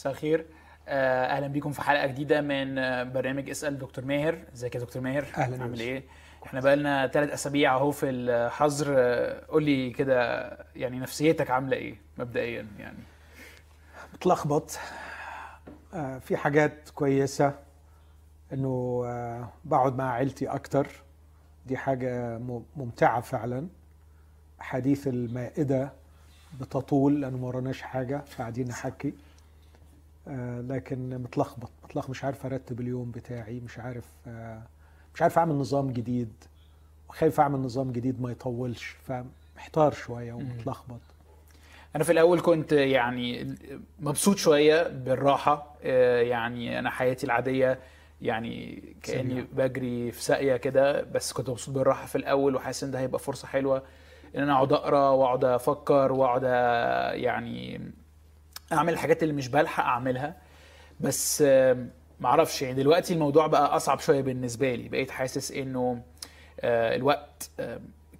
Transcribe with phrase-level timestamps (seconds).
[0.00, 0.46] مساء الخير.
[0.88, 4.38] آه، أهلا بيكم في حلقة جديدة من آه، برنامج اسأل دكتور ماهر.
[4.54, 6.02] إزيك يا دكتور ماهر؟ أهلاً عامل إيه؟
[6.46, 8.94] إحنا بقالنا ثلاث أسابيع أهو في الحظر.
[8.98, 12.98] آه، قول لي كده يعني نفسيتك عاملة إيه مبدئيا يعني؟
[14.14, 14.78] متلخبط
[16.20, 17.54] في حاجات كويسة
[18.52, 19.02] إنه
[19.64, 20.86] بقعد مع عيلتي أكتر.
[21.66, 23.68] دي حاجة م- ممتعة فعلا.
[24.58, 25.92] حديث المائدة
[26.60, 29.14] بتطول لأنه ما وراناش حاجة فقاعدين نحكي.
[30.68, 31.70] لكن متلخبط.
[31.84, 34.62] متلخبط مش عارف أرتب اليوم بتاعي مش عارف آه،
[35.14, 36.32] مش عارف أعمل نظام جديد.
[37.08, 41.00] وخايف أعمل نظام جديد ما يطولش فمحتار شوية ومتلخبط.
[41.96, 43.54] أنا في الأول كنت يعني
[44.00, 47.78] مبسوط شوية بالراحة آه، يعني أنا حياتي العادية
[48.22, 49.42] يعني كأني.
[49.52, 53.48] بجري في ساقية كده بس كنت مبسوط بالراحة في الأول وحاسس إن ده هيبقى فرصة
[53.48, 53.82] حلوة
[54.36, 57.80] إن أنا أقعد أقرأ وأقعد أفكر وأقعد آه، يعني
[58.72, 60.36] أعمل الحاجات اللي مش بلحق أعملها.
[61.00, 61.44] بس
[62.20, 64.88] معرفش يعني دلوقتي الموضوع بقى أصعب شوية بالنسبة لي.
[64.88, 66.02] بقيت حاسس إنه
[66.60, 67.50] آه، الوقت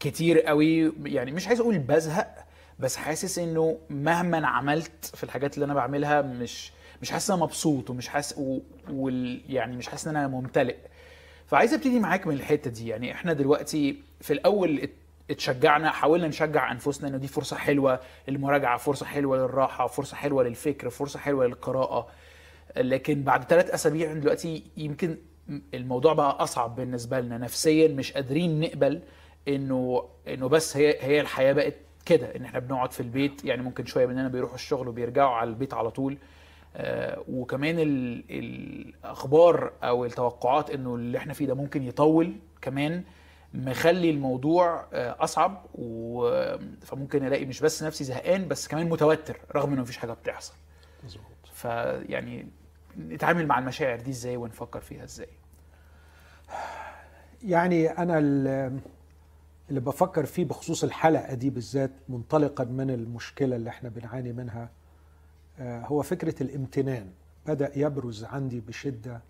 [0.01, 0.93] كتير قوي.
[1.05, 2.45] يعني مش عايز أقول بزهق
[2.79, 7.45] بس حاسس إنه مهما عملت في الحاجات اللي أنا بعملها مش مش حاسس إن أنا
[7.45, 8.35] مبسوط ومش حاسس.
[8.91, 9.41] وال...
[9.49, 10.77] يعني مش حاسس إن أنا ممتلئ.
[11.47, 12.89] فعايز أبتدي معاك من الحتة دي.
[12.89, 14.89] يعني إحنا دلوقتي في الأول
[15.31, 20.91] اتشجعنا حاولنا نشجع أنفسنا إنه دي فرصة حلوة للمراجعة فرصة حلوة للراحة فرصة حلوة للفكر
[20.91, 22.07] فرصة حلوة للقراءة.
[22.77, 25.17] لكن بعد ثلاث أسابيع دلوقتي يمكن
[25.75, 29.03] الموضوع بقى أصعب بالنسبة لنا نفسيا مش قادرين نقبل
[29.49, 31.75] إنه إنه بس هي هي الحياة بقت
[32.07, 35.75] كده إن إحنا بنقعد في البيت يعني ممكن شوية مننا بيروحوا الشغل وبيرجعوا على البيت
[35.75, 36.17] على طول.
[36.77, 42.33] آه، وكمان ال- الأخبار أو التوقعات إنه اللي إحنا فيه ده ممكن يطول
[42.63, 43.03] كمان.
[43.55, 46.31] مخلي الموضوع آه، أصعب و...
[46.81, 50.55] فممكن ألاقي مش بس نفسي زهقان بس كمان متوتر رغم إنه مفيش حاجة بتحصل.
[51.05, 51.25] مظبوط.
[51.55, 52.47] فيعني
[52.99, 55.29] نتعامل مع المشاعر دي إزاي ونفكر فيها إزاي؟
[57.43, 58.79] يعني أنا ال-
[59.69, 64.71] اللي بفكر فيه بخصوص الحلقة دي بالذات منطلقا من المشكلة اللي إحنا بنعاني منها
[65.59, 67.11] آه، هو فكرة الامتنان.
[67.47, 69.21] بدأ يبرز عندي بشدة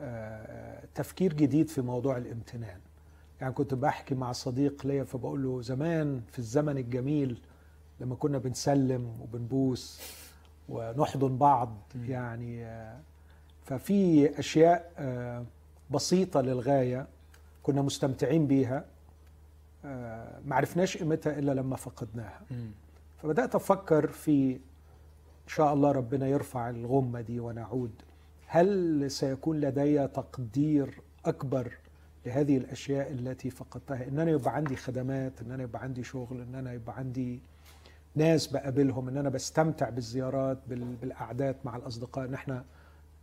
[0.00, 2.80] آه، تفكير جديد في موضوع الامتنان.
[3.40, 7.40] يعني كنت بحكي مع صديق ليا فبقول له زمان في الزمن الجميل
[8.00, 10.00] لما كنا بنسلم وبنبوس
[10.68, 11.76] ونحضن بعض.
[12.08, 13.00] يعني آه،
[13.64, 15.44] ففي أشياء آه،
[15.90, 17.06] بسيطة للغاية
[17.62, 18.84] كنا مستمتعين بيها
[19.84, 22.40] آه، ما عرفناش قيمتها إلا لما فقدناها.
[23.22, 24.52] فبدأت أفكر في
[25.44, 27.92] إن شاء الله ربنا يرفع الغمة دي ونعود.
[28.46, 31.72] هل سيكون لدي تقدير أكبر
[32.26, 34.08] لهذه الأشياء التي فقدتها.
[34.08, 37.40] إن أنا يبقى عندي خدمات إن أنا يبقى عندي شغل إن أنا يبقى عندي
[38.14, 42.24] ناس بقابلهم إن أنا بستمتع بالزيارات بال- بالقعدات مع الأصدقاء.
[42.24, 42.64] إن إحنا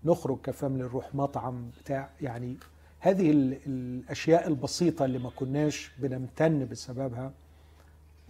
[0.06, 2.58] نخرج كفاميلي نروح مطعم بتاع يعني
[3.00, 7.32] هذه ال- الأشياء البسيطة اللي ما كناش بنمتن بسببها.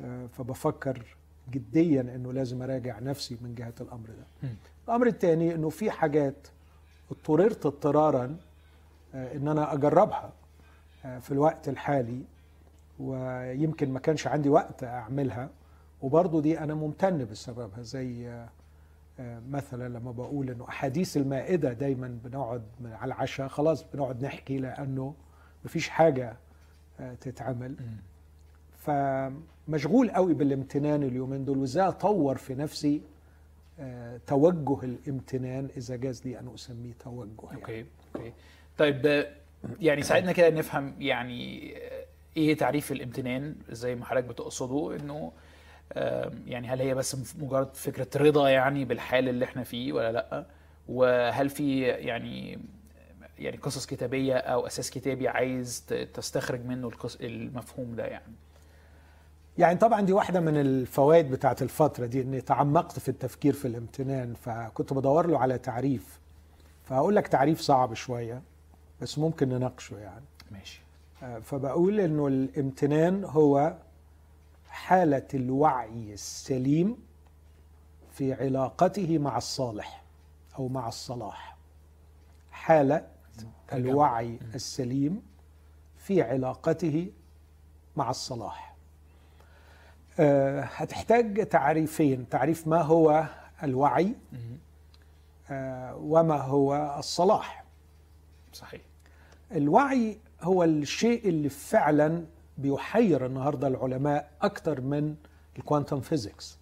[0.02, 1.16] آه، فبفكر
[1.52, 4.50] جديا إنه لازم أراجع نفسي من جهة الأمر ده.
[4.88, 6.48] الأمر الثاني إنه في حاجات
[7.12, 8.38] اضطررت اضطرارا
[9.16, 10.34] آه، إن أنا أجربها.
[11.04, 12.22] في الوقت الحالي
[13.00, 15.50] ويمكن ما كانش عندي وقت أعملها.
[16.02, 18.50] وبرضه دي أنا ممتن بسببها زي آه،
[19.20, 25.14] آه، مثلا لما بقول إنه أحاديث المائدة دايما بنقعد على العشاء خلاص بنقعد نحكي لأنه
[25.66, 26.38] مفيش حاجة
[27.00, 27.76] آه، تتعمل.
[28.78, 33.02] فمشغول قوي بالامتنان اليومين دول وإزاي أطور في نفسي
[33.80, 37.62] آه، توجه الامتنان إذا جاز لي أن أسميه توجه يعني.
[37.62, 37.86] okay
[38.16, 38.34] okay.
[38.78, 39.28] طيب آه،
[39.80, 41.74] يعني ساعدنا كده نفهم يعني
[42.38, 45.32] إيه تعريف الامتنان زي ما حضرتك بتقصده انه
[46.48, 50.46] يعني هل هي بس مجرد فكرة رضا يعني بالحال اللي إحنا فيه ولا لأ؟
[50.88, 52.60] وهل في يعني
[53.40, 58.34] يعني قصص كتابية أو أساس كتابي عايز تستخرج منه المفهوم ده يعني؟
[59.58, 64.34] يعني طبعا دي واحدة من الفوائد بتاعت الفترة دي إني تعمقت في التفكير في الامتنان
[64.34, 66.20] فكنت بدور له على تعريف.
[66.84, 68.42] فهقول لك تعريف صعب شوية.
[69.04, 70.26] بس ممكن نناقشه يعني.
[70.52, 70.82] ماشي.
[71.24, 73.78] آه، فبقول إنه الامتنان هو
[74.70, 76.98] حالة الوعي السليم
[78.12, 80.04] في علاقته مع الصالح
[80.60, 81.58] أو مع الصلاح.
[83.68, 83.90] ترجمة.
[83.92, 85.22] الوعي السليم
[85.98, 87.12] في علاقته
[87.96, 88.76] مع الصلاح.
[90.20, 92.30] آه، هتحتاج تعريفين.
[92.30, 93.26] تعريف ما هو
[93.64, 94.16] الوعي.
[95.50, 97.64] آه، وما هو الصلاح.
[98.54, 98.82] صحيح.
[99.52, 102.24] الوعي هو الشيء اللي فعلا
[102.58, 105.16] بيحير النهارده العلماء أكتر من
[105.60, 106.58] ال quantum physics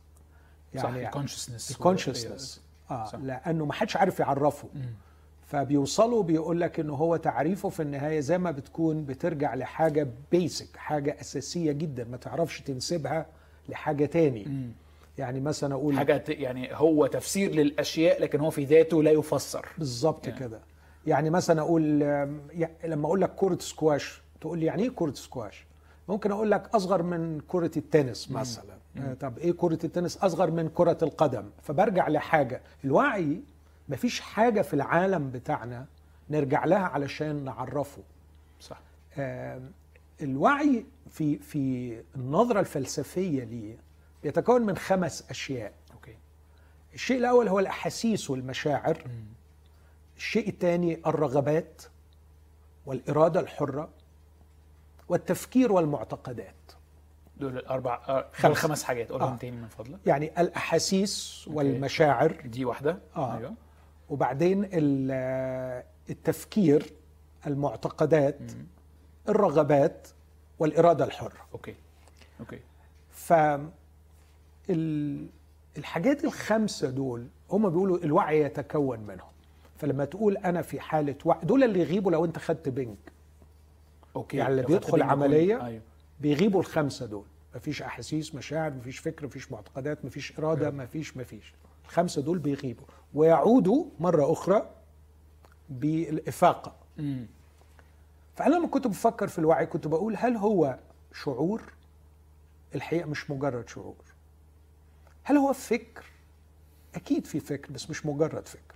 [0.74, 2.62] يعني ال consciousness ال consciousness
[2.92, 3.19] آه صح.
[3.19, 4.94] لأنه ما حدش عارف يعرفه مم.
[5.45, 11.18] فبيوصلوا بيقول لك ان هو تعريفه في النهاية زي ما بتكون بترجع لحاجة basic حاجة
[11.22, 13.25] أساسية جدا ما تعرفش تنسبها
[13.69, 14.72] لحاجة تاني مم.
[15.18, 20.28] يعني مثلا أقول حاجة يعني هو تفسير للأشياء لكن هو في ذاته لا يفسر بالظبط
[20.28, 20.39] يعني.
[20.39, 20.60] كده
[21.07, 22.00] يعني مثلا أقول
[22.83, 25.65] لما أقول لك كرة سكواش تقول لي يعني إيه كرة سكواش؟
[26.09, 28.77] ممكن أقول لك أصغر من كرة التنس مثلا.
[28.98, 31.50] آه، طب إيه كرة التنس؟ أصغر من كرة القدم.
[31.62, 32.62] فبرجع لحاجة.
[32.86, 33.42] الوعي
[33.89, 35.86] مفيش حاجة في العالم بتاعنا
[36.30, 38.01] نرجع لها علشان نعرفه.
[38.59, 38.80] صح.
[39.18, 39.71] آم،
[40.21, 43.77] الوعي في في النظرة الفلسفية ليه
[44.24, 45.74] بيتكون من خمس أشياء.
[45.94, 46.15] okay.
[46.94, 49.04] الشيء الأول هو الأحاسيس والمشاعر.
[50.21, 51.81] الشيء الثاني الرغبات
[52.85, 53.89] والإرادة الحرة
[55.09, 56.56] والتفكير والمعتقدات.
[57.38, 58.53] دول الأربع آه، خمسة.
[58.53, 59.12] خمس حاجات.
[59.12, 59.38] قولهم آه.
[59.38, 60.00] تاني من فضلك.
[60.06, 62.31] يعني الأحاسيس والمشاعر.
[62.45, 62.97] دي واحدة.
[63.15, 63.38] آه.
[63.38, 63.53] أيوه.
[64.09, 66.94] وبعدين ال- التفكير
[67.47, 68.39] المعتقدات
[69.29, 70.07] الرغبات
[70.59, 71.47] والإرادة الحرة.
[71.53, 71.75] okay.
[72.39, 72.59] okay.
[73.12, 73.33] ف
[74.69, 75.27] ال-
[75.77, 79.31] الحاجات الخمسة دول هم بيقولوا الوعي يتكون منهم.
[79.81, 82.98] فلما تقول أنا في حالة وعي دول اللي يغيبوا لو أنت خدت بنك.
[84.16, 84.38] أوكي.
[84.38, 85.01] يعني اللي بيدخل يكون-
[85.66, 85.81] أيوه.
[86.19, 87.25] بيغيبوا الخمسة دول.
[87.56, 91.54] مفيش أحاسيس مشاعر مفيش فكر مفيش معتقدات مفيش إرادة مفيش مفيش.
[91.86, 92.86] الخمسة دول بيغيبوا.
[93.13, 94.69] ويعودوا مرة أخرى
[95.69, 96.75] بالإفاقة.
[96.98, 97.25] مم.
[98.36, 100.80] فأنا لما كنت بفكر في الوعي كنت بقول هل هو
[101.24, 101.62] شعور؟
[102.75, 103.95] الحقيقة مش مجرد شعور.
[105.24, 106.06] هل هو فكر؟
[106.95, 108.70] أكيد في فكر بس مش مجرد فكر.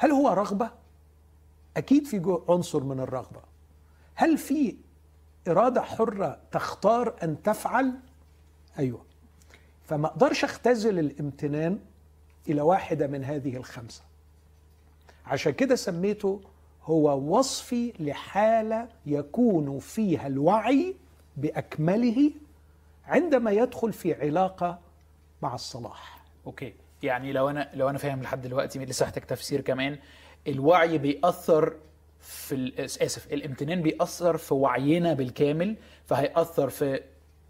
[0.00, 0.70] هل هو رغبة؟
[1.76, 3.40] أكيد في عنصر من الرغبة.
[4.14, 4.76] هل في
[5.48, 7.92] إرادة حرة تختار أن تفعل؟
[8.78, 9.04] أيوه.
[9.84, 11.78] فما أقدرش أختزل الامتنان
[12.48, 14.02] إلى واحدة من هذه الخمسة.
[15.26, 16.40] عشان كده سميته
[16.84, 20.94] هو وصفي لحالة يكون فيها الوعي
[21.36, 22.30] بأكمله
[23.06, 24.78] عندما يدخل في علاقة
[25.42, 26.24] مع الصلاح.
[26.46, 26.74] أوكي.
[27.02, 29.98] يعني لو أنا لو أنا فاهم لحد دلوقتي لسه هحتاج تفسير كمان
[30.48, 31.74] الوعي بيأثر
[32.20, 35.76] في آسف الامتنان بيأثر في وعينا بالكامل
[36.06, 37.00] فهيأثر في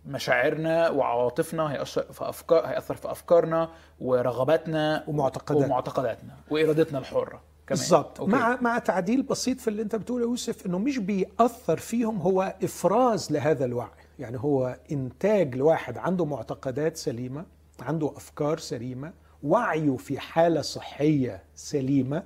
[0.06, 3.70] مشاعرنا وعواطفنا هيأثر في افكار هيأثر في أفكارنا
[4.00, 5.66] ورغباتنا ومعتقداتنا.
[5.66, 8.20] ومعتقداتنا وإرادتنا الحرة بالظبط.
[8.20, 13.32] مع مع تعديل بسيط في اللي أنت بتقوله يوسف إنه مش بيأثر فيهم هو إفراز
[13.32, 13.88] لهذا الوعي
[14.18, 17.44] يعني هو إنتاج لواحد عنده معتقدات سليمة
[17.80, 22.22] عنده أفكار سليمة وعيه في حالة صحية سليمة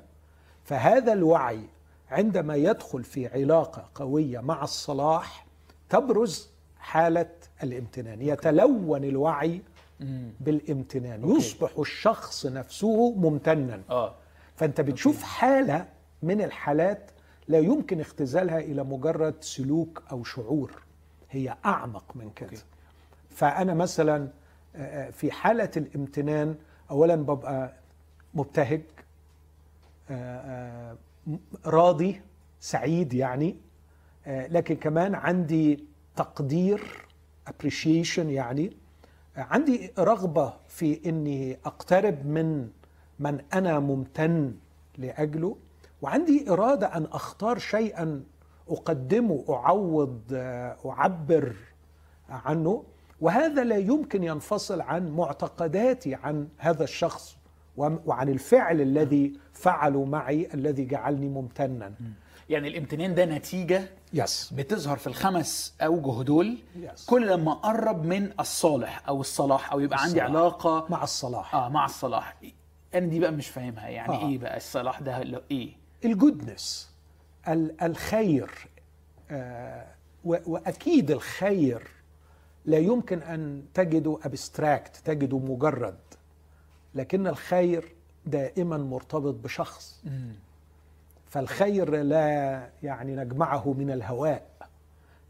[0.65, 1.61] فهذا الوعي
[2.11, 5.47] عندما يدخل في علاقة قوية مع الصلاح
[5.89, 7.31] تبرز حالة
[7.63, 9.63] الامتنان يتلون الوعي.
[10.41, 11.31] بالامتنان.
[11.37, 14.15] يصبح الشخص نفسه ممتنا آه
[14.57, 15.89] فأنت بتشوف حالة
[16.23, 17.11] من الحالات
[17.49, 20.83] لا يمكن اختزالها إلى مجرد سلوك أو شعور
[21.31, 22.59] هي أعمق من كده.
[23.31, 24.29] فأنا مثلا
[24.77, 26.55] آه، في حالة الامتنان
[26.95, 27.73] اولا ببقى
[28.35, 28.83] مبتهج
[30.11, 30.97] آه، آه،
[31.67, 32.21] راضي
[32.61, 33.57] سعيد يعني
[34.27, 35.85] آه، لكن كمان عندي
[36.17, 37.07] تقدير
[37.51, 38.77] appreciation يعني
[39.37, 42.69] عندي رغبة في إني أقترب من
[43.19, 44.55] من أنا ممتن
[44.99, 45.57] لأجله
[46.03, 48.23] وعندي إرادة أن أختار شيئا
[48.69, 51.57] أقدمه أعوض آه، أعبر
[52.29, 52.85] عنه.
[53.25, 57.37] وهذا لا يمكن ينفصل عن معتقداتي عن هذا الشخص
[57.77, 61.93] وعن الفعل الذي فعله معي الذي جعلني ممتنا.
[62.49, 66.59] يعني الامتنان ده نتيجة يس بتظهر في الخمس أوجه دول.
[66.85, 67.07] Yes.
[67.07, 70.31] كل لما أقرب من الصالح أو الصلاح أو يبقى عندي الصلاح.
[70.31, 70.87] علاقة.
[70.91, 71.55] مع الصلاح.
[71.55, 72.37] آه مع الصلاح.
[72.95, 73.89] أنا دي بقى مش فاهمها.
[73.89, 74.29] يعني آه.
[74.29, 75.73] إيه بقى الصلاح ده؟ إيه؟
[76.05, 76.91] ال goodness
[77.49, 78.51] ال- الخير
[79.31, 79.87] آه،
[80.25, 81.89] و- وأكيد الخير
[82.65, 85.99] لا يمكن أن تجده abstract تجده مجرد.
[86.95, 87.95] لكن الخير
[88.27, 90.05] دائما مرتبط بشخص.
[91.29, 94.47] فالخير لا يعني نجمعه من الهواء.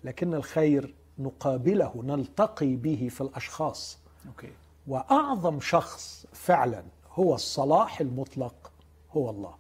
[0.05, 3.99] لكن الخير نقابله نلتقي به في الأشخاص.
[4.27, 4.51] okay.
[4.87, 8.73] وأعظم شخص فعلا هو الصلاح المطلق
[9.13, 9.55] هو الله.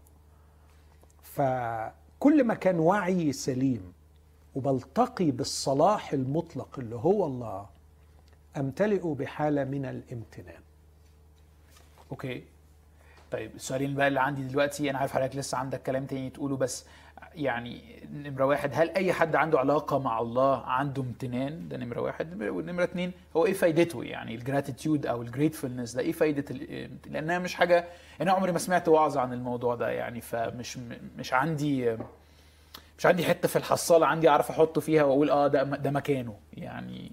[1.22, 3.92] فكل ما كان وعي سليم
[4.54, 7.66] وبلتقي بالصلاح المطلق اللي هو الله
[8.56, 10.60] أمتلئ بحالة من الامتنان.
[12.10, 12.42] okay.
[13.30, 16.84] طيب السؤالين بقى اللي عندي دلوقتي أنا عارف حضرتك لسه عندك كلام تاني تقوله بس
[17.34, 17.80] يعني
[18.12, 22.42] نمرة واحد هل أي حد عنده علاقة مع الله عنده امتنان؟ ده نمرة واحد.
[22.42, 26.54] ونمرة اتنين هو إيه فايدته؟ يعني ال gratitude أو ال gratefulness ده إيه فايدة
[27.06, 27.84] لأنها مش حاجة
[28.20, 30.78] أنا عمري ما سمعت وعظ عن الموضوع ده يعني فمش
[31.18, 31.96] مش عندي
[32.98, 36.34] مش عندي حتة في الحصالة عندي أعرف أحطه فيها وأقول أه ده ده مكانه.
[36.52, 37.12] يعني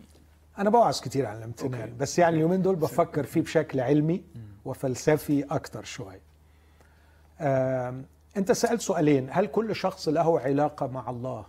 [0.58, 1.94] أنا بوعظ كتير عن الامتنان أوكي.
[2.00, 4.24] بس يعني اليومين دول بفكر فيه بشكل علمي
[4.66, 6.22] وفلسفي أكتر شوية
[8.38, 11.46] أنت سألت سؤالين هل كل شخص له علاقة مع الله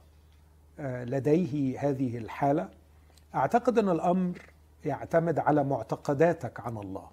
[0.80, 2.68] آه، لديه هذه الحالة؟
[3.34, 4.38] أعتقد أن الأمر
[4.84, 7.10] يعتمد على معتقداتك عن الله.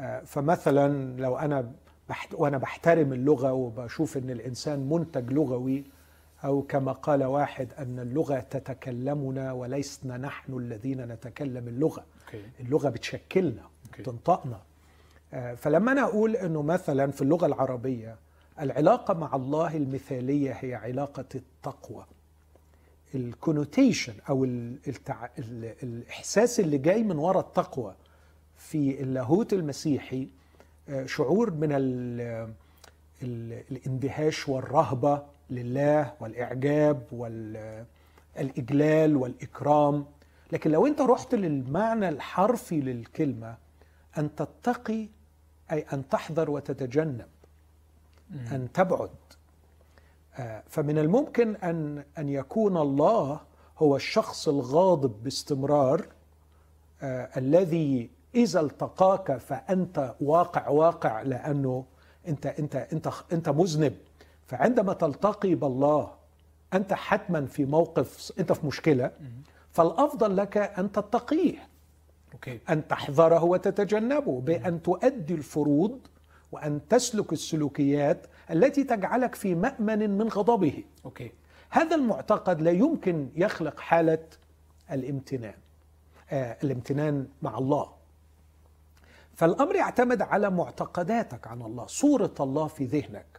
[0.00, 1.70] آه، فمثلا لو أنا
[2.08, 5.84] بحت وأنا بحترم اللغة وبشوف أن الإنسان منتج لغوي
[6.44, 12.04] أو كما قال واحد أن اللغة تتكلمنا ولسنا نحن الذين نتكلم اللغة.
[12.26, 12.42] okay.
[12.60, 14.02] اللغة بتشكلنا okay.
[14.02, 14.60] تنطقنا
[15.34, 18.16] آه، فلما أنا أقول إنه مثلا في اللغة العربية
[18.60, 22.04] العلاقة مع الله المثالية هي علاقة التقوى.
[23.14, 25.28] الكونوتيشن ال- التع...
[25.38, 25.72] ال...
[25.82, 27.94] الإحساس اللي جاي من وراء التقوى
[28.56, 30.28] في اللاهوت المسيحي
[30.88, 32.20] آه، شعور من ال...
[33.22, 33.62] ال...
[33.70, 40.04] الاندهاش والرهبة لله والإعجاب والاجلال والإكرام.
[40.52, 43.56] لكن لو أنت رحت للمعنى الحرفي للكلمة
[44.18, 45.08] أن تتقي
[45.72, 47.26] أي أن تحذر وتتجنب
[48.52, 49.10] أن تبعد.
[50.38, 53.40] آه، فمن الممكن ان أن يكون الله
[53.78, 56.06] هو الشخص الغاضب باستمرار
[57.02, 61.84] آه، الذي إذا التقاك فأنت واقع واقع لأنه
[62.28, 63.96] أنت أنت أنت أنت مذنب.
[64.48, 66.10] فعندما تلتقي بالله
[66.74, 69.10] أنت حتما في موقف أنت في مشكلة
[69.70, 71.68] فالأفضل لك أن تتقيه
[72.32, 72.60] أوكي.
[72.70, 76.00] أن تحذره وتتجنبه بأن تؤدي الفروض
[76.52, 80.84] وأن تسلك السلوكيات التي تجعلك في مأمن من غضبه.
[81.04, 81.32] أوكي.
[81.70, 84.26] هذا المعتقد لا يمكن يخلق حالة
[84.90, 85.54] الامتنان
[86.30, 87.88] آه الامتنان مع الله.
[89.34, 93.37] فالأمر يعتمد على معتقداتك عن الله صورة الله في ذهنك.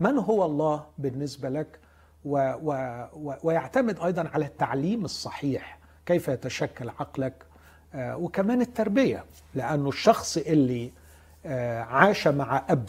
[0.00, 1.78] من هو الله بالنسبة لك؟
[2.24, 2.72] و و
[3.14, 7.34] و ويعتمد أيضا على التعليم الصحيح كيف يتشكل عقلك
[7.94, 10.92] آه وكمان التربية لأنه الشخص اللي
[11.46, 12.88] آه عاش مع أب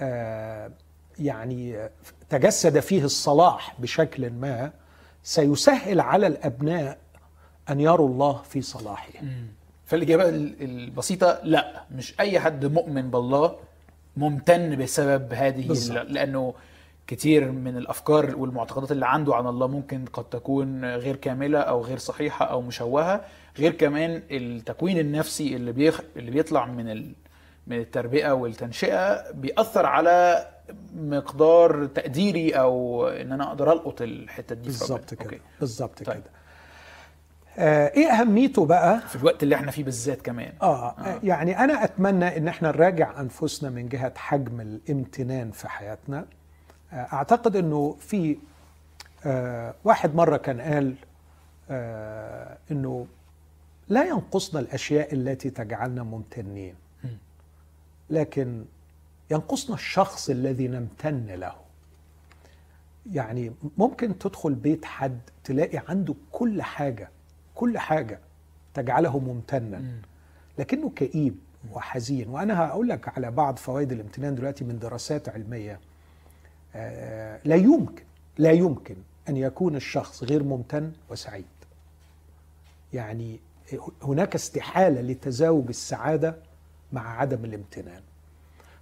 [0.00, 0.70] آه
[1.18, 1.88] يعني
[2.30, 4.70] تجسد فيه الصلاح بشكل ما
[5.22, 6.98] سيسهل على الأبناء
[7.70, 9.08] أن يروا الله في صلاحه
[9.86, 13.56] فالإجابة ال- البسيطة لا مش أي حد مؤمن بالله
[14.16, 15.98] ممتن بسبب هذه بالظبط.
[15.98, 16.54] ال- لأنه
[17.06, 21.98] كتير من الأفكار والمعتقدات اللي عنده عن الله ممكن قد تكون غير كاملة أو غير
[21.98, 23.24] صحيحة أو مشوهة
[23.58, 26.00] غير كمان التكوين النفسي اللي بيخ...
[26.16, 27.12] اللي بيطلع من ال...
[27.66, 30.46] من التربية والتنشئة بيأثر على
[30.96, 35.14] مقدار تقديري أو إن أنا أقدر ألقط الحتة دي بالظبط.
[35.14, 35.38] كده.
[35.60, 36.14] بالظبط طيب.
[36.16, 36.30] كده
[37.60, 40.52] إيه أهميته بقى؟ في الوقت اللي إحنا فيه بالذات كمان.
[40.62, 41.20] آه, آه.
[41.22, 46.26] يعني أنا أتمنى إن إحنا نراجع أنفسنا من جهة حجم الامتنان في حياتنا.
[46.92, 48.36] آه أعتقد إنه في
[49.26, 50.94] آه واحد مرة كان قال
[51.70, 53.06] آه إنه
[53.88, 56.74] لا ينقصنا الأشياء التي تجعلنا ممتنين
[58.10, 58.64] لكن
[59.30, 61.52] ينقصنا الشخص الذي نمتن له.
[63.12, 67.08] يعني ممكن تدخل بيت حد تلاقي عنده كل حاجة.
[67.60, 68.18] كل حاجة
[68.74, 69.78] تجعله ممتنا.
[69.78, 70.02] مم.
[70.58, 71.36] لكنه كئيب
[71.72, 72.28] وحزين.
[72.28, 75.80] وأنا هقول لك على بعض فوائد الامتنان دلوقتي من دراسات علمية.
[76.74, 78.02] آه، لا يمكن
[78.38, 78.96] لا يمكن
[79.28, 81.44] أن يكون الشخص غير ممتن وسعيد.
[82.92, 83.40] يعني
[84.02, 86.36] هناك استحالة لتزاوج السعادة
[86.92, 88.02] مع عدم الامتنان.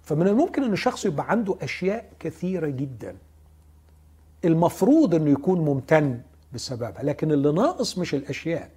[0.03, 3.15] فمن الممكن أن الشخص يبقى عنده أشياء كثيرة جدا.
[4.45, 6.21] المفروض أنه يكون ممتن
[6.53, 7.03] بسببها.
[7.03, 8.69] لكن اللي ناقص مش الأشياء.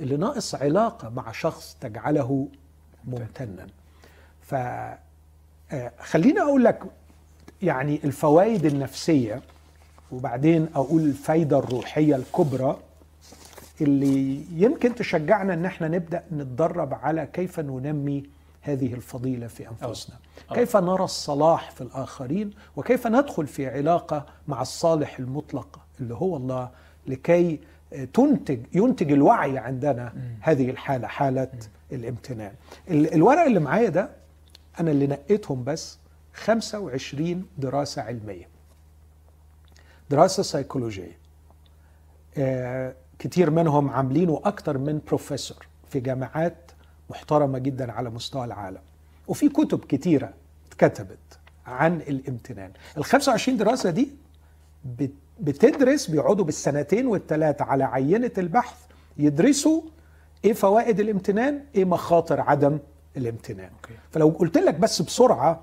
[0.00, 2.48] اللي ناقص علاقة مع شخص تجعله
[3.04, 3.66] ممتنا.
[4.40, 5.92] ف آه،
[6.38, 6.82] أقول لك
[7.62, 9.42] يعني الفوائد النفسية
[10.12, 12.76] وبعدين أقول الفايدة الروحية الكبرى
[13.80, 18.24] اللي يمكن تشجعنا إن إحنا نبدأ نتدرب على كيف ننمي
[18.62, 20.16] هذه الفضيلة في أنفسنا.
[20.50, 20.54] أه.
[20.54, 26.70] كيف نرى الصلاح في الآخرين وكيف ندخل في علاقة مع الصالح المطلق اللي هو الله
[27.06, 27.60] لكي
[28.14, 31.48] تنتج ينتج الوعي عندنا هذه الحالة حالة
[31.92, 32.52] الامتنان.
[32.90, 34.10] ال- الورق اللي معايا ده
[34.80, 35.98] أنا اللي نقيتهم بس
[36.34, 38.48] 25 دراسة علمية.
[40.10, 41.18] دراسة سيكولوجيه
[42.38, 46.56] آه، كتير منهم عاملينه أكتر من بروفيسور في جامعات
[47.10, 48.80] محترمة جدا على مستوى العالم.
[49.28, 50.32] وفي كتب كتيرة
[50.68, 51.18] اتكتبت
[51.66, 52.70] عن الامتنان.
[52.98, 54.08] ال 25 دراسة دي
[54.98, 55.10] بت-
[55.40, 58.76] بتدرس بيقعدوا بالسنتين والثلاثه على عينة البحث
[59.18, 59.80] يدرسوا
[60.44, 62.78] إيه فوائد الامتنان إيه مخاطر عدم
[63.16, 63.94] الامتنان okay.
[64.10, 65.60] فلو قلت لك بس بسرعة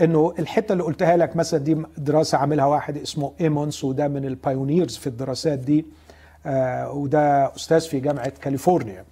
[0.00, 4.32] إنه الحتة اللي قلتها لك مثلا دي دراسة عاملها واحد اسمه Emmons وده من ال
[4.32, 5.86] pioneers في الدراسات دي
[6.46, 9.04] آه وده أستاذ في جامعة كاليفورنيا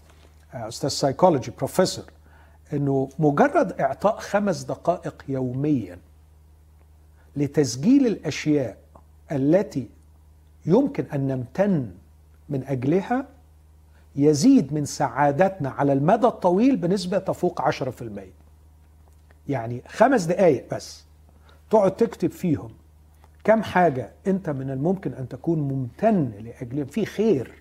[0.55, 2.05] آه أستاذ psychology professor
[2.73, 5.99] إنه مجرد إعطاء خمس دقائق يوميا
[7.37, 8.77] لتسجيل الأشياء
[9.33, 9.89] التي
[10.67, 11.91] يمكن أن نمتن
[12.49, 13.27] من أجلها
[14.17, 17.73] يزيد من سعادتنا على المدى الطويل بنسبة تفوق 10%
[19.49, 21.05] يعني خمس دقائق بس
[21.71, 22.71] تقعد تكتب فيهم
[23.45, 27.53] كم حاجة أنت من الممكن أن تكون ممتن لأجلهم في خير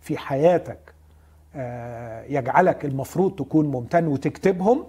[0.00, 0.94] في حياتك
[1.56, 4.84] آه، يجعلك المفروض تكون ممتن وتكتبهم.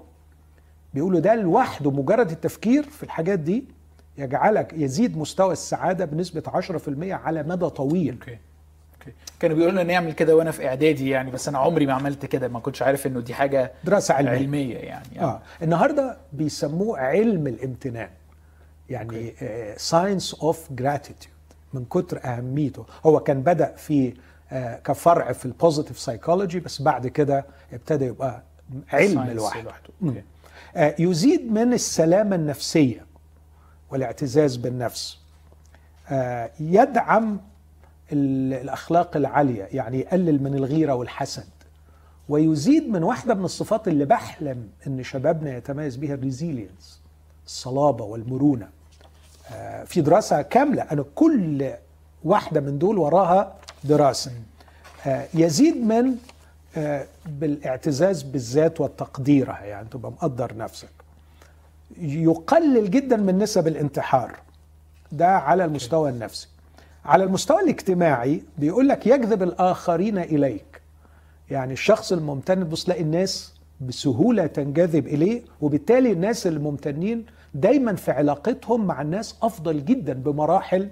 [0.94, 3.66] بيقولوا ده لوحده مجرد التفكير في الحاجات دي.
[4.18, 8.14] يجعلك يزيد مستوى السعادة بنسبة 10% على مدى طويل.
[8.14, 8.38] okay.
[9.02, 9.12] okay.
[9.40, 12.48] كانوا بيقولوا لنا نعمل كده وأنا في إعدادي يعني بس أنا عمري ما عملت كده
[12.48, 14.32] ما كنتش عارف إنه دي حاجة دراسة علمية.
[14.32, 15.22] علمية يعني.
[15.22, 15.42] آه.
[15.62, 18.10] النهارده بيسموه علم الامتنان.
[18.90, 19.34] يعني
[19.78, 21.34] science of gratitude
[21.74, 22.86] من كتر أهميته.
[23.06, 24.14] هو كان بدأ في
[24.52, 28.44] آه، كفرع في ال positive psychology بس بعد كده ابتدى يبقى
[28.94, 29.72] علم لوحده.
[30.04, 30.24] okay.
[30.76, 33.06] آه، يزيد من السلامة النفسية.
[33.92, 35.18] والاعتزاز بالنفس.
[36.10, 37.40] آه، يدعم
[38.12, 41.48] ال- الأخلاق العالية يعني يقلل من الغيرة والحسد
[42.30, 47.02] ويزيد من واحدة من الصفات اللي بحلم إن شبابنا يتميز بها ال resilience
[47.46, 48.70] الصلابة والمرونة.
[49.54, 51.72] آه، في دراسة كاملة أنا كل
[52.24, 54.32] واحدة من دول وراها دراسة.
[55.08, 56.16] آه، يزيد من
[57.26, 60.90] بالاعتزاز بالذات وتقديرها يعني تبقى مقدر نفسك.
[61.98, 64.40] يقلل جدا من نسب الانتحار.
[65.12, 66.48] ده على المستوى النفسي.
[67.06, 70.82] على المستوى الاجتماعي بيقول لك يجذب الآخرين إليك.
[71.50, 78.86] يعني الشخص الممتن تبص تلاقي الناس بسهولة تنجذب إليه وبالتالي الناس الممتنين دايما في علاقتهم
[78.88, 80.90] مع الناس أفضل جدا بمراحل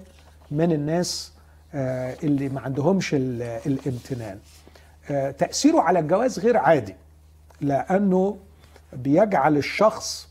[0.50, 1.32] من الناس
[1.74, 4.38] آه، اللي ما عندهمش ال- الامتنان.
[5.10, 6.94] آه، تأثيره على الجواز غير عادي
[7.60, 8.36] لأنه
[8.92, 10.28] بيجعل الشخص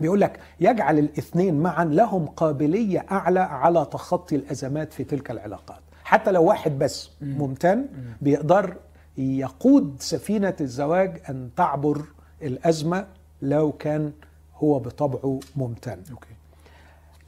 [0.00, 5.80] بيقول لك يجعل الاثنين معا لهم قابلية أعلى على تخطي الأزمات في تلك العلاقات.
[6.04, 7.86] حتى لو واحد بس ممتن
[8.20, 8.76] بيقدر
[9.18, 12.02] يقود سفينة الزواج أن تعبر
[12.42, 13.06] الأزمة
[13.42, 14.12] لو كان
[14.56, 15.98] هو بطبعه ممتن.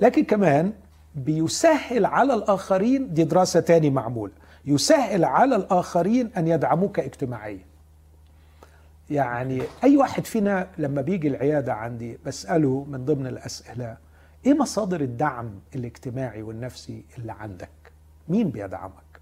[0.00, 0.72] لكن كمان
[1.14, 4.32] بيسهل على الآخرين دي دراسة تاني معمولة
[4.64, 7.69] يسهل على الآخرين أن يدعموك اجتماعيا.
[9.10, 13.96] يعني أي واحد فينا لما بيجي العيادة عندي بسأله من ضمن الأسئلة
[14.46, 17.68] إيه مصادر الدعم الاجتماعي والنفسي اللي عندك؟
[18.28, 19.20] مين بيدعمك؟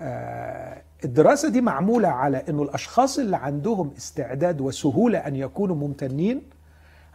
[0.00, 6.42] آه الدراسة دي معمولة على أنه الأشخاص اللي عندهم استعداد وسهولة أن يكونوا ممتنين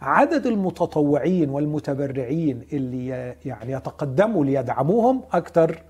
[0.04, 5.82] عدد المتطوعين والمتبرعين اللي يعني يتقدموا ليدعموهم أكثر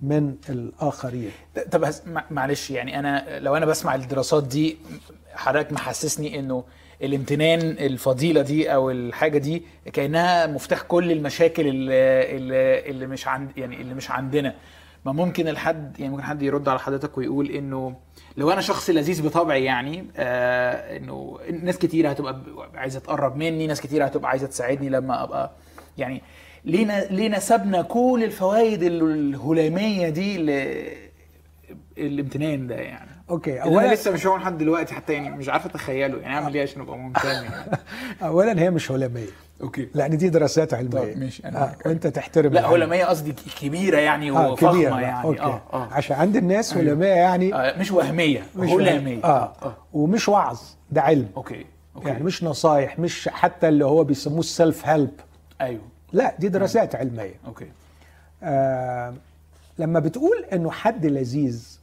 [0.00, 1.30] من الآخرين.
[1.70, 1.84] طب
[2.30, 4.76] معلش يعني أنا لو أنا بسمع الدراسات دي
[5.34, 6.64] حضرتك محسسني إنه
[7.02, 13.80] الامتنان الفضيلة دي أو الحاجة دي كأنها مفتاح كل المشاكل اللي, اللي مش عند يعني
[13.80, 14.54] اللي مش عندنا.
[15.06, 17.96] ما ممكن الحد يعني ممكن حد يرد على حضرتك ويقول إنه
[18.36, 22.40] لو أنا شخص لذيذ بطبعي يعني آه إنه ناس كتير هتبقى
[22.74, 25.52] عايزة تقرب مني ناس كتير هتبقى عايزة تساعدني لما أبقى
[25.98, 26.22] يعني
[26.64, 30.36] ليه ليه نسبنا كل الفوائد الهلامية دي
[31.98, 33.10] الامتنان ده يعني.
[33.30, 36.54] okay اولا أولا, لسه مش هو لحد دلوقتي حتى يعني مش عارف أتخيله يعني أعمل
[36.54, 37.78] إيه عشان أبقى ممتن يعني؟
[38.22, 39.26] أولا هي مش هلامية.
[39.62, 39.88] okay.
[39.94, 41.12] لأن دي دراسات علمية.
[41.12, 41.74] طب ماشي، أنا آه.
[41.86, 42.74] وأنت تحترم لا العلم.
[42.74, 45.00] هلاميه قصدي كبيرة يعني آه وفخمة كبيرة.
[45.00, 45.24] يعني.
[45.24, 45.40] okay.
[45.40, 45.88] آه آه.
[45.92, 49.52] عشان عند الناس هلامية يعني آه، مش وهمية مش هلاميه آه.
[49.62, 49.76] آه.
[49.92, 51.28] ومش وعظ ده علم.
[51.36, 52.08] okay okay.
[52.08, 55.10] يعني مش نصايح مش حتى اللي هو بيسموه ال self help
[55.60, 55.82] أيوه.
[56.12, 57.34] لا دي دراسات علمية.
[57.46, 57.66] okay.
[58.42, 59.14] آه
[59.78, 61.78] لما بتقول إنه حد لذيذ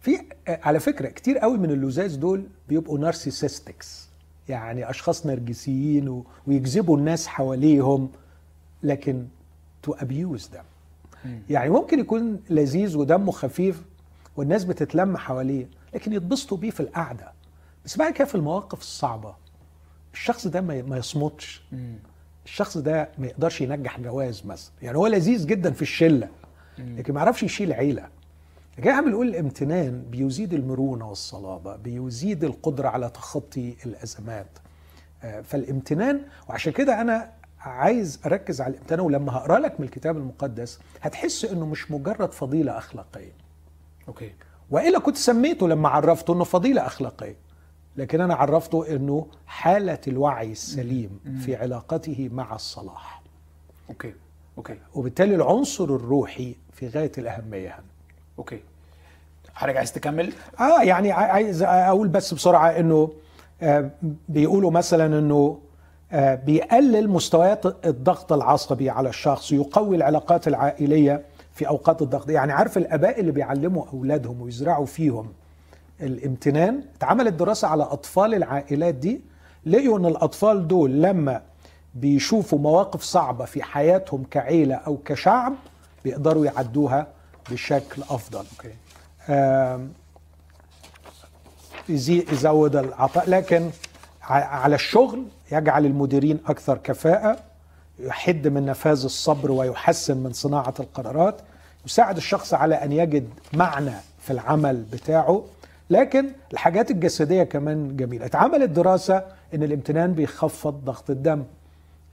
[0.00, 4.03] في آه، على فكرة كتير قوي من اللذاذ دول بيبقوا narcissistics
[4.48, 8.08] يعني أشخاص نرجسيين ويجذبوا الناس حواليهم
[8.82, 9.26] لكن
[9.82, 10.62] to abuse ده
[11.50, 13.82] يعني ممكن يكون لذيذ ودمه خفيف
[14.36, 17.32] والناس بتتلم حواليه لكن يتبسطوا بيه في القعدة.
[17.84, 19.34] بس بعد كده في المواقف الصعبة
[20.12, 21.62] الشخص ده ما ما يصمتش.
[22.44, 24.72] الشخص ده ما يقدرش ينجح جواز مثلا.
[24.82, 26.28] يعني هو لذيذ جدا في الشلة
[26.78, 28.08] لكن ما يعرفش يشيل عيلة.
[28.78, 34.46] لكن إحنا بنقول الامتنان بيزيد المرونة والصلابة بيزيد القدرة على تخطي الأزمات.
[35.22, 40.78] آه، فالامتنان وعشان كده أنا عايز أركز على الامتنان ولما هقرأ لك من الكتاب المقدس
[41.02, 43.32] هتحس إنه مش مجرد فضيلة أخلاقية.
[44.08, 44.32] okay.
[44.70, 47.36] وإلا كنت سميته لما عرفته إنه فضيلة أخلاقية
[47.96, 53.22] لكن أنا عرفته إنه حالة الوعي السليم في علاقته مع الصلاح.
[53.90, 54.14] okay.
[54.58, 54.78] okay.
[54.94, 57.84] وبالتالي العنصر الروحي في غاية الأهمية هنا.
[58.38, 58.60] أوكي.
[59.54, 63.10] حضرتك عايز تكمل؟ آه يعني عايز أقول بس بسرعة إنه
[63.62, 63.90] آه،
[64.28, 65.58] بيقولوا مثلا إنه
[66.12, 71.22] آه، بيقلل مستويات الضغط العصبي على الشخص يقوي العلاقات العائلية
[71.54, 72.30] في أوقات الضغط.
[72.30, 75.32] يعني عارف الآباء اللي بيعلموا أولادهم ويزرعوا فيهم
[76.00, 79.20] الامتنان؟ اتعملت دراسة على أطفال العائلات دي
[79.66, 81.42] لقيوا إن الأطفال دول لما
[81.94, 85.54] بيشوفوا مواقف صعبة في حياتهم كعيلة أو كشعب
[86.04, 87.06] بيقدروا يعدوها
[87.50, 88.74] بشكل أفضل أوكي
[91.88, 93.30] يزود العطاء.
[93.30, 93.70] لكن
[94.22, 97.38] على الشغل يجعل المديرين أكثر كفاءة
[97.98, 101.40] يحد من نفاذ الصبر ويحسن من صناعة القرارات
[101.86, 105.44] يساعد الشخص على أن يجد معنى في العمل بتاعه.
[105.90, 108.26] لكن الحاجات الجسدية كمان جميلة.
[108.26, 111.44] اتعملت دراسة إن الامتنان بيخفض ضغط الدم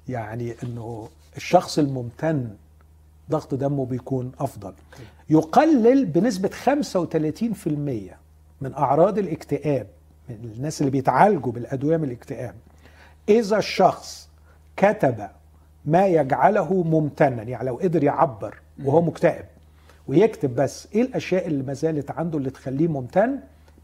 [0.09, 2.49] يعني إنه الشخص الممتن
[3.29, 4.73] ضغط دمه بيكون أفضل.
[5.29, 8.15] يقلل بنسبة 35%
[8.61, 9.87] من أعراض الاكتئاب
[10.29, 12.55] من الناس اللي بيتعالجوا بالأدوية من الاكتئاب.
[13.29, 14.29] إذا الشخص
[14.77, 15.27] كتب
[15.85, 19.45] ما يجعله ممتنا يعني لو قدر يعبر وهو مكتئب
[20.07, 23.39] ويكتب بس إيه الأشياء اللي ما زالت عنده اللي تخليه ممتن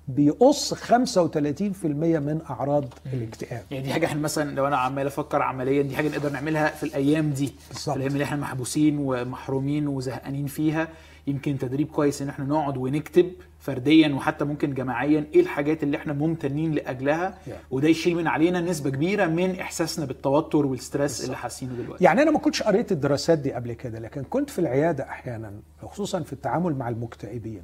[0.08, 3.63] بيقص 35% من أعراض الاكتئاب.
[3.72, 6.84] يعني دي حاجة إحنا مثلا لو أنا عمال أفكر عمليا دي حاجة نقدر نعملها في
[6.84, 7.54] الأيام دي.
[7.70, 7.96] بالظبط.
[7.96, 10.88] الأيام اللي إحنا محبوسين ومحرومين وزهقانين فيها
[11.28, 16.13] يمكن تدريب كويس إن إحنا نقعد ونكتب فرديا وحتى ممكن جماعيا إيه الحاجات اللي إحنا
[16.13, 17.38] ممتنين لأجلها.
[17.48, 17.52] Yeah.
[17.72, 22.04] وده يشيل من علينا نسبة كبيرة من إحساسنا بالتوتر والستريس اللي حاسينه دلوقتي.
[22.04, 26.22] يعني أنا ما كنتش قريت الدراسات دي قبل كده لكن كنت في العيادة أحيانا خصوصا
[26.22, 27.62] في التعامل مع المكتئبين.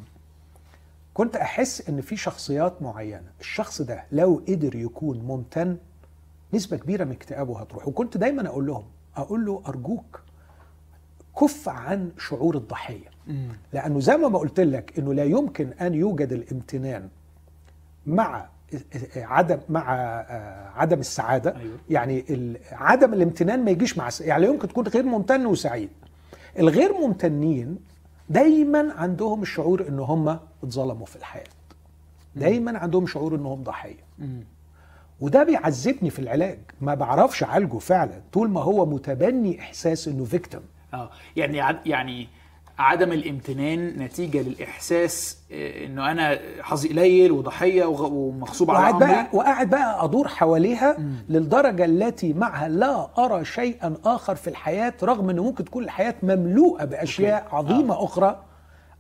[1.14, 3.32] كنت أحس إن في شخصيات معينة.
[3.40, 5.78] الشخص ده لو قدر يكون ممتن
[6.54, 7.88] نسبة كبيرة من اكتئابه هتروح.
[7.88, 8.84] وكنت دايما أقول لهم
[9.18, 10.22] أقول له أرجوك
[11.42, 13.08] كف عن شعور الضحية.
[13.74, 17.10] لأنه زي ما قلت لك إنه لا يمكن أن يوجد الامتنان
[18.06, 18.50] مع
[19.16, 21.56] عدم مع آه، عدم السعادة.
[21.58, 21.78] أيوة.
[21.90, 22.26] يعني
[22.72, 25.90] عدم الامتنان ما يجيش مع يعني يمكن تكون غير ممتن وسعيد.
[26.60, 27.78] الغير ممتنين
[28.30, 31.44] دايما عندهم الشعور إن هم اتظلموا في الحياة.
[32.36, 34.04] دايما عندهم شعور انهم ضحية.
[35.22, 36.60] وده بيعذبني في العلاج.
[36.82, 38.22] ما بعرفش أعالجه فعلا.
[38.34, 40.62] طول ما هو متبني إحساس إنه victim
[40.94, 41.10] آه.
[41.36, 42.28] يعني يعني
[42.80, 49.70] عدم الامتنان نتيجة للإحساس آه، إنه أنا حظي قليل وضحية ومغصوب على وقاعد بقى وقاعد
[49.70, 50.98] بقى أدور حواليها
[51.30, 56.86] للدرجة التي معها لا أرى شيئا آخر في الحياة رغم إنه ممكن تكون الحياة مملوءة
[56.86, 57.56] بأشياء okay.
[57.56, 58.04] عظيمة آه.
[58.06, 58.44] أخرى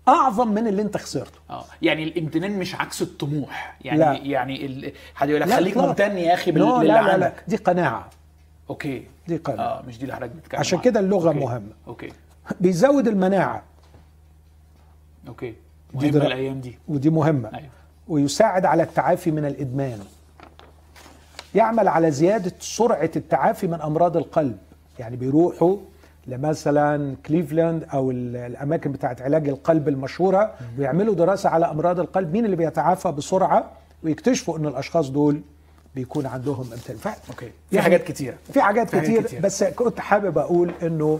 [0.07, 4.13] أعظم من اللي أنت خسرته آه يعني الامتنان مش عكس الطموح يعني لا.
[4.13, 4.91] يعني ال...
[5.15, 5.77] حد يقول لك خليك.
[5.77, 6.61] ممتن يا أخي بال...
[6.63, 8.09] لا لا لا, لا دي قناعة
[8.69, 10.79] okay دي قناعة آه مش دي اللي حضرتك بتتكلم عشان.
[10.79, 11.39] كده اللغة okay.
[11.39, 11.69] مهمة.
[11.87, 12.09] okay
[12.61, 13.63] بيزود المناعة.
[15.27, 15.53] okay.
[15.93, 16.77] دي مهمة درا- الأيام دي.
[16.87, 17.49] ودي مهمة.
[17.53, 17.69] أيوه.
[18.07, 19.99] ويساعد على التعافي من الإدمان.
[21.55, 24.57] يعمل على زيادة سرعة التعافي من أمراض القلب.
[24.99, 25.77] يعني بيروحوا
[26.27, 32.45] لمثلا كليفلاند أو ال- الأماكن بتاعت علاج القلب المشهورة ويعملوا دراسة على أمراض القلب مين
[32.45, 33.71] اللي بيتعافى بسرعة
[34.03, 35.41] ويكتشفوا إن الأشخاص دول
[35.95, 36.97] بيكون عندهم إمتنان.
[36.97, 37.45] ف- okay.
[37.69, 38.03] في يعني حاجات
[38.61, 39.41] حاجات في حاجات كتير, كتير.
[39.41, 41.19] بس كنت حابب أقول إنه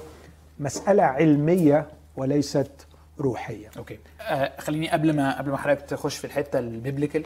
[0.60, 2.72] مسألة علمية وليست
[3.20, 3.70] روحية.
[3.78, 4.00] okay.
[4.22, 7.24] آه خليني قبل ما قبل ما حضرتك تخش في الحتة ال biblical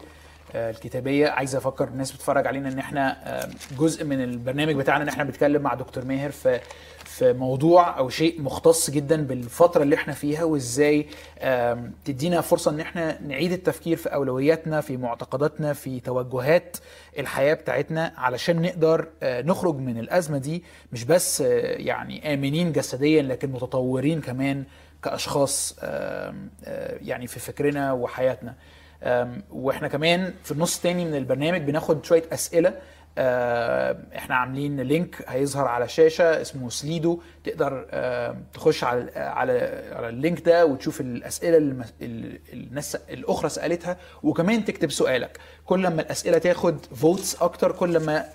[0.56, 1.28] الكتابية.
[1.28, 5.62] عايز أفكر الناس بتتفرج علينا إن إحنا آه جزء من البرنامج بتاعنا إن إحنا بنتكلم
[5.62, 6.60] مع دكتور ماهر في
[7.06, 11.08] في موضوع أو شيء مختص جدا بالفترة اللي إحنا فيها وإزاي
[12.06, 16.78] تدينا فرصة إن إحنا نعيد التفكير في أولوياتنا في معتقداتنا في توجهات
[17.20, 23.22] الحياة بتاعتنا علشان نقدر آه، نخرج من الأزمة دي مش بس آه، يعني آمنين جسديا
[23.22, 24.64] لكن متطورين كمان
[25.04, 26.34] كأشخاص آه،
[27.02, 28.56] يعني في فكرنا وحياتنا.
[29.52, 32.74] وإحنا كمان في النص التاني من البرنامج بناخد شوية أسئلة.
[33.20, 37.22] آه، إحنا عاملين لينك هيظهر على الشاشه اسمه سليدو.
[37.44, 37.86] تقدر
[38.54, 43.98] تخش على على على ال link ده وتشوف الأسئلة اللي الناس الأخرى سألتها.
[44.24, 45.40] وكمان تكتب سؤالك.
[45.66, 48.26] كل ما الأسئلة تاخد votes أكتر كل ما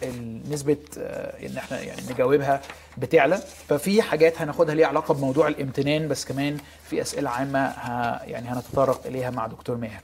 [0.51, 2.61] نسبه آه، إن إحنا يعني نجاوبها
[2.99, 3.37] بتعلى.
[3.69, 9.07] ففي حاجات هناخدها ليها علاقة بموضوع الامتنان بس كمان في أسئلة عامة ه- يعني هنتطرق
[9.07, 10.01] إليها مع دكتور ماهر.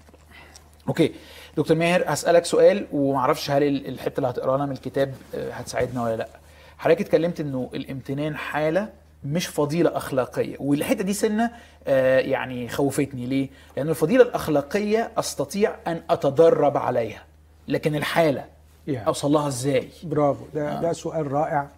[0.88, 1.12] okay.
[1.57, 6.16] دكتور ماهر هسألك سؤال ومعرفش هل ال- الحتة اللي هتقرانا من الكتاب آه، هتساعدنا ولا
[6.16, 6.29] لأ.
[6.79, 8.88] حضرتك اتكلمت إنه الامتنان حالة
[9.24, 11.51] مش فضيلة أخلاقية والحتة دي سنة
[11.87, 13.27] آه يعني خوفتني.
[13.27, 17.22] ليه؟ لأن الفضيلة الأخلاقية أستطيع أن أتدرب عليها
[17.68, 18.44] لكن الحالة
[18.88, 19.07] Yeah.
[19.07, 20.44] أوصل لها إزاي؟ برافو.
[20.55, 20.81] ده آه.
[20.81, 21.68] ده سؤال رائع.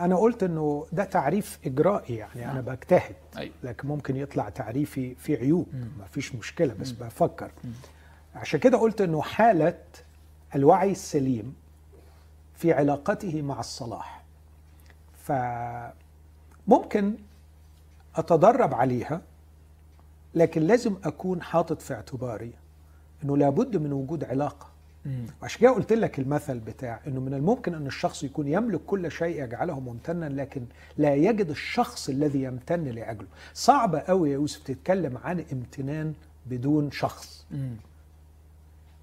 [0.00, 3.16] أنا قلت إنه ده تعريف إجرائي يعني أنا بجتهد.
[3.36, 3.54] أيوة.
[3.62, 5.66] لكن ممكن يطلع تعريفي فيه عيوب.
[5.98, 7.50] ما فيش مشكلة بس بفكر.
[8.34, 9.78] عشان كده قلت إنه حالة
[10.54, 11.54] الوعي السليم
[12.54, 14.24] في علاقته مع الصلاح.
[16.66, 17.14] فممكن
[18.16, 19.20] أتدرب عليها
[20.34, 22.52] لكن لازم أكون حاطط في اعتباري
[23.24, 24.69] إنه لابد من وجود علاقة.
[25.42, 29.42] وعشان كده قلت لك المثل بتاع إنه من الممكن أن الشخص يكون يملك كل شيء
[29.44, 30.62] يجعله ممتنا لكن
[30.98, 36.14] لا يجد الشخص الذي يمتن لأجله صعب قوي يا يوسف تتكلم عن امتنان
[36.46, 37.76] بدون شخص مم.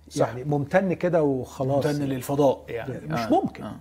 [0.10, 0.28] صح.
[0.28, 3.64] يعني ممتن كده وخلاص ممتن للفضاء يعني مش ممكن.
[3.64, 3.76] آه.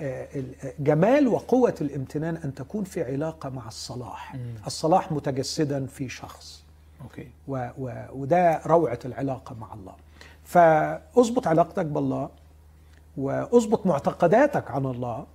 [0.00, 4.54] آه، ال- جمال وقوة الامتنان أن تكون في علاقة مع الصلاح مم.
[4.66, 6.64] الصلاح متجسدا في شخص
[7.02, 9.94] أوكي و و وده روعة العلاقة مع الله
[10.50, 12.28] فاظبط علاقتك بالله
[13.16, 15.26] واظبط معتقداتك عن الله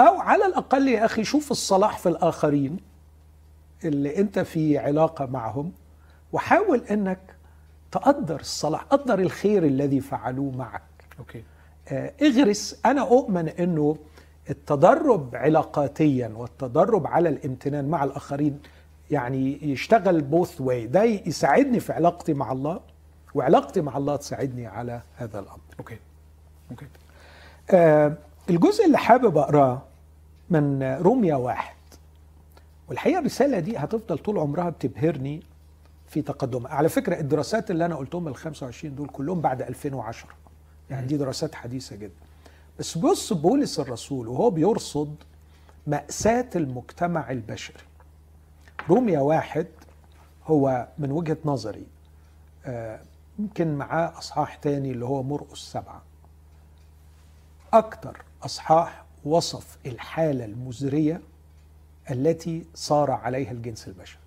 [0.00, 2.76] أو على الأقل يا أخي شوف الصلاح في الآخرين
[3.84, 5.72] اللي أنت في علاقة معهم
[6.32, 7.18] وحاول أنك
[7.92, 10.82] تقدر الصلاح قدر الخير الذي فعلوه معك.
[11.18, 11.44] okay.
[11.88, 13.96] آه، اغرس أنا أؤمن إنه
[14.50, 18.58] التدرب علاقاتيا والتدرب على الامتنان مع الآخرين
[19.10, 22.80] يعني يشتغل both way ده يساعدني في علاقتي مع الله
[23.34, 25.60] وعلاقتي مع الله تساعدني على هذا الأمر.
[25.78, 25.98] okay.
[26.70, 26.86] okay.
[27.70, 28.16] آه،
[28.50, 29.82] الجزء اللي حابب اقراه
[30.50, 31.74] من روميا واحد
[32.88, 35.42] والحقيقة الرسالة دي هتفضل طول عمرها بتبهرني
[36.08, 36.72] في تقدمها.
[36.72, 40.28] على فكرة الدراسات اللي أنا قلتهم ال 25 دول كلهم بعد 2010
[40.90, 42.12] يعني دي دراسات حديثة جدا.
[42.78, 45.14] بس بص بولس الرسول وهو بيرصد
[45.86, 47.82] مأساة المجتمع البشري.
[48.90, 49.66] روميا واحد
[50.46, 51.86] هو من وجهة نظري
[52.66, 53.00] آه،
[53.40, 56.02] يمكن معاه أصحاح تاني اللي هو مرقس سبعة
[57.72, 61.20] أكتر أصحاح وصف الحالة المزرية
[62.10, 64.18] التي صار عليها الجنس البشري.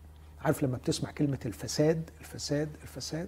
[0.42, 3.28] عارف لما بتسمع كلمة الفساد الفساد الفساد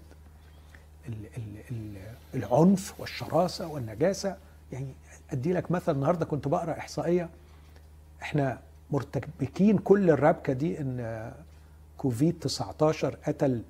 [1.09, 1.97] ال ال ال
[2.33, 4.37] العنف والشراسة والنجاسة
[4.71, 4.87] يعني
[5.31, 7.29] أدي لك مثل النهاردة كنت بقرأ إحصائية.
[8.21, 8.59] إحنا
[8.91, 11.31] مرتبكين كل الربكة دي إن
[11.97, 13.61] كوفيد 19 قتل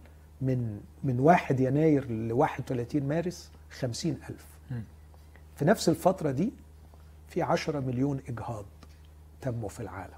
[0.46, 4.84] من من 1 يناير ل 31 مارس 50 ألف مم.
[5.56, 6.52] في نفس الفترة دي
[7.30, 8.66] في 10 مليون إجهاض
[9.42, 10.14] تموا في العالم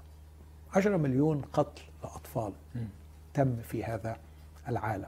[0.74, 2.52] 10 مليون قتل لأطفال.
[3.34, 4.16] تم في هذا
[4.68, 5.06] العالم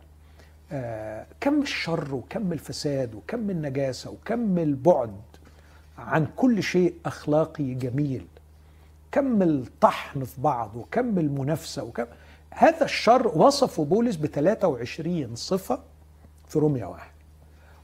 [0.73, 5.15] آه، كم الشر وكم الفساد وكم النجاسة وكم البعد
[5.99, 8.27] عن كل شيء أخلاقي جميل
[9.13, 12.07] كم الطحن في بعض وكم المنافسة وكم
[12.51, 15.79] هذا الشر وصفه بولس ب 23 صفة
[16.49, 17.11] في روميا واحد.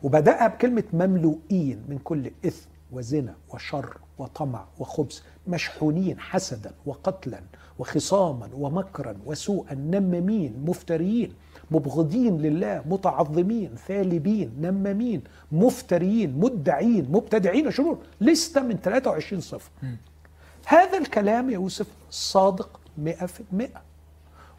[0.03, 7.41] وبدأها بكلمة مملوئين من كل إثم وزنا وشر وطمع وخبث مشحونين حسدا وقتلا
[7.79, 11.33] وخصاما ومكرا وسوءا نمامين مفتريين
[11.71, 19.71] مبغضين لله متعظمين ثالبين نمامين مفتريين مدعين مبتدعين شرور لستة من 23 صفة.
[20.67, 23.83] هذا الكلام يا يوسف صادق مئة في المئة.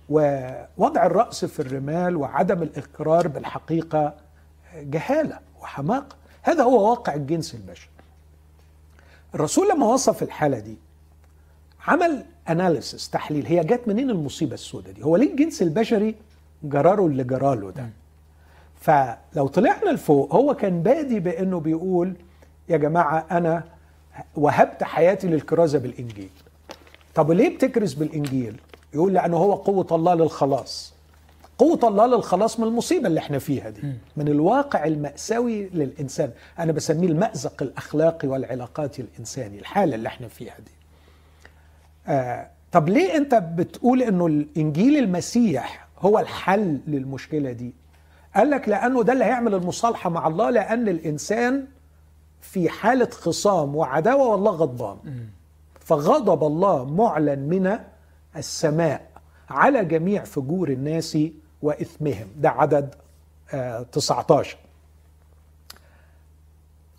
[0.09, 4.13] ووضع الرأس في الرمال وعدم الإقرار بالحقيقة
[4.75, 6.15] جهالة وحماقة.
[6.41, 7.89] هذا هو واقع الجنس البشري.
[9.35, 10.75] الرسول لما وصف الحالة دي
[11.87, 16.15] عمل اناليسس تحليل هي جت منين المصيبة السوداء دي؟ هو ليه الجنس البشري
[16.63, 17.89] جراله اللي جراله ده؟
[18.81, 22.13] فلو طلعنا لفوق هو كان بادي بأنه بيقول
[22.69, 23.63] يا جماعة أنا
[24.35, 26.29] وهبت حياتي للكرازة بالإنجيل.
[27.15, 28.59] طب ليه بتكرز بالإنجيل؟
[28.93, 30.93] يقول لأنه هو قوة الله للخلاص.
[31.57, 33.81] قوة الله للخلاص من المصيبة اللي إحنا فيها دي
[34.17, 36.31] من الواقع المأساوي للإنسان.
[36.59, 40.71] أنا بسميه المأزق الأخلاقي والعلاقاتي الإنساني الحالة اللي إحنا فيها دي.
[42.07, 47.73] آه طب ليه أنت بتقول أنه الإنجيل المسيح هو الحل للمشكلة دي؟
[48.35, 51.65] قال لك لأنه ده اللي هيعمل المصالحة مع الله لأن الإنسان
[52.41, 54.97] في حالة خصام وعداوة والله غضبان.
[55.79, 57.79] فغضب الله معلن من
[58.37, 59.07] السماء
[59.49, 61.17] على جميع فجور الناس
[61.61, 62.27] وإثمهم.
[62.37, 62.95] ده عدد
[63.53, 64.57] آه 19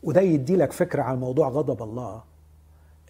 [0.02, 2.22] وده يدي لك فكرة عن موضوع غضب الله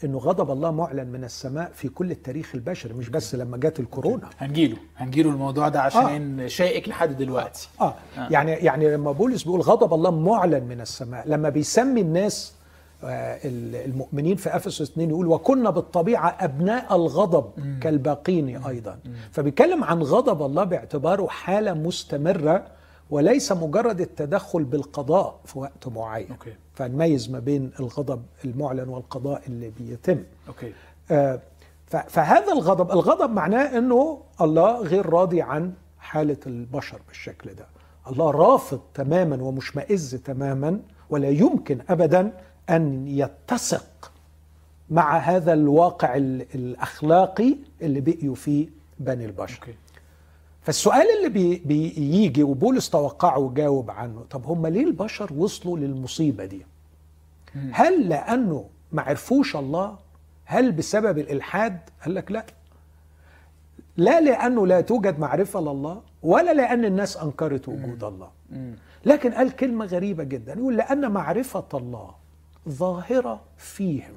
[0.05, 4.31] إنه غضب الله معلن من السماء في كل التاريخ البشري مش بس لما جت الكورونا.
[4.39, 6.47] هنجيله هنجيله الموضوع ده عشان آه.
[6.47, 7.69] شائك لحد دلوقتي.
[7.81, 7.95] آه.
[8.19, 8.29] آه.
[8.31, 12.58] يعني يعني لما بولس بيقول غضب الله معلن من السماء لما بيسمي الناس آه،
[13.05, 18.99] المؤمنين في إفسس 2 يقول وكنا بالطبيعة أبناء الغضب كالباقين أيضا.
[19.33, 22.67] فبيتكلم عن غضب الله باعتباره حالة مستمرة
[23.11, 26.31] وليس مجرد التدخل بالقضاء في وقت معين.
[26.31, 26.53] okay.
[26.75, 30.19] فنميز ما بين الغضب المعلن والقضاء اللي بيتم.
[30.49, 30.73] أوكي.
[31.11, 31.41] آه،
[31.87, 37.67] فهذا الغضب الغضب معناه إنه الله غير راضي عن حالة البشر بالشكل ده.
[38.11, 40.81] الله رافض تماما ومشمئز تماما
[41.11, 42.33] ولا يمكن ابدا
[42.71, 44.13] أن يتسق
[44.91, 48.69] مع هذا الواقع ال- الأخلاقي اللي بقيوا فيه
[49.01, 49.59] بني البشر.
[49.61, 49.75] okay.
[50.63, 56.63] فالسؤال اللي بي بيجي وبولس توقعه وجاوب عنه طب هم ليه البشر وصلوا للمصيبة دي؟
[57.73, 59.97] هل لأنه ما عرفوش الله؟
[60.45, 62.47] هل بسبب الإلحاد؟ قال لك لا.
[63.97, 68.31] لا لأنه لا توجد معرفة لله ولا لأن الناس أنكرت وجود الله.
[69.05, 72.11] لكن قال كلمة غريبة جدا يقول لأن معرفة الله
[72.71, 74.15] ظاهرة فيهم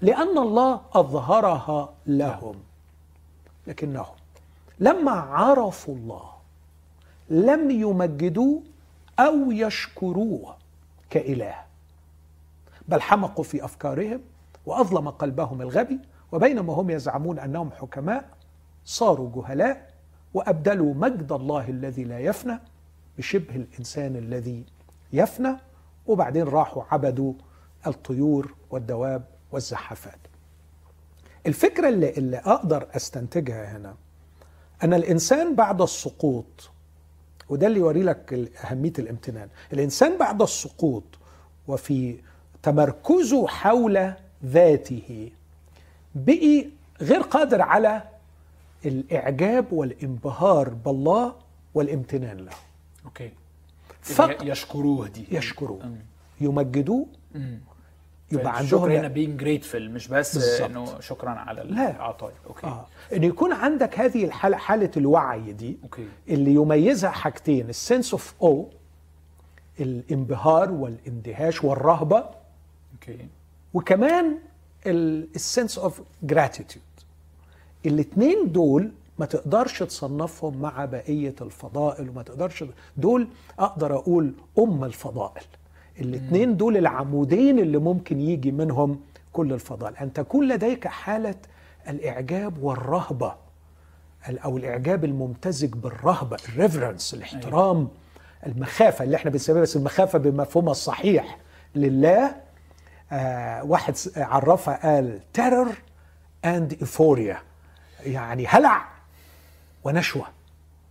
[0.00, 2.54] لأن الله أظهرها لهم
[3.66, 4.14] لكنهم
[4.78, 6.30] لما عرفوا الله
[7.30, 8.62] لم يمجدوه
[9.18, 10.56] أو يشكروه
[11.10, 11.54] كإله
[12.88, 14.20] بل حمقوا في أفكارهم
[14.66, 15.98] وأظلم قلبهم الغبي
[16.32, 18.24] وبينما هم يزعمون أنهم حكماء
[18.84, 19.92] صاروا جهلاء
[20.34, 22.58] وأبدلوا مجد الله الذي لا يفنى
[23.18, 24.64] بشبه الإنسان الذي
[25.12, 25.56] يفنى
[26.06, 27.32] وبعدين راحوا عبدوا
[27.86, 30.18] الطيور والدواب والزحافات
[31.46, 33.94] الفكرة اللي, اللي أقدر أستنتجها هنا
[34.82, 36.70] أن الإنسان بعد السقوط
[37.48, 41.04] وده اللي يوري لك أهمية الامتنان الإنسان بعد السقوط
[41.68, 42.16] وفي
[42.62, 44.12] تمركزه حول
[44.44, 45.30] ذاته
[46.14, 46.66] بقي
[47.00, 48.02] غير قادر على
[48.84, 51.34] الإعجاب والإنبهار بالله
[51.74, 52.52] والامتنان له.
[54.02, 55.26] فقط يشكروه دي.
[55.30, 55.86] يشكروه.
[55.86, 55.96] مم.
[56.40, 57.06] يمجدوه.
[58.32, 60.70] يبقى الشكر هنا عندهم being grateful مش بس بالظبط.
[60.70, 61.90] انه شكرا على لا.
[61.96, 62.66] العطايا okay.
[62.66, 62.86] آه.
[63.12, 66.06] إن يكون عندك هذه الحاله حالة الوعي دي okay.
[66.28, 68.68] اللي يميزها حاجتين ال sense of أو
[69.80, 72.24] الانبهار والاندهاش والرهبة
[72.94, 73.26] okay.
[73.74, 74.38] وكمان
[74.86, 76.84] ال sense of gratitude
[77.86, 82.64] الاثنين دول ما تقدرش تصنفهم مع بقية الفضائل وما تقدرش
[82.96, 85.42] دول أقدر أقول أم الفضائل.
[86.00, 89.00] الاثنين دول العمودين اللي ممكن يجي منهم
[89.32, 91.34] كل الفضائل ان تكون لديك حالة
[91.88, 93.34] الإعجاب والرهبة
[94.28, 97.88] ال- أو الإعجاب الممتزج بالرهبة ال reverence الاحترام
[98.46, 101.38] المخافة اللي إحنا بنسميها بس المخافة بمفهومها الصحيح
[101.74, 102.34] لله.
[103.12, 105.72] آه واحد عرفها قال terror
[106.44, 107.38] and euphoria
[108.06, 108.84] يعني هلع
[109.84, 110.26] ونشوة.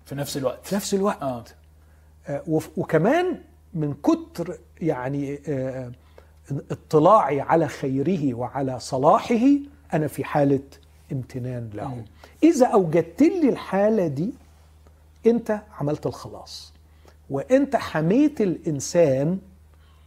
[0.05, 0.65] في نفس الوقت.
[0.67, 1.55] في نفس الوقت.
[2.27, 3.37] آه، وف- وكمان
[3.73, 5.91] من كتر يعني آه،
[6.71, 9.39] اطلاعي على خيره وعلى صلاحه
[9.93, 10.59] أنا في حالة
[11.11, 12.03] امتنان له.
[12.43, 14.33] إذا أوجدت لي الحالة دي
[15.25, 16.73] أنت عملت الخلاص.
[17.29, 19.39] وأنت حميت الإنسان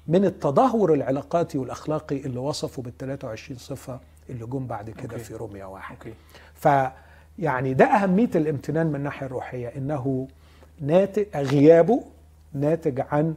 [0.09, 4.01] من التدهور العلاقاتي والأخلاقي اللي وصفه بال 23 صفة
[4.31, 5.25] اللي جم بعد كده okay.
[5.25, 5.97] في روميا واحد.
[5.97, 6.15] okay.
[6.55, 6.69] ف
[7.39, 10.29] يعني ده أهمية الامتنان من الناحية الروحية إنه
[10.81, 12.03] ناتج غيابه
[12.53, 13.35] ناتج عن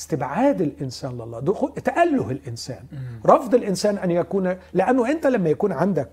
[0.00, 2.82] استبعاد الإنسان لله دخول تأله الإنسان.
[3.26, 6.10] رفض الإنسان أن يكون لأنه أنت لما يكون عندك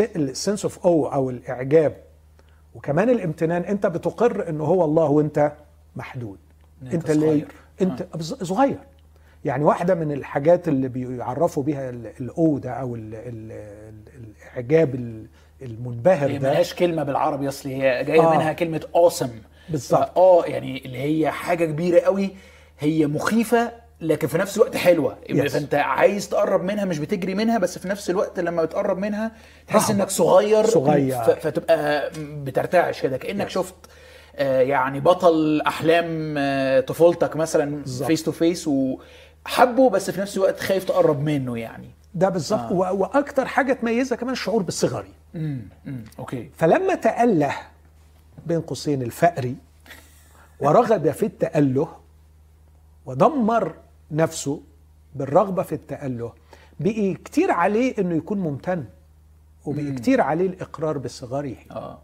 [0.00, 1.96] ال sense of awe أو الإعجاب
[2.74, 5.52] وكمان الامتنان أنت بتقر إنه هو الله وأنت
[5.96, 6.38] محدود.
[6.92, 7.46] أنت صغير.
[7.82, 8.78] أنت بز- صغير.
[9.44, 14.94] يعني واحدة من الحاجات اللي بيعرفوا بيها ال awe ده أو ال ال ال الإعجاب
[14.94, 15.26] ال-
[15.62, 16.50] المنبهر هي ده.
[16.50, 18.34] ملهاش كلمة بالعربي اصل هي جاية آه.
[18.36, 19.70] منها كلمة awesome.
[19.70, 20.18] بالظبط.
[20.18, 22.30] آه يعني اللي هي حاجة كبيرة قوي
[22.78, 25.46] هي مخيفة لكن في نفس الوقت حلوة Yes.
[25.46, 29.32] فأنت عايز تقرب منها مش بتجري منها بس في نفس الوقت لما بتقرب منها
[29.66, 29.90] تحس.
[29.90, 31.22] إنك صغير صغير.
[31.24, 33.74] فتبقى بترتعش كده كأنك شفت
[34.36, 37.84] آه، يعني بطل أحلام آه، طفولتك مثلا.
[37.84, 42.92] face to face وحبه بس في نفس الوقت خايف تقرب منه يعني ده بالظبط آه.
[42.92, 47.54] وأكتر حاجة تميزها كمان الشعور بالصغري امم امم okay فلما تأله
[48.46, 49.54] بين قوسين الفأري
[50.60, 51.88] ورغب في التأله
[53.06, 53.74] ودمر
[54.10, 54.60] نفسه
[55.14, 56.32] بالرغبة في التأله.
[56.80, 58.84] بقي كتير عليه إنه يكون ممتن
[59.64, 61.98] وبقي كتير عليه الإقرار بصغره آه.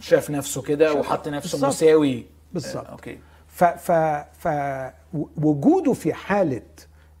[0.00, 1.70] شاف نفسه كده وحط نفسه بالظبط.
[1.70, 2.26] مساوي.
[2.52, 2.86] بالظبط.
[2.86, 3.18] آه، أوكي.
[3.48, 3.92] ف ف
[4.38, 4.48] ف
[5.42, 6.62] وجوده في حالة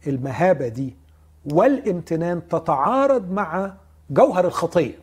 [0.06, 0.94] المهابة دي
[1.52, 3.74] والامتنان تتعارض مع
[4.10, 4.98] جوهر الخطية.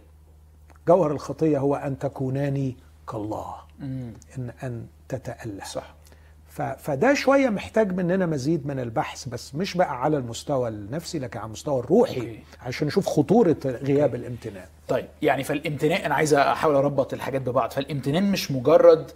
[0.88, 2.74] جوهر الخطية هو أن تكونان
[3.12, 3.56] كالله.
[3.82, 5.64] امم إن أن تتأله.
[5.66, 5.94] صح.
[6.80, 11.46] فده شوية محتاج مننا مزيد من البحث بس مش بقى على المستوى النفسي لكن على
[11.48, 12.40] المستوى الروحي أوكي.
[12.62, 17.72] عشان نشوف خطورة غياب الامتنان طيب يعني فالامتنان أنا عايز أحاول أربط الحاجات ببعض.
[17.72, 19.12] فالامتنان مش مجرد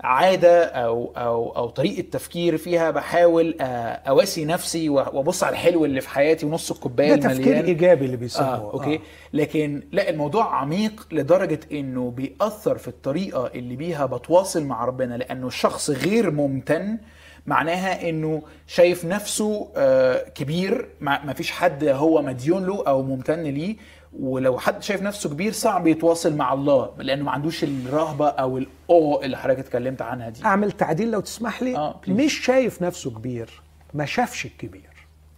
[0.00, 3.64] عادة أو أو أو طريقة تفكير فيها بحاول آه،
[4.08, 7.64] أواسي نفسي وأبص على الحلو اللي في حياتي ونص الكوباية ده تفكير المليان.
[7.64, 8.48] إيجابي اللي بيسموه.
[8.48, 9.00] آه، أوكي
[9.32, 15.46] لكن لا الموضوع عميق لدرجة إنه بيأثر في الطريقة اللي بيها بتواصل مع ربنا لأنه
[15.46, 16.98] الشخص غير ممتن
[17.46, 23.76] معناها إنه شايف نفسه آه، كبير ما فيش حد هو مديون له أو ممتن ليه.
[24.20, 28.74] ولو حد شايف نفسه كبير صعب يتواصل مع الله لأنه ما عندوش الرهبة أو ال
[28.74, 30.44] awe اللي حضرتك اتكلمت عنها دي.
[30.44, 31.76] أعمل تعديل لو تسمح لي.
[31.76, 32.08] آه، please.
[32.10, 33.62] مش شايف نفسه كبير
[33.94, 34.90] ما شافش الكبير.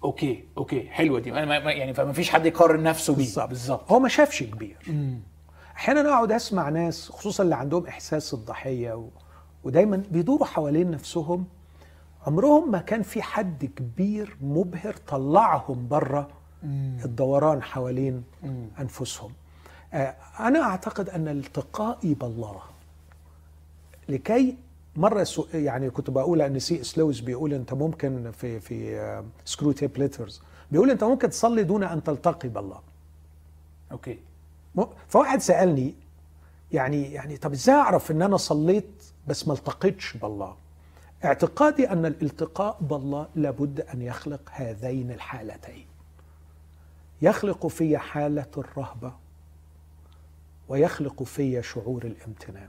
[0.04, 1.30] أوكي أوكي حلوة دي.
[1.30, 3.22] ما- يعني فما فيش حد يقارن نفسه بيه.
[3.22, 3.48] بالظبط.
[3.48, 3.92] بالظبط.
[3.92, 4.76] هو ما شافش كبير.
[5.76, 9.08] أحيانا أقعد أسمع ناس خصوصا اللي عندهم إحساس الضحية و...
[9.64, 11.44] ودايما بيدوروا حوالين نفسهم
[12.26, 16.28] عمرهم ما كان في حد كبير مبهر طلعهم بره
[17.04, 18.24] الدوران حوالين
[18.80, 19.32] أنفسهم.
[19.94, 22.60] آه، أنا أعتقد أن التقائي بالله.
[24.08, 24.56] لكي
[24.96, 29.98] مرة so يعني كنت بقول أن سي إس لويس بيقول أنت ممكن في في Screwtape
[29.98, 32.80] Letters بيقول أنت ممكن تصلي دون أن تلتقي بالله.
[33.92, 34.18] أوكي.
[34.74, 35.94] م- فواحد سألني
[36.72, 40.54] يعني يعني طب إزاي أعرف إن أنا صليت بس ما التقيتش بالله؟
[41.24, 45.85] اعتقادي أن الالتقاء بالله لابد أن يخلق هذين الحالتين.
[47.22, 49.14] يخلق في حالة الرهبة
[50.68, 52.68] ويخلق في شعور الامتنان.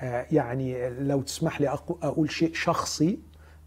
[0.00, 3.18] آه، يعني لو تسمح لي أقو- أقول شيء شخصي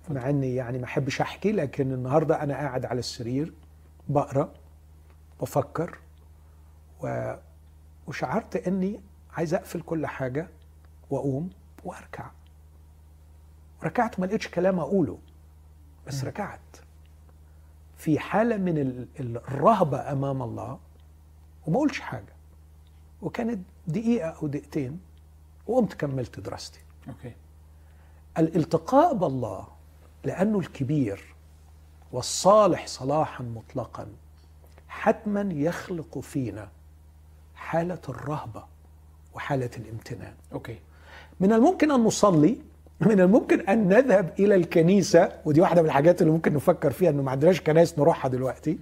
[0.09, 3.53] مع إني يعني ما أحبش أحكي لكن النهارده أنا قاعد على السرير
[4.09, 4.53] بقرأ
[5.41, 5.97] بفكر
[7.03, 7.34] و...
[8.07, 8.99] وشعرت إني
[9.34, 10.47] عايز أقفل كل حاجة
[11.09, 11.49] وأقوم
[11.84, 12.32] وأركع.
[13.84, 15.18] ركعت ما لقيتش كلام أقوله
[16.07, 16.59] بس ركعت.
[18.04, 20.80] في حالة من ال- الرهبة أمام الله
[21.68, 22.34] وما اقولش حاجة.
[23.22, 24.99] وكانت دقيقة أو دقيقتين
[25.68, 26.80] وقمت كملت دراستي.
[27.08, 27.34] أوكي.
[28.38, 29.68] الالتقاء بالله
[30.24, 31.36] لأنه الكبير
[32.12, 34.08] والصالح صلاحا مطلقا
[34.88, 36.70] حتما يخلق فينا
[37.56, 38.64] حالة الرهبة
[39.34, 40.34] وحالة الامتنان.
[40.54, 40.80] أوكي.
[41.39, 42.58] من الممكن أن نصلي
[42.99, 47.21] من الممكن أن نذهب إلى الكنيسة ودي واحدة من الحاجات اللي ممكن نفكر فيها إنه
[47.21, 48.77] ما عندناش كنايس نروحها دلوقتي.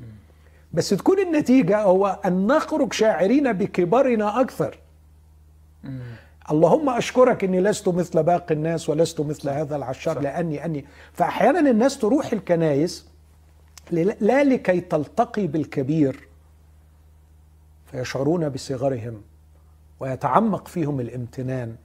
[0.73, 4.77] بس تكون النتيجة هو أن نخرج شاعرين بكبرنا أكثر.
[6.51, 10.85] اللهم أشكرك إني لست مثل باقي الناس ولست مثل هذا العشار لأني أني.
[11.13, 13.05] فأحيانا الناس تروح الكنايس
[13.91, 16.27] لا لكي تلتقي بالكبير
[17.91, 19.21] فيشعرون بصغرهم
[19.99, 21.75] ويتعمق فيهم الامتنان.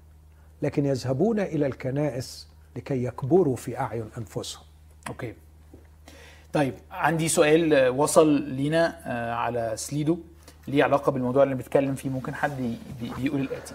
[0.63, 4.63] لكن يذهبون إلى الكنائس لكي يكبروا في أعين أنفسهم.
[5.09, 5.35] أوكي.
[6.53, 10.19] طيب عندي سؤال آه، وصل لينا آه، على سليدو.
[10.69, 12.77] ليه علاقة بالموضوع اللي بنتكلم فيه؟ ممكن حد
[13.19, 13.75] بيقول الآتي.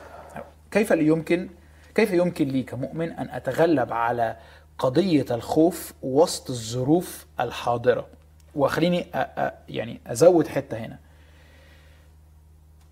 [0.71, 1.49] كيف يمكن
[1.95, 4.38] كيف يمكن لي كمؤمن أن أتغلب على
[4.79, 8.07] قضية الخوف وسط الظروف الحاضرة؟
[8.55, 10.99] وخليني أ- أ- يعني أزود حتة هنا.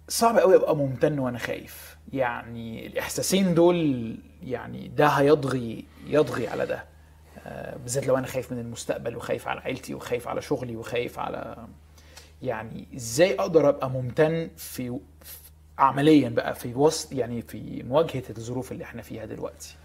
[0.10, 1.89] صعب قوي أبقى ممتن وأنا خايف.
[2.14, 6.86] يعني الإحساسين دول يعني ده هيضغي يضغي على ده.
[7.46, 11.68] آه، بالذات لو أنا خايف من المستقبل وخايف على عيلتي وخايف على شغلي وخايف على
[12.42, 15.38] يعني إزاي أقدر أبقى ممتن في في-
[15.78, 19.76] عمليا بقى في وسط يعني في مواجهة الظروف اللي إحنا فيها دلوقتي؟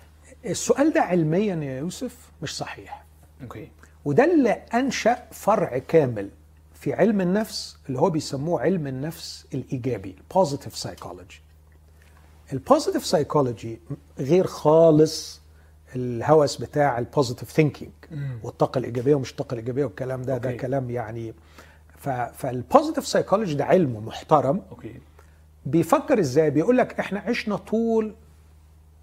[0.47, 3.05] السؤال ده علميا يا يوسف مش صحيح.
[3.43, 3.69] أوكي.
[4.05, 6.31] وده اللي أنشأ فرع كامل
[6.75, 11.41] في علم النفس اللي هو بيسموه علم النفس الإيجابي ال positive psychology
[12.53, 13.81] ال positive psychology
[14.19, 15.41] غير خالص
[15.97, 17.91] الهوس بتاع ال positive thinking
[18.43, 20.59] والطاقة الإيجابية ومش الطاقة الإيجابية والكلام ده ده أوكي.
[20.61, 21.35] كلام يعني
[22.35, 24.63] فال positive psychology ده علم محترم.
[24.71, 25.01] أوكي.
[25.67, 28.15] بيفكر إزاي؟ بيقول لك إحنا عشنا طول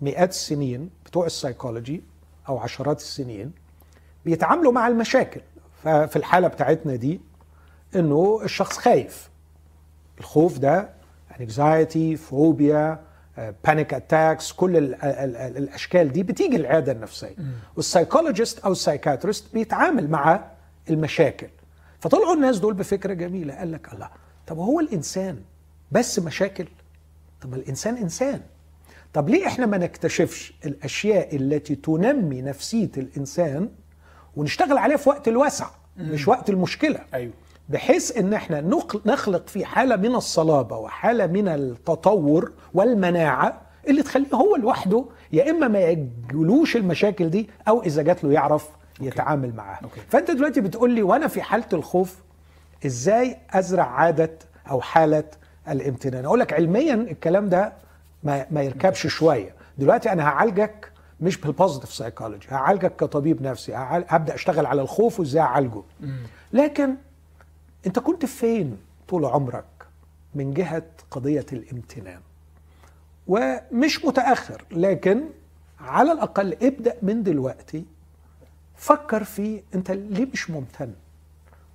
[0.01, 2.03] مئات السنين بتوع السايكولوجي
[2.49, 3.51] أو عشرات السنين
[4.25, 5.41] بيتعاملوا مع المشاكل.
[5.83, 7.21] ففي الحالة بتاعتنا دي
[7.95, 9.29] إنه الشخص خايف.
[10.19, 10.89] الخوف ده
[11.39, 12.99] anxiety phobia
[13.37, 17.35] panic attacks كل ال ال ال الأشكال دي بتيجي العيادة النفسية.
[17.75, 20.43] وال psychologist أو ال psychiatrist بيتعامل مع
[20.89, 21.47] المشاكل.
[21.99, 24.09] فطلعوا الناس دول بفكرة جميلة قال لك الله
[24.47, 25.39] طب هو الإنسان
[25.91, 26.67] بس مشاكل؟
[27.41, 28.41] طب ما الإنسان إنسان.
[29.13, 33.69] طب ليه إحنا ما نكتشفش الأشياء التي تنمي نفسية الإنسان
[34.35, 35.67] ونشتغل عليها في وقت الوسع
[35.97, 37.33] مش وقت المشكلة؟ أيوه.
[37.69, 44.33] بحيث إن إحنا نخل- نخلق في حالة من الصلابة وحالة من التطور والمناعة اللي تخليه
[44.35, 48.69] هو لوحده يا إما ما يجلوش المشاكل دي أو إذا جات له يعرف
[49.01, 49.79] يتعامل معاها.
[49.83, 50.01] أوكي.
[50.09, 52.15] فأنت دلوقتي بتقول لي وأنا في حالة الخوف
[52.85, 54.31] إزاي أزرع عادة
[54.69, 55.23] أو حالة
[55.69, 57.73] الامتنان؟ أقول لك علميا الكلام ده
[58.23, 59.55] ما, ما يركبش شوية.
[59.77, 60.91] دلوقتي أنا هعالجك
[61.21, 65.81] مش بال positive psychology هعالجك كطبيب نفسي هبدأ أشتغل على الخوف وإزاي أعالجه.
[66.53, 66.95] لكن
[67.87, 68.77] انت كنت فين
[69.07, 69.65] طول عمرك
[70.35, 72.21] من جهة قضية الامتنان؟
[73.27, 75.21] ومش متأخر لكن
[75.79, 77.85] على الأقل ابدأ من دلوقتي.
[78.75, 80.93] فكر في انت ليه مش ممتن؟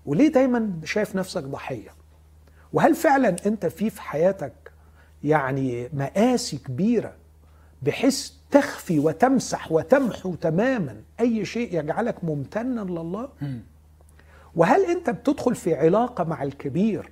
[0.07, 1.91] وليه دايما شايف نفسك ضحية؟
[2.73, 4.73] وهل فعلا انت في في حياتك
[5.25, 7.13] يعني مآسي كبيرة
[7.83, 13.29] بحيث تخفي وتمسح وتمحو تماما أي شيء يجعلك ممتنا لله؟
[14.57, 17.11] وهل انت بتدخل في علاقة مع الكبير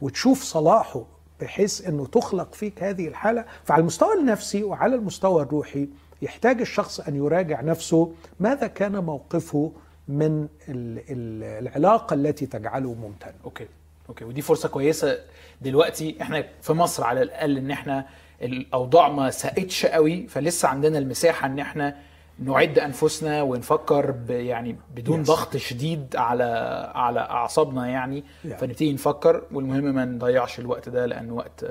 [0.00, 1.04] وتشوف صلاحه
[1.40, 5.88] بحيث انه تخلق فيك هذه الحالة؟ فعلى المستوى النفسي وعلى المستوى الروحي
[6.22, 9.72] يحتاج الشخص أن يراجع نفسه ماذا كان موقفه
[10.08, 13.66] من ال- ال- العلاقة التي تجعله ممتنا أوكي.
[14.08, 14.24] أوكي.
[14.24, 15.18] ودي فرصة كويسة
[15.60, 16.16] دلوقتي.
[16.22, 18.06] إحنا في مصر على الأقل إن إحنا
[18.42, 21.96] الأوضاع ما ساءتش قوي فلسه عندنا المساحة إن إحنا
[22.40, 25.26] نعد أنفسنا ونفكر يعني بدون Yes.
[25.28, 26.44] ضغط شديد على
[26.94, 28.24] على أعصابنا يعني.
[28.44, 28.48] Yeah.
[28.48, 31.64] فنبتدي نفكر والمهم ما نضيعش الوقت ده لأنه وقت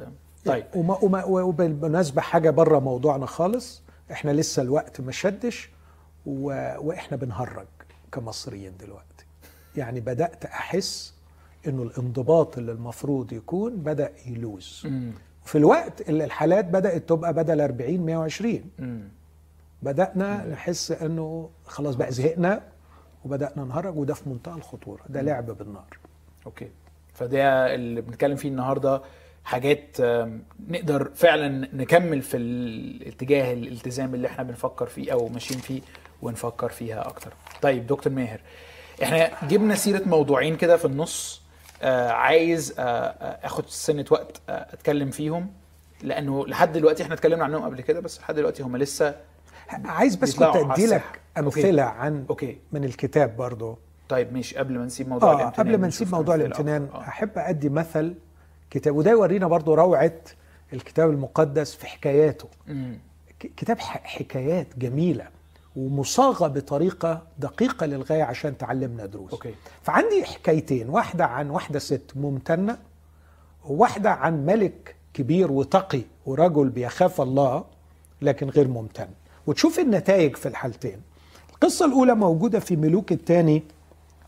[0.45, 0.65] طيب.
[0.75, 5.69] وما وما وبالمناسبة حاجة بره موضوعنا خالص إحنا لسه الوقت ما شدش
[6.25, 6.45] و...
[6.79, 7.67] وإحنا بنهرج
[8.11, 9.25] كمصريين دلوقتي.
[9.75, 11.13] يعني بدأت أحس
[11.67, 14.83] إنه الانضباط اللي المفروض يكون بدأ يلوز.
[14.85, 15.11] امم
[15.45, 19.09] في الوقت اللي الحالات بدأت تبقى بدل 40 120 امم
[19.81, 22.61] بدأنا نحس إنه خلاص بقى زهقنا
[23.25, 25.97] وبدأنا نهرج وده في منتهى الخطورة ده لعب بالنار.
[26.45, 26.71] أوكي.
[27.13, 29.01] فده اللي بنتكلم فيه النهارده
[29.43, 29.97] حاجات
[30.69, 35.81] نقدر فعلا نكمل في الاتجاه الالتزام اللي إحنا بنفكر فيه أو ماشيين فيه
[36.21, 37.33] ونفكر فيها أكتر.
[37.61, 38.41] طيب دكتور ماهر
[39.03, 41.41] إحنا جبنا سيرة موضوعين كده في النص
[41.81, 45.51] آه عايز آه آه، آخد سنة وقت آه أتكلم فيهم
[46.03, 49.15] لأنه لحد دلوقتي إحنا اتكلمنا عنهم قبل كده بس لحد دلوقتي هم لسه
[49.85, 51.19] عايز بس كنت ادي لك.
[51.37, 53.77] أمثلة عن أوكي من الكتاب برضه
[54.09, 56.87] طيب ماشي قبل ما نسيب موضوع آه الامتنان قبل ما نسيب موضوع الامتنان.
[56.93, 56.99] آه.
[57.01, 58.13] أحب أدي مثل
[58.71, 60.11] كتاب وده يورينا برضو روعة
[60.73, 62.97] الكتاب المقدس في حكاياته مم.
[63.39, 65.27] كتاب حكايات جميلة
[65.75, 69.53] ومصاغة بطريقة دقيقة للغاية عشان تعلمنا دروس أوكي
[69.83, 72.77] فعندي حكايتين واحدة عن واحدة ست ممتنة
[73.65, 77.63] وواحدة عن ملك كبير وتقي ورجل بيخاف الله
[78.21, 79.07] لكن غير ممتن
[79.49, 81.01] وتشوف النتائج في الحالتين.
[81.53, 83.63] القصة الأولى موجودة في ملوك الثاني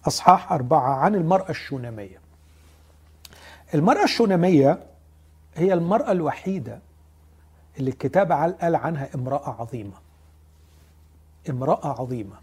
[0.07, 2.21] أصحاح أربعة عن المرأة الشونامية
[3.73, 4.79] المرأة الشونامية
[5.55, 6.79] هي المرأة الوحيدة
[7.79, 9.93] اللي الكتاب قال عنها امرأة عظيمة.
[11.49, 12.35] امرأة عظيمة.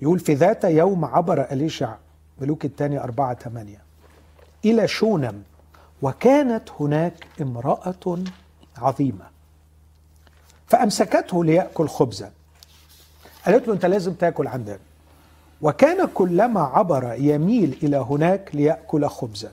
[0.00, 1.94] يقول في ذات يوم عبر أليشع
[2.40, 3.82] ملوك الثاني أربعة ثمانية
[4.64, 5.42] إلى شونم
[6.02, 8.18] وكانت هناك امرأة
[8.78, 9.37] عظيمة.
[10.68, 12.32] فأمسكته ليأكل خبزا.
[13.46, 14.78] قالت له أنت لازم تأكل عندنا.
[15.62, 19.52] وكان كلما عبر يميل إلى هناك ليأكل خبزا.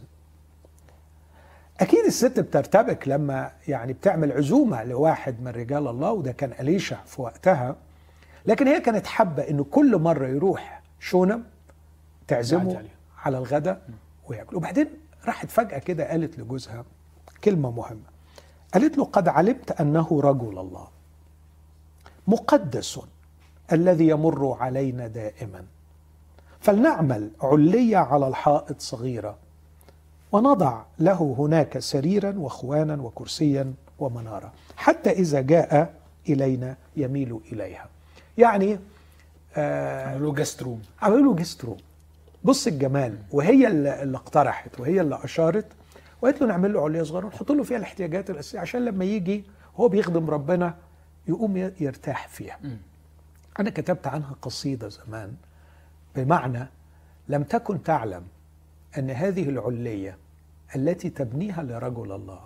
[1.80, 7.22] أكيد الست بترتبك لما يعني بتعمل عزومة لواحد من رجال الله وده كان أليشع في
[7.22, 7.76] وقتها.
[8.45, 11.43] لكن هي كانت حابة إنه كل مرة يروح شونم
[12.28, 12.84] تعزمه.
[13.24, 13.82] على الغداء
[14.28, 14.55] وياكل.
[14.55, 14.88] وبعدين
[15.26, 16.86] راحت فجأة كده قالت لجوزها
[17.43, 18.16] كلمة مهمة.
[18.74, 20.95] قالت له قد علمت أنه رجل الله.
[22.28, 22.99] مقدس
[23.71, 25.63] الذي يمر علينا دائما.
[26.59, 29.36] فلنعمل علية على الحائط صغيرة
[30.32, 35.93] ونضع له هناك سريرا وخوانا وكرسيا ومنارة حتى إذا جاء
[36.30, 37.86] إلينا يميل إليها.
[38.38, 38.80] يعني
[39.57, 41.78] آه عملوا guest room عملوا له guest room
[42.43, 45.65] بص الجمال وهي اللي اللي اقترحت وهي اللي أشارت
[46.21, 49.43] وقالت له نعمل له علية صغيرة ونحط له فيها الاحتياجات الأساسية عشان لما يجي
[49.80, 50.76] هو بيخدم ربنا
[51.28, 52.59] يقوم يرتاح فيها.
[53.59, 55.34] أنا كتبت عنها قصيدة زمان
[56.15, 56.67] بمعنى
[57.30, 58.23] لم تكن تعلم
[58.97, 60.17] أن هذه العلية
[60.76, 62.39] التي تبنيها لرجل الله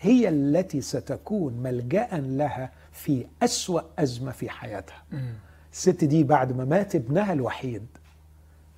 [0.00, 5.02] هي التي ستكون ملجأ لها في أسوأ أزمة في حياتها.
[5.72, 7.86] الست دي بعد ما مات ابنها الوحيد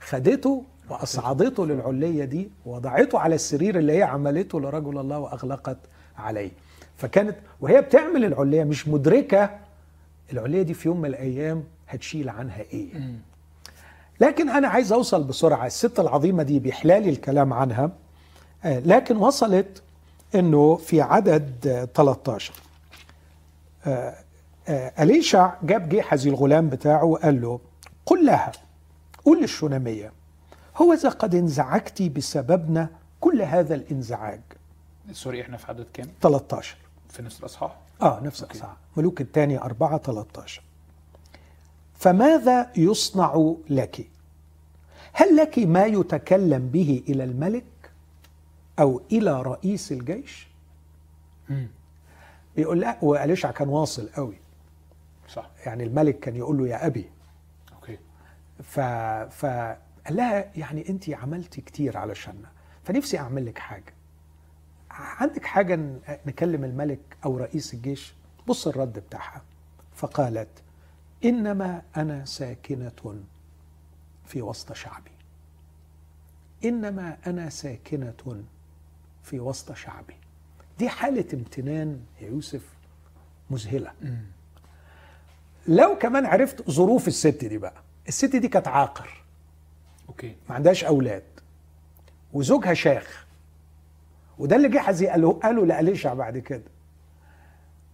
[0.01, 5.78] خدته وأصعدته للعلية دي ووضعته على السرير اللي هي عملته لرجل الله وأغلقت
[6.16, 6.51] عليه
[7.03, 9.50] فكانت وهي بتعمل العليه مش مدركة
[10.32, 12.88] العليه دي في يوم من الأيام هتشيل عنها إيه.
[14.20, 17.90] لكن أنا عايز أوصل بسرعة الست العظيمة دي بيحلالي الكلام عنها
[18.64, 19.82] آه، لكن وصلت
[20.34, 22.53] إنه في عدد آه، 13
[23.86, 24.14] آه،
[24.68, 27.61] آه، أليشع جاب جيحزي الغلام بتاعه وقال له
[28.07, 28.53] قل لها
[29.24, 30.12] قل للشنامية
[30.76, 32.88] هو إذا قد انزعجت بسببنا
[33.20, 34.40] كل هذا الانزعاج.
[35.12, 36.76] سوري إحنا في عدد كام؟ 13
[37.13, 38.77] في نفس الأصحاح؟ آه نفس الأصحاح.
[38.97, 40.63] ملوك الثاني 4 13
[41.95, 44.09] فماذا يصنع لك؟
[45.13, 47.65] هل لك ما يتكلم به إلى الملك
[48.79, 50.49] أو إلى رئيس الجيش؟
[51.49, 51.69] مم.
[52.57, 54.37] بيقول لا وأليشع كان واصل قوي.
[55.29, 55.51] صح.
[55.67, 57.11] يعني الملك كان يقول له يا أبي.
[57.75, 57.99] أوكي.
[58.63, 58.81] ف...
[59.35, 62.49] فقال لها يعني انت عملتي كتير علشاننا.
[62.85, 63.95] فنفسي أعمل لك حاجة.
[64.93, 68.14] عندك حاجة ن- نكلم الملك أو رئيس الجيش؟
[68.47, 69.43] بص الرد بتاعها.
[69.95, 70.49] فقالت
[71.24, 73.22] إنما أنا ساكنة
[74.26, 75.11] في وسط شعبي.
[76.64, 78.43] إنما أنا ساكنة
[79.22, 80.14] في وسط شعبي.
[80.78, 82.62] دي حالة امتنان يا يوسف
[83.51, 83.93] مذهلة.
[84.03, 84.22] مم.
[85.68, 89.22] لو كمان عرفت ظروف الست دي بقى الست دي كانت عاقر.
[90.09, 90.36] أوكي.
[90.49, 91.22] ما عندهاش أولاد.
[92.32, 93.22] وزوجها شاخ
[94.43, 96.62] وده اللي جحزي قاله قاله لأليشع بعد كده.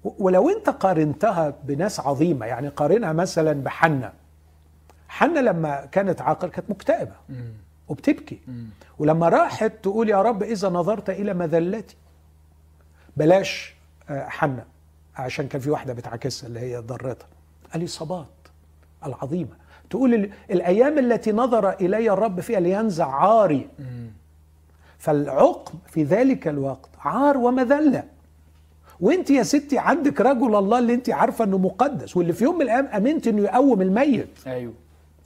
[0.05, 4.13] ولو انت قارنتها بناس عظيمة يعني قارنها مثلا بحنة.
[5.09, 7.13] حنة لما كانت عاقر كانت مكتئبة.
[7.89, 8.41] وبتبكي.
[8.99, 11.97] ولما راحت تقول يا رب إذا نظرت إلى مذلتي.
[13.17, 13.75] بلاش
[14.11, 14.65] آه، حنة
[15.17, 17.27] عشان كان في واحدة بتعاكسها اللي هي ضرتها.
[17.75, 18.27] اليصابات
[19.07, 19.57] العظيمة.
[19.91, 23.69] تقول ال- الأيام التي نظر إلي الرب فيها لينزع عاري.
[24.99, 28.05] فالعقم في ذلك الوقت عار ومذلة.
[29.01, 32.63] وانت يا ستي عندك رجل الله اللي انت عارفة انه مقدس واللي في يوم من
[32.63, 34.29] الأيام أمنت إنه يقوم الميت.
[34.47, 34.75] أيوه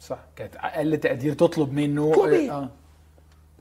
[0.00, 0.18] صح.
[0.36, 2.12] كانت أقل تقدير تطلب منه.
[2.12, 2.50] اطلبي.
[2.50, 2.68] آه.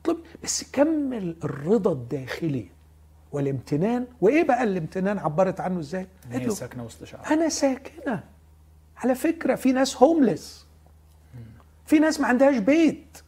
[0.00, 2.66] اطلب بس كمل الرضا الداخلي
[3.32, 4.06] والامتنان.
[4.20, 7.20] وإيه بقى الامتنان؟ عبرت عنه إزاي؟ هي ساكنة وسط شعب.
[7.30, 8.24] أنا ساكنة.
[8.96, 10.66] على فكرة في ناس هوملس
[11.86, 13.21] في ناس ما عندهاش بيت.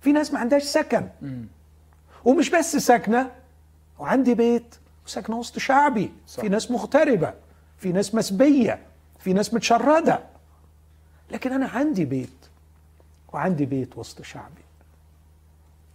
[0.00, 1.08] في ناس ما عندهاش سكن.
[2.24, 3.30] ومش بس ساكنة
[3.98, 4.74] وعندي بيت
[5.06, 6.12] وساكنة وسط شعبي.
[6.26, 6.40] صح.
[6.40, 7.34] في ناس مغتربة
[7.78, 8.78] في ناس مسبية
[9.18, 10.20] في ناس متشردة.
[11.30, 12.46] لكن أنا عندي بيت
[13.32, 14.62] وعندي بيت وسط شعبي.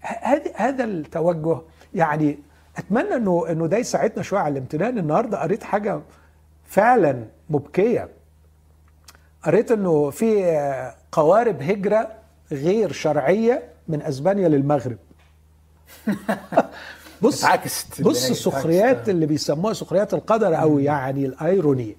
[0.01, 1.61] هذا هذا التوجه.
[1.93, 2.37] يعني
[2.77, 6.01] أتمنى إنه إنه ده يساعدنا شوية على الامتنان النهارده قريت حاجة
[6.65, 8.09] فعلا مبكية.
[9.43, 12.11] قريت إنه في قوارب هجرة
[12.51, 14.97] غير شرعية من أسبانيا للمغرب.
[17.21, 18.01] بص اتعكست.
[18.01, 19.09] بص السخريات اتعكست.
[19.09, 21.95] اللي بيسموها سخريات القدر أو يعني الأيروني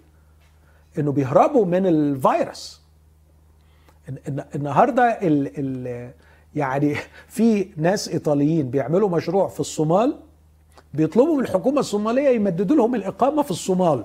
[0.99, 2.81] إنه بيهربوا من الفيروس.
[4.09, 6.11] الن- الن- النهارده ال ال
[6.55, 6.97] يعني
[7.29, 10.17] في ناس إيطاليين بيعملوا مشروع في الصومال
[10.95, 14.05] بيطلبوا من الحكومة الصومالية يمددوا لهم الإقامة في الصومال.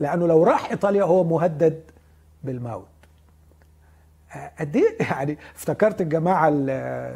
[0.00, 1.80] لأنه لو راح إيطاليا هو مهدد
[2.44, 2.86] بالموت.
[2.86, 2.95] آه،
[4.60, 6.70] قد إيه؟ يعني افتكرت الجماعة ال-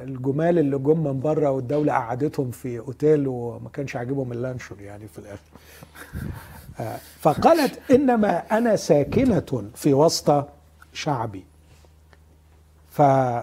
[0.08, 5.18] الجمال اللي جم من بره والدولة قعدتهم في أوتيل وما كانش عاجبهم اللانشون يعني في
[5.18, 5.40] الآخر.
[6.80, 10.48] آه، فقالت إنما أنا ساكنة في وسط
[10.92, 11.44] شعبي.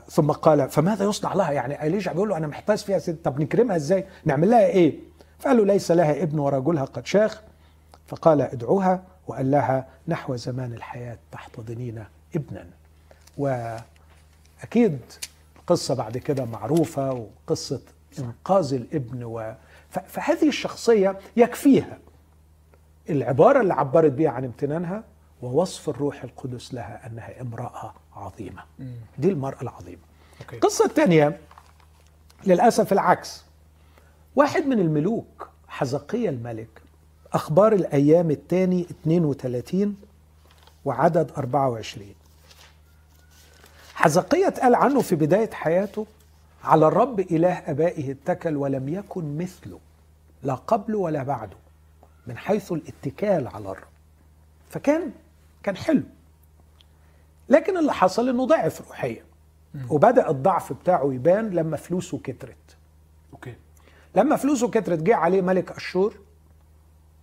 [0.10, 3.76] ثم قال فماذا يصنع لها؟ يعني اليشع بيقول له أنا محتاج فيها ست طب نكرمها
[3.76, 4.96] إزاي؟ نعمل لها إيه؟
[5.40, 7.42] فقال له ليس لها ابن ورجلها قد شاخ
[8.08, 12.04] فقال ادعوها وقال لها نحو زمان الحياة تحتضنين
[12.36, 12.66] ابنا.
[13.38, 15.00] وأكيد
[15.68, 17.12] قصة بعد كده معروفة
[17.48, 17.82] وقصة
[18.20, 19.56] إنقاذ الابن و...
[19.90, 21.98] فهذه الشخصية يكفيها.
[23.10, 25.04] العبارة اللي عبرت بها عن امتنانها
[25.42, 28.64] ووصف الروح القدس لها أنها امرأة عظيمة.
[28.80, 28.96] مم.
[29.18, 30.02] دي المرأة العظيمة.
[30.42, 30.56] أوكي.
[30.56, 31.40] القصة الثانية
[32.46, 33.44] للأسف العكس.
[34.36, 36.82] واحد من الملوك حزقية الملك
[37.34, 39.96] أخبار الأيام الثاني 32
[40.86, 42.08] وعدد 24
[43.98, 46.06] حزقية اتقال عنه في بداية حياته
[46.64, 49.80] على الرب إله أبائه اتكل ولم يكن مثله
[50.44, 51.58] لا قبله ولا بعده
[52.28, 53.88] من حيث الاتكال على الرب.
[54.70, 55.12] فكان
[55.64, 56.04] كان حلو.
[57.50, 59.24] لكن اللي حصل إنه ضعف روحيا
[59.90, 62.78] وبدأ الضعف بتاعه يبان لما فلوسه كترت.
[63.34, 63.56] أوكي.
[64.16, 66.14] لما فلوسه كترت جه عليه ملك أشور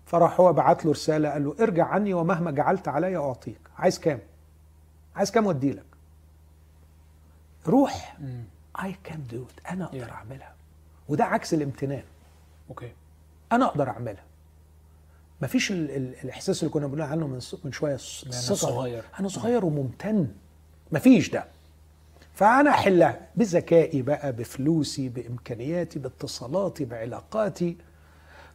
[0.06, 3.60] فراح هو بعت له رسالة قال له ارجع عني ومهما جعلت علي أعطيك.
[3.78, 4.18] عايز كام؟
[5.16, 5.93] عايز كام ودي لك
[7.68, 8.18] روح.
[8.84, 10.10] I can do أنا أقدر Yeah.
[10.12, 10.54] أعملها.
[11.08, 12.02] وده عكس الامتنان.
[12.70, 12.92] أوكي
[13.52, 14.24] أنا أقدر أعملها.
[15.42, 18.54] مفيش ال ال الإحساس اللي كنا بنقول عنه من من شوية الص- أنا الثقة.
[18.54, 19.04] صغير.
[19.20, 20.28] أنا صغير وممتن.
[20.92, 21.44] مفيش ده.
[22.34, 27.76] فأنا أحلها بذكائي بقى بفلوسي بإمكانياتي باتصالاتي بعلاقاتي.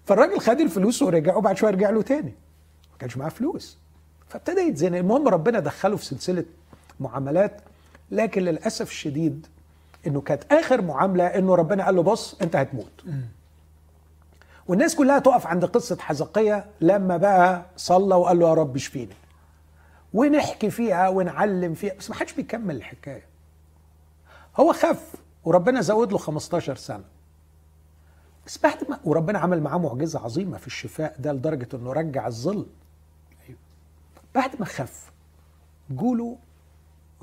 [0.05, 2.33] فالراجل خد الفلوس ورجع وبعد شوية رجع له تاني.
[2.99, 3.77] كانش معاه فلوس.
[4.29, 4.97] فابتدى يتزنق.
[4.97, 6.45] المهم ربنا دخله في سلسلة
[6.99, 7.61] معاملات.
[8.11, 9.47] لكن للأسف الشديد
[10.07, 13.05] إنه كانت آخر معاملة إنه ربنا قال له بص أنت هتموت.
[14.67, 19.13] والناس كلها تقف عند قصة حزقية لما بقى صلى وقال له يا رب اشفيني.
[20.13, 23.25] ونحكي فيها ونعلم فيها بس ما حدش بيكمل الحكاية.
[24.59, 27.03] هو خف وربنا زود له 15 سنة.
[28.45, 32.65] بس بعد ما وربنا عمل معاه معجزة عظيمة في الشفاء ده لدرجة إنه رجع الظل.
[34.35, 35.11] بعد ما خف
[35.89, 36.37] جوله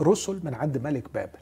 [0.00, 1.38] رسل من عند ملك بابل.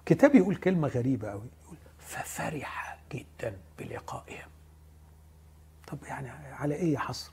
[0.00, 4.48] الكتاب يقول كلمة غريبة قوي يقول ففرح جدا بلقائهم.
[5.88, 7.32] طب يعني على إيه يا حصر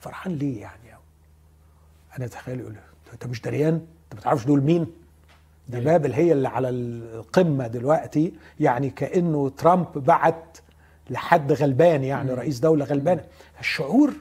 [0.00, 1.00] فرحان ليه يعني؟ أو
[2.18, 2.76] أنا أتخيل يقول
[3.12, 4.86] أنت مش دريان؟ أنت ما تعرفش دول مين؟
[5.68, 10.58] دي بابل هي اللي على القمة دلوقتي يعني كأنه ترامب بعت
[11.10, 13.24] لحد غلبان يعني رئيس دولة غلبانة.
[13.60, 14.12] الشعور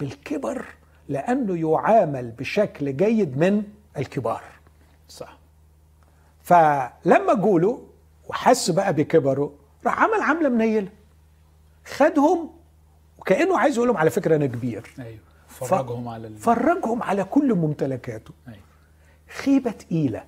[0.00, 0.64] بالكبر
[1.08, 3.62] لأنه يعامل بشكل جيد من
[4.00, 4.42] الكبار.
[5.08, 5.38] صح.
[6.42, 7.82] فلما جوله
[8.28, 9.52] وحس بقى بكبره
[9.86, 10.88] راح عمل عملة منيلة.
[11.86, 12.50] خدهم
[13.18, 14.94] وكأنه عايز يقول لهم على فكرة أنا كبير.
[14.98, 15.18] أيوه.
[15.48, 16.36] فرجهم على ال...
[16.36, 18.30] فرجهم على كل ممتلكاته.
[18.48, 18.58] أيوة.
[19.28, 20.24] خيبة تقيلة.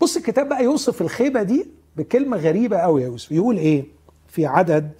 [0.00, 3.32] بص الكتاب بقى يوصف الخيبة دي بكلمة غريبة قوي يا يوسف.
[3.32, 3.84] يقول إيه؟
[4.28, 4.92] في عدد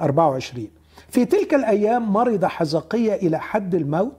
[0.00, 0.68] 24
[1.10, 4.16] في تلك الأيام مرض حزقية إلى حد الموت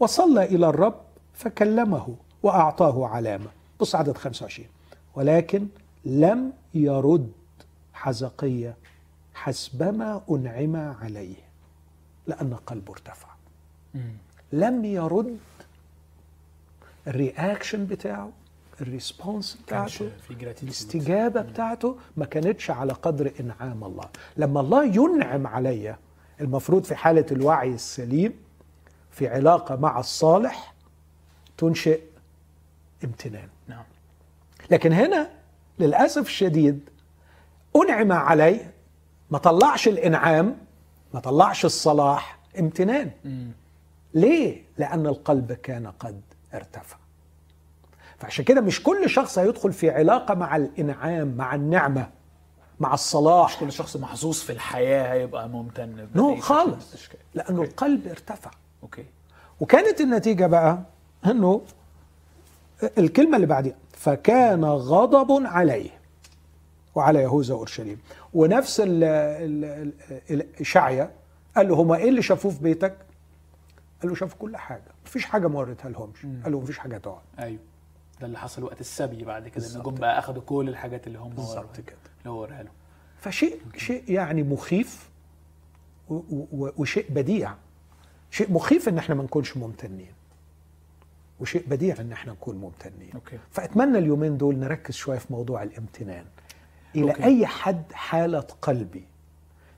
[0.00, 1.00] وصلى إلى الرب
[1.42, 3.46] فكلمه وأعطاه علامة
[3.80, 4.68] بص عدد 25
[5.14, 5.66] ولكن
[6.04, 7.32] لم يرد
[7.92, 8.76] حزقية
[9.34, 11.34] حسبما أنعم عليه
[12.26, 13.28] لأن قلبه ارتفع.
[14.52, 15.38] لم يرد
[17.06, 18.30] ال reaction بتاعه
[18.80, 19.88] ال response بتاعته.
[20.62, 24.04] الاستجابة بتاعته ما كانتش على قدر إنعام الله
[24.36, 25.98] لما الله ينعم عليا
[26.40, 28.32] المفروض في حالة الوعي السليم
[29.10, 30.74] في علاقة مع الصالح
[31.58, 32.00] تنشئ
[33.04, 33.48] امتنان.
[33.68, 33.84] نعم.
[34.70, 35.30] لكن هنا
[35.78, 36.80] للأسف الشديد
[37.76, 38.60] أنعم علي
[39.30, 40.56] ما طلعش الإنعام
[41.14, 43.10] ما طلعش الصلاح امتنان.
[43.24, 43.50] مم.
[44.14, 46.20] ليه؟ لأن القلب كان قد
[46.54, 46.96] ارتفع.
[48.18, 52.10] فعشان كده مش كل شخص هيدخل في علاقة مع الإنعام مع النعمة
[52.80, 53.60] مع الصلاح.
[53.60, 56.94] كل شخص محظوظ في الحياة هيبقى ممتن no خالص.
[57.34, 57.70] لأنه okay.
[57.70, 58.50] القلب ارتفع.
[58.82, 59.04] okay.
[59.60, 60.78] وكانت النتيجة بقى
[61.30, 61.62] أنه
[62.98, 65.90] الكلمة اللي بعديها فكان غضب عليه
[66.94, 68.00] وعلى يهوذا وأورشليم
[68.34, 68.82] ونفس
[70.30, 71.10] إشعيا
[71.56, 72.96] قال له هما إيه اللي شافوه في بيتك؟
[74.02, 77.22] قال له شافوا كل حاجة مفيش حاجة ما وريتها لهمش قال له مفيش حاجة تقعد
[77.38, 77.58] أيوه
[78.20, 79.82] ده اللي حصل وقت السبي بعد كده إن.
[79.82, 81.96] جم بقى أخدوا كل الحاجات اللي هم بالظبط كده.
[82.18, 82.72] اللي هو وريها لهم
[83.20, 85.08] فشيء شيء يعني مخيف
[86.08, 87.54] وشيء بديع.
[88.30, 90.12] شيء مخيف إن إحنا ما نكونش ممتنين.
[91.40, 93.10] وشيء بديع إن إحنا نكون ممتنين.
[93.14, 93.38] okay.
[93.50, 96.24] فأتمنى اليومين دول نركز شوية في موضوع الامتنان.
[96.96, 97.24] إلى okay.
[97.24, 99.04] أي حد حالة قلبي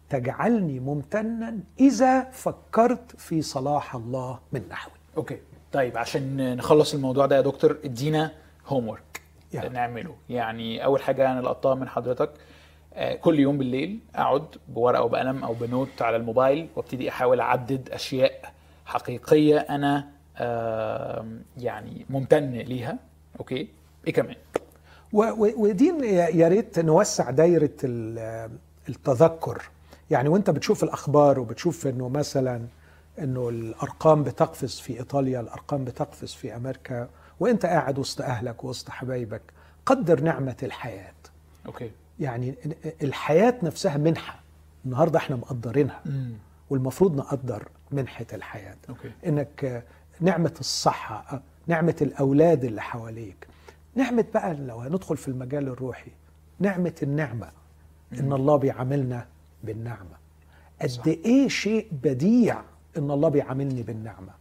[0.08, 4.92] تجعلني ممتنا إذا فكرت في صلاح الله من نحوي.
[5.16, 5.38] okay.
[5.72, 8.32] طيب عشان نخلص الموضوع ده يا دكتور ادينا
[8.66, 9.20] homework
[9.54, 9.68] يلا.
[9.68, 10.14] نعمله.
[10.28, 12.30] يعني أول حاجة أنا لقطتها من حضرتك
[12.94, 17.88] آه، كل يوم بالليل أقعد بورقة وبقلم أو ب note على الموبايل وابتدي أحاول أعدد
[17.90, 18.52] أشياء
[18.86, 20.08] حقيقية أنا
[21.58, 22.98] يعني ممتن ليها.
[23.40, 23.68] okay؟
[24.06, 24.36] إيه كمان
[25.12, 25.86] ودي
[26.38, 28.50] يا ريت نوسع دايرة ال-
[28.88, 29.62] التذكر.
[30.10, 32.66] يعني وانت بتشوف الأخبار وبتشوف إنه مثلا
[33.18, 37.08] إنه الأرقام بتقفز في إيطاليا الأرقام بتقفز في أمريكا
[37.40, 39.42] وانت قاعد وسط أهلك وسط حبايبك
[39.86, 41.12] قدر نعمة الحياة.
[41.66, 41.90] okay.
[42.20, 42.54] يعني
[43.02, 44.40] الحياة نفسها منحة.
[44.84, 46.00] النهارده إحنا مقدرينها.
[46.06, 46.32] امم
[46.70, 48.76] والمفروض نقدر منحة الحياة.
[48.88, 49.10] okay.
[49.26, 49.84] إنك
[50.20, 53.46] نعمة الصحة نعمة الأولاد اللي حواليك.
[53.94, 56.10] نعمة بقى لو هندخل في المجال الروحي
[56.58, 57.48] نعمة النعمة
[58.12, 59.26] إن الله بيعاملنا
[59.64, 60.20] بالنعمة.
[60.82, 62.60] قد إيه شيء بديع
[62.98, 64.32] إن الله بيعاملني بالنعمة؟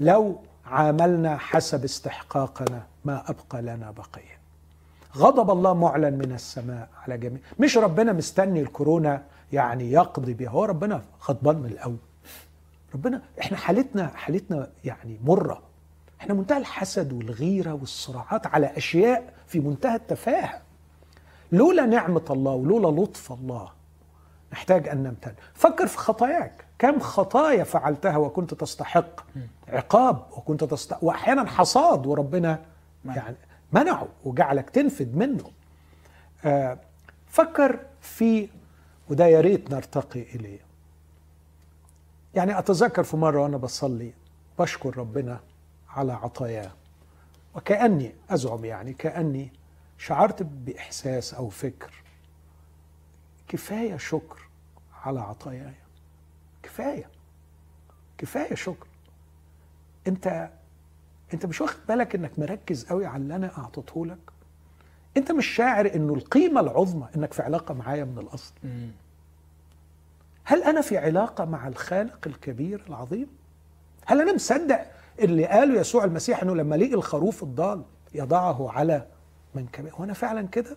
[0.00, 4.38] لو عاملنا حسب استحقاقنا ما أبقى لنا بقية.
[5.16, 7.38] غضب الله معلن من السماء على جميع.
[7.60, 9.22] مش ربنا مستني الكورونا
[9.52, 11.96] يعني يقضي بها هو ربنا غضبان من الأول.
[12.94, 15.62] ربنا إحنا حالتنا حالتنا يعني مرة.
[16.20, 20.62] إحنا منتهى الحسد والغيرة والصراعات على أشياء في منتهى التفاهة.
[21.52, 23.70] لولا نعمة الله ولولا لطف الله
[24.52, 25.34] نحتاج أن نمتن.
[25.54, 26.64] فكر في خطاياك.
[26.78, 29.20] كم خطايا فعلتها وكنت تستحق
[29.68, 32.58] عقاب وكنت تستحق وأحيانا حصاد وربنا.
[33.04, 33.36] يعني
[33.72, 35.50] منعه وجعلك تنفد منه.
[36.44, 36.78] آه
[37.26, 38.48] فكر في
[39.10, 40.71] وده يا ريت نرتقي إليه.
[42.34, 44.12] يعني أتذكر في مرة وأنا بصلي
[44.58, 45.40] بشكر ربنا
[45.88, 46.70] على عطاياه.
[47.54, 49.52] وكأني أزعم يعني كأني
[49.98, 51.92] شعرت بإحساس أو فكر.
[53.48, 54.48] كفاية شكر
[55.04, 55.74] على عطاياي.
[56.62, 57.08] كفاية.
[58.18, 58.86] كفاية شكر.
[60.06, 60.50] أنت
[61.34, 64.18] أنت مش واخد بالك إنك مركز قوي على اللي أنا أعطيته لك؟
[65.16, 68.52] أنت مش شاعر إنه القيمة العظمى إنك في علاقة معايا من الأصل.
[68.64, 68.90] مم.
[70.44, 73.26] هل أنا في علاقة مع الخالق الكبير العظيم؟
[74.06, 74.86] هل أنا مصدق
[75.18, 77.82] اللي قاله يسوع المسيح إنه لما لقي الخروف الضال
[78.14, 79.06] يضعه على
[79.54, 80.76] منكبه؟ هو أنا فعلا كده؟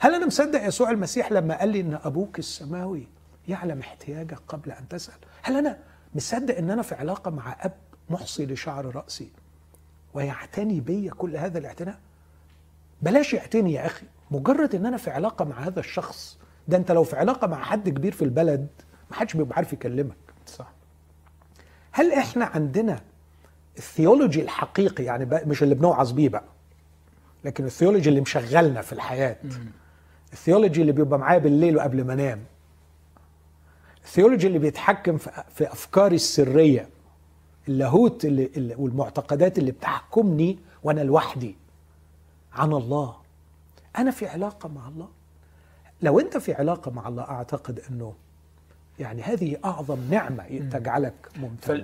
[0.00, 3.08] هل أنا مصدق يسوع المسيح لما قال لي إن أبوك السماوي
[3.48, 5.78] يعلم احتياجك قبل أن تسأل؟ هل أنا
[6.14, 7.72] مصدق إن أنا في علاقة مع أب
[8.10, 9.30] محصي لشعر رأسي
[10.14, 11.98] ويعتني بي كل هذا الاعتناء؟
[13.02, 16.38] بلاش يعتني يا أخي مجرد إن أنا في علاقة مع هذا الشخص
[16.68, 18.66] ده انت لو في علاقة مع حد كبير في البلد
[19.10, 20.16] ما حدش بيبقى عارف يكلمك.
[20.46, 20.72] صح.
[21.92, 23.00] هل إحنا عندنا
[23.78, 26.44] ال theology الحقيقي يعني بقى مش اللي بنوعظ بيه بقى
[27.44, 29.36] لكن ال theology اللي مشغلنا في الحياة
[30.32, 32.40] ال theology اللي بيبقى معايا بالليل وقبل ما انام
[34.04, 35.16] ال theology اللي بيتحكم
[35.54, 36.88] في أفكاري السرية
[37.68, 41.56] اللاهوت اللي اللي والمعتقدات اللي بتحكمني وأنا لوحدي
[42.52, 43.16] عن الله.
[43.98, 45.08] أنا في علاقة مع الله؟
[46.02, 48.14] لو انت في علاقة مع الله أعتقد إنه
[49.00, 51.14] يعني هذه أعظم نعمة تجعلك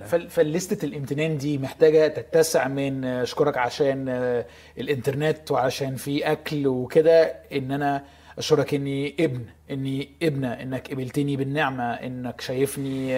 [0.05, 4.47] فال فلستة الامتنان دي محتاجة تتسع من آه، أشكرك عشان آه،
[4.79, 8.05] الإنترنت وعشان في أكل وكده إن أنا
[8.39, 13.17] أشكرك إني ابن إني ابنة إنك قبلتني بالنعمة إنك شايفني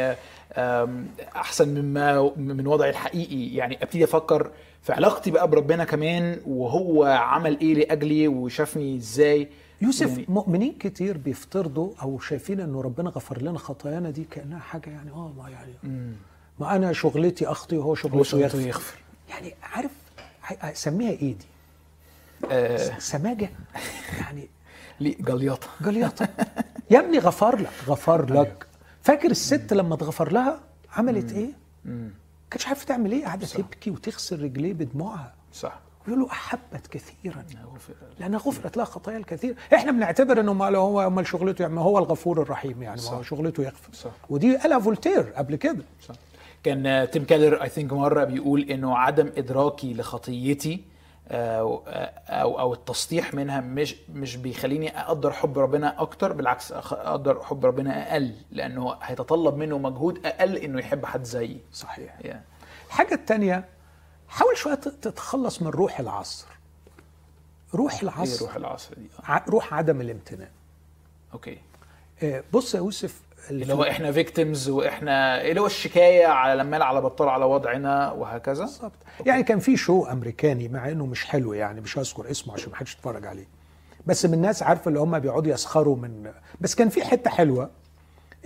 [0.53, 0.89] آه،
[1.37, 3.55] أحسن مما من وضعي الحقيقي.
[3.57, 4.51] يعني أبتدي أفكر
[4.83, 9.49] في علاقتي بقى بربنا كمان وهو عمل إيه لأجلي وشافني إزاي.
[9.81, 14.91] يوسف يعني- مؤمنين كتير بيفترضوا أو شايفين إنه ربنا غفر لنا خطايانا دي كأنها حاجة
[14.91, 16.13] يعني آه ما يعني مم.
[16.61, 18.99] ما أنا شغلتي اخطي وهو هو شغلته يغفر يغفر.
[19.31, 19.91] يعني عارف
[20.45, 21.45] ه- سميها إيه دي؟
[22.51, 22.99] آه.
[22.99, 23.51] سماجة.
[24.19, 24.49] يعني
[25.01, 26.29] ليه؟ جليطة جليطه
[26.91, 28.67] يا ابني غفر لك غفر لك.
[29.03, 30.61] فاكر الست لما اتغفر لها؟
[30.93, 31.51] عملت إيه؟
[31.85, 32.11] مم.
[32.51, 35.35] كانتش عارفة تعمل إيه؟ قاعدة تبكي وتغسل رجليه بدموعها.
[35.53, 35.81] صح.
[36.09, 37.45] ويقول له أحبت كثيرا.
[37.75, 39.57] غفر لأنها غفرت لها خطايا الكثير.
[39.75, 43.23] إحنا بنعتبر إنه ما هو أمال شغلته يعني ما هو الغفور الرحيم يعني ما هو.
[43.23, 43.93] شغلته يغفر.
[43.93, 44.11] صح.
[44.31, 45.85] ودي قالها فولتير قبل كده.
[46.09, 46.15] صح.
[46.63, 50.85] كان آه، تيم كيلر I think مرة بيقول إنه عدم إدراكي لخطيتي
[51.31, 51.83] أو
[52.29, 58.13] أو أو التسطيح منها مش مش بيخليني أقدر حب ربنا أكتر بالعكس أقدر حب ربنا
[58.13, 61.59] أقل لأنه هيتطلب منه مجهود أقل إنه يحب حد زيي.
[61.73, 62.19] صحيح.
[62.23, 62.37] Yeah.
[62.87, 63.65] الحاجة الثانية
[64.29, 66.47] حاول شوية تتخلص من روح العصر.
[67.75, 69.09] روح إيه العصر روح العصر دي؟
[69.49, 70.49] روح عدم الامتنان.
[71.33, 71.59] okay.
[72.23, 73.21] آه، بص يا يوسف
[73.51, 78.65] اللي هو إحنا victims وإحنا اللي هو الشكاية على لما على بطال على وضعنا وهكذا.
[78.65, 78.93] بالظبط.
[79.27, 82.77] يعني كان في show أمريكاني مع إنه مش حلو يعني مش هذكر اسمه عشان ما
[82.77, 83.47] حدش يتفرج عليه.
[84.07, 87.71] بس من الناس عارفة اللي هم بيقعدوا يسخروا من بس كان في حتة حلوة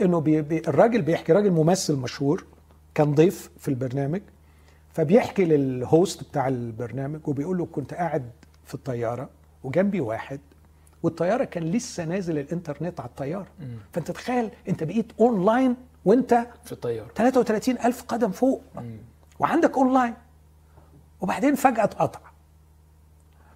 [0.00, 2.44] إنه بي بي الراجل بيحكي راجل ممثل مشهور
[2.94, 4.20] كان ضيف في البرنامج.
[4.92, 8.30] فبيحكي لل host بتاع البرنامج وبيقول له كنت قاعد
[8.64, 9.28] في الطيارة
[9.64, 10.40] وجنبي واحد
[11.02, 13.46] والطيارة كان لسه نازل الإنترنت على الطيارة.
[13.92, 17.08] فأنت تخيل أنت بقيت اونلاين وأنت في الطيارة.
[17.14, 18.62] 33 ألف قدم فوق.
[19.38, 20.14] وعندك اونلاين
[21.20, 22.20] وبعدين فجأة اتقطع.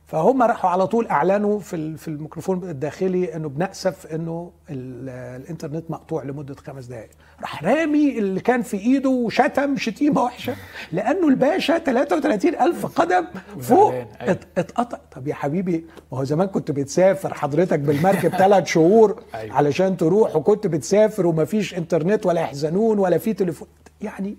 [0.07, 5.09] فهم راحوا على طول اعلنوا في في الميكروفون الداخلي انه بنأسف انه ال-
[5.43, 10.55] الانترنت مقطوع لمدة خمس دقائق راح رامي اللي كان في ايده وشتم شتيمة وحشة
[10.93, 13.25] لأنه الباشا 33 ألف قدم
[13.61, 14.07] فوق أيوة.
[14.21, 19.55] ات- اتقطع طب يا حبيبي ما هو زمان كنت بتسافر حضرتك بالمركب ثلاث شهور أيوة.
[19.57, 23.69] علشان تروح وكنت بتسافر ومفيش انترنت ولا يحزنون ولا في تليفون
[24.01, 24.37] يعني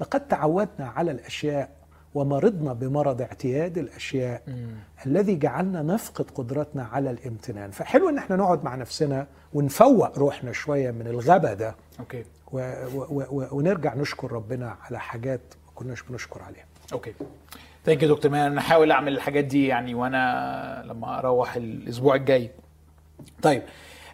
[0.00, 1.77] لقد تعودنا على الأشياء
[2.18, 4.42] ومرضنا بمرض اعتياد الأشياء
[5.06, 7.70] الذي جعلنا نفقد قدرتنا على الامتنان.
[7.70, 11.74] فحلو إن إحنا نقعد مع نفسنا ونفوق روحنا شوية من الغبا ده.
[12.00, 12.24] okay.
[12.52, 12.58] و
[12.94, 16.64] و و ونرجع نشكر ربنا على حاجات ما كناش بنشكر عليها.
[16.92, 17.12] أوكي.
[17.84, 22.50] thank you دكتور man أنا هحاول أعمل الحاجات دي يعني وأنا لما أروح الأسبوع الجاي.
[23.42, 23.62] طيب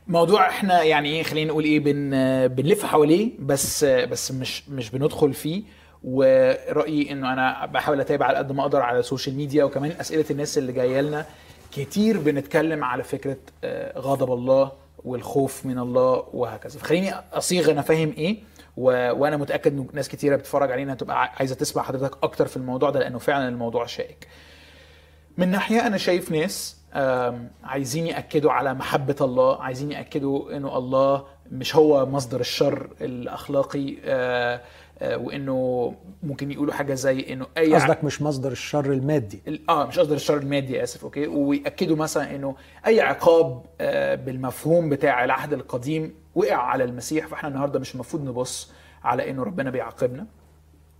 [0.06, 2.10] موضوع إحنا يعني إيه خلينا نقول إيه بن
[2.54, 5.62] بنلف حواليه بس بس مش مش بندخل فيه.
[6.04, 10.58] ورأيي إنه أنا بحاول أتابع على قد ما أقدر على السوشيال ميديا وكمان أسئلة الناس
[10.58, 11.26] اللي جاية لنا.
[11.72, 14.72] كتير بنتكلم على فكرة آه، غضب الله
[15.04, 16.78] والخوف من الله وهكذا.
[16.78, 18.36] فخليني أصيغ أنا فاهم إيه
[18.76, 19.10] و...
[19.12, 23.00] وأنا متأكد ان ناس كتيرة بتتفرج علينا هتبقى عايزة تسمع حضرتك أكتر في الموضوع ده
[23.00, 24.28] لأنه فعلا الموضوع شائك.
[25.38, 26.76] من ناحية أنا شايف ناس
[27.64, 34.60] عايزين يأكدوا على محبة الله عايزين يأكدوا إنه الله مش هو مصدر الشر الأخلاقي آه،
[35.16, 39.42] وإنه ممكن يقولوا حاجة زي إنه أي قصدك مش مصدر الشر المادي.
[39.48, 44.88] ال- آه مش قصدي الشر المادي آسف أوكي؟ ويأكدوا مثلا إنه أي عقاب آه، بالمفهوم
[44.88, 48.72] بتاع العهد القديم وقع على المسيح فإحنا النهارده مش المفروض نبص
[49.04, 50.26] على إنه ربنا بيعاقبنا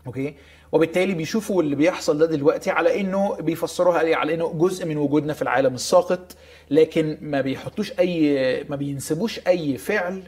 [0.07, 0.34] okay؟
[0.72, 5.42] وبالتالي بيشوفوا اللي بيحصل ده دلوقتي على إنه بيفسروها على إنه جزء من وجودنا في
[5.42, 6.36] العالم الساقط
[6.70, 10.22] لكن ما بيحطوش أي ما بينسبوش أي فعل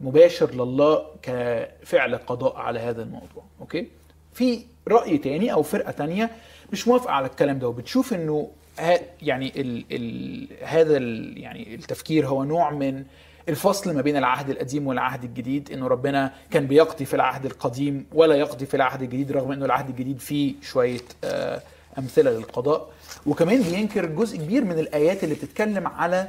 [0.00, 3.86] مباشر لله كفعل قضاء على هذا الموضوع okay؟
[4.32, 6.30] في رأي تاني أو فرقة تانية
[6.72, 8.50] مش موافقة على الكلام ده وبتشوف إنه
[9.22, 13.04] يعني ال ال هذا ال يعني التفكير هو نوع من
[13.48, 18.34] الفصل ما بين العهد القديم والعهد الجديد إنه ربنا كان بيقضي في العهد القديم ولا
[18.34, 21.62] يقضي في العهد الجديد رغم إنه العهد الجديد فيه شوية آه،
[21.98, 22.90] أمثلة للقضاء.
[23.26, 26.28] وكمان بينكر جزء كبير من الآيات اللي بتتكلم على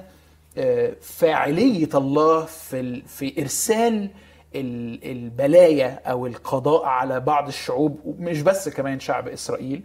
[1.01, 4.09] فاعلية الله في في إرسال
[4.55, 9.81] ال- البلايا أو القضاء على بعض الشعوب ومش بس كمان شعب إسرائيل.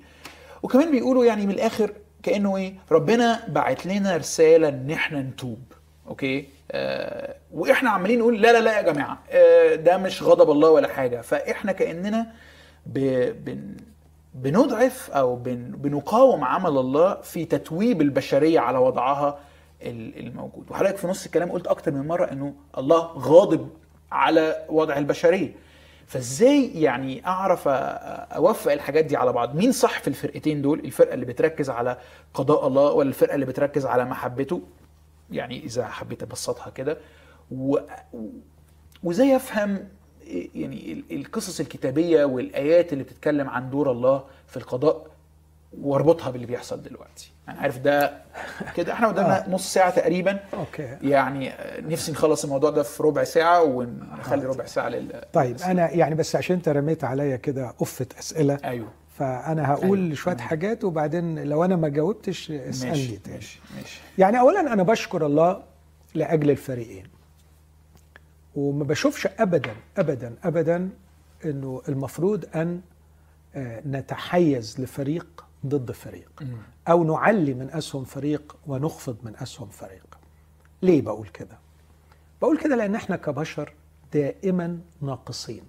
[0.62, 5.58] وكمان بيقولوا يعني من الآخر كأنه إيه ربنا بعت لنا رسالة إن إحنا نتوب.
[6.08, 10.68] أوكي؟ آه وإحنا عمالين نقول لا لا لا يا جماعة آه ده مش غضب الله
[10.70, 11.20] ولا حاجة.
[11.20, 12.26] فإحنا كأننا
[12.86, 12.98] ب...
[13.44, 13.76] بن...
[14.34, 15.56] بنضعف أو بن...
[15.70, 19.38] بنقاوم عمل الله في تتويب البشرية على وضعها
[19.86, 20.70] الموجود.
[20.70, 23.68] وحضرتك في نص الكلام قلت أكتر من مرة إنه الله غاضب
[24.12, 25.54] على وضع البشرية.
[26.06, 31.26] فإزاي يعني أعرف أوفق الحاجات دي على بعض؟ مين صح في الفرقتين دول؟ الفرقة اللي
[31.26, 31.98] بتركز على
[32.34, 34.62] قضاء الله ولا الفرقة اللي بتركز على محبته
[35.30, 36.98] يعني إذا حبيت أبسطها كده.
[37.50, 37.78] و...
[39.02, 39.88] وإزاي أفهم
[40.54, 45.06] يعني ال- القصص الكتابية والآيات اللي بتتكلم عن دور الله في القضاء؟
[45.82, 47.32] واربطها باللي بيحصل دلوقتي.
[47.48, 48.22] أنا عارف ده
[48.76, 50.40] كده إحنا قدامنا نص ساعة تقريبا.
[50.54, 50.96] أوكي.
[51.02, 56.14] يعني نفسي نخلص الموضوع ده في ربع ساعة ونخلي ربع ساعة لل طيب أنا يعني
[56.14, 58.88] بس عشان أنت رميت عليا كده قفه أسئلة أيوه.
[59.18, 60.14] فأنا هقول أيوة.
[60.14, 63.36] شوية حاجات وبعدين لو أنا ما جاوبتش اسألني ماشي تاني.
[63.36, 64.00] ماشي ماشي.
[64.18, 65.62] يعني اولا أنا بشكر الله
[66.14, 67.06] لأجل الفريقين.
[68.56, 70.88] وما بشوفش ابدا ابدا ابدا
[71.44, 72.80] إنه المفروض أن
[73.56, 76.44] آه، نتحيز لفريق ضد فريق.
[76.88, 80.18] أو نعلي من أسهم فريق ونخفض من أسهم فريق.
[80.82, 81.58] ليه بقول كده؟
[82.42, 83.72] بقول كده لأن إحنا كبشر
[84.12, 85.62] دائما ناقصين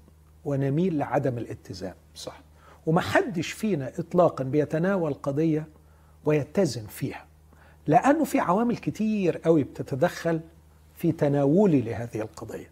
[0.45, 2.41] ونميل لعدم الاتزان صح.
[2.85, 5.67] ومحدش فينا اطلاقا بيتناول قضية
[6.25, 7.25] ويتزن فيها
[7.87, 10.39] لأنه في عوامل كتير قوي بتتدخل
[10.95, 12.71] في تناولي لهذه القضية.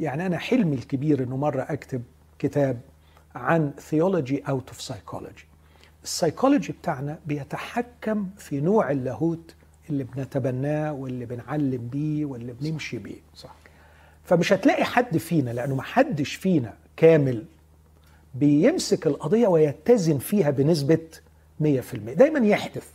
[0.00, 2.02] يعني أنا حلمي الكبير إنه مرة أكتب
[2.38, 2.80] كتاب
[3.34, 5.44] عن theology out of psychology
[6.04, 9.54] ال psychology بتاعنا بيتحكم في نوع اللاهوت
[9.90, 13.20] اللي بنتبناه واللي بنعلم بيه واللي بنمشي بيه.
[13.36, 13.54] صح.
[14.24, 17.44] فمش هتلاقي حد فينا لأنه ما حدش فينا كامل
[18.34, 20.98] بيمسك القضية ويتزن فيها بنسبة
[21.62, 22.86] 100% دايما يحدث.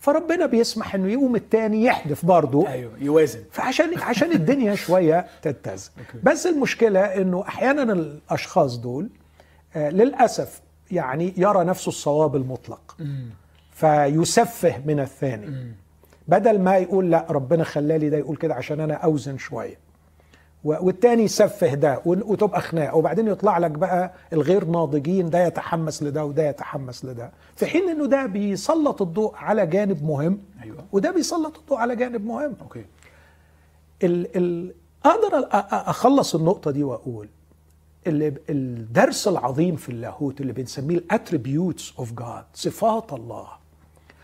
[0.00, 2.68] فربنا بيسمح إنه يقوم التاني يحدث برضه.
[2.68, 3.42] أيوه يوازن.
[3.52, 5.90] فعشان عشان الدنيا شوية تتزن.
[6.22, 9.08] بس المشكلة إنه أحيانا الأشخاص دول
[9.76, 10.60] آه، للأسف
[10.90, 12.96] يعني يرى نفسه الصواب المطلق.
[13.72, 15.74] فيسفه من الثاني.
[16.28, 19.78] بدل ما يقول لا ربنا خلالي ده يقول كده عشان أنا أوزن شوية.
[20.64, 22.96] والتاني يسفه ده وتبقى خناقة.
[22.96, 27.30] وبعدين يطلع لك بقى الغير ناضجين ده يتحمس لده وده يتحمس لده.
[27.56, 30.84] في حين إنه ده بيسلط الضوء على جانب مهم أيوه.
[30.92, 32.54] وده بيسلط الضوء على جانب مهم.
[32.62, 32.84] okay.
[34.02, 34.74] ال ال
[35.04, 37.28] أقدر أخلص النقطة دي وأقول
[38.50, 43.46] الدرس العظيم في اللاهوت اللي بنسميه ال attributes of God صفات الله.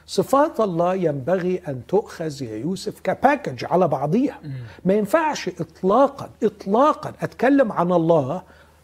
[0.07, 4.41] صفات الله ينبغي أن تؤخذ يا يوسف ك package على بعضيها.
[4.85, 8.43] ما ينفعش اطلاقا اطلاقا أتكلم عن الله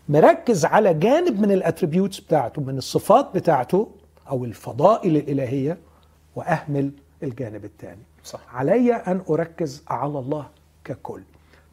[0.09, 3.89] مركز على جانب من الاتريبيوتس بتاعته من الصفات بتاعته
[4.31, 5.79] أو الفضائل الإلهية
[6.37, 6.91] وأهمل
[7.23, 8.41] الجانب الثاني صح.
[8.55, 10.47] علي أن أركز على الله
[10.85, 11.23] ككل.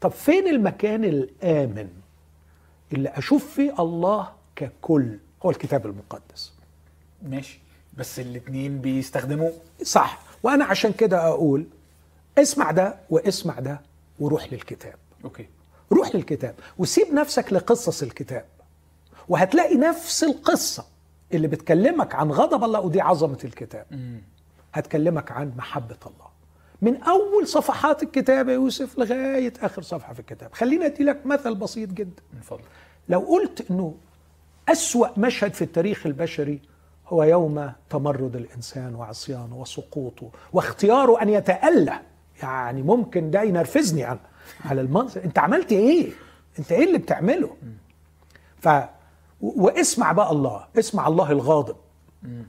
[0.02, 1.88] طب فين المكان الآمن؟
[2.94, 5.18] اللي أشوف فيه الله ككل.
[5.46, 6.54] هو الكتاب المقدس.
[7.22, 7.60] ماشي.
[7.98, 9.50] بس الاثنين بيستخدموا
[9.84, 10.20] صح.
[10.44, 11.66] وأنا عشان كده أقول
[12.38, 13.82] اسمع ده واسمع ده
[14.20, 14.96] وروح للكتاب.
[15.24, 15.48] أوكي.
[15.92, 18.46] روح للكتاب وسيب نفسك لقصص الكتاب.
[19.28, 20.86] وهتلاقي نفس القصة
[21.34, 23.86] اللي بتكلمك عن غضب الله ودي عظمة الكتاب.
[24.74, 26.35] هتكلمك عن محبة الله.
[26.82, 30.54] من أول صفحات الكتاب يا يوسف لغاية آخر صفحة في الكتاب.
[30.54, 32.24] خليني أدي لك مثل بسيط جدا.
[32.34, 32.66] من فضلك.
[33.10, 33.96] لو قلت أنه
[34.70, 36.60] أسوأ مشهد في التاريخ البشري
[37.08, 42.02] هو يوم تمرد الإنسان وعصيانه وسقوطه واختياره أن يتأله.
[42.44, 44.20] يعني ممكن ده ينرفزني أنا
[44.66, 45.24] على المنظر.
[45.24, 46.12] أنت عملت إيه؟
[46.60, 47.56] أنت إيه اللي بتعمله؟
[48.60, 48.70] ف
[49.42, 50.66] واسمع بقى الله.
[50.80, 51.76] اسمع الله الغاضب.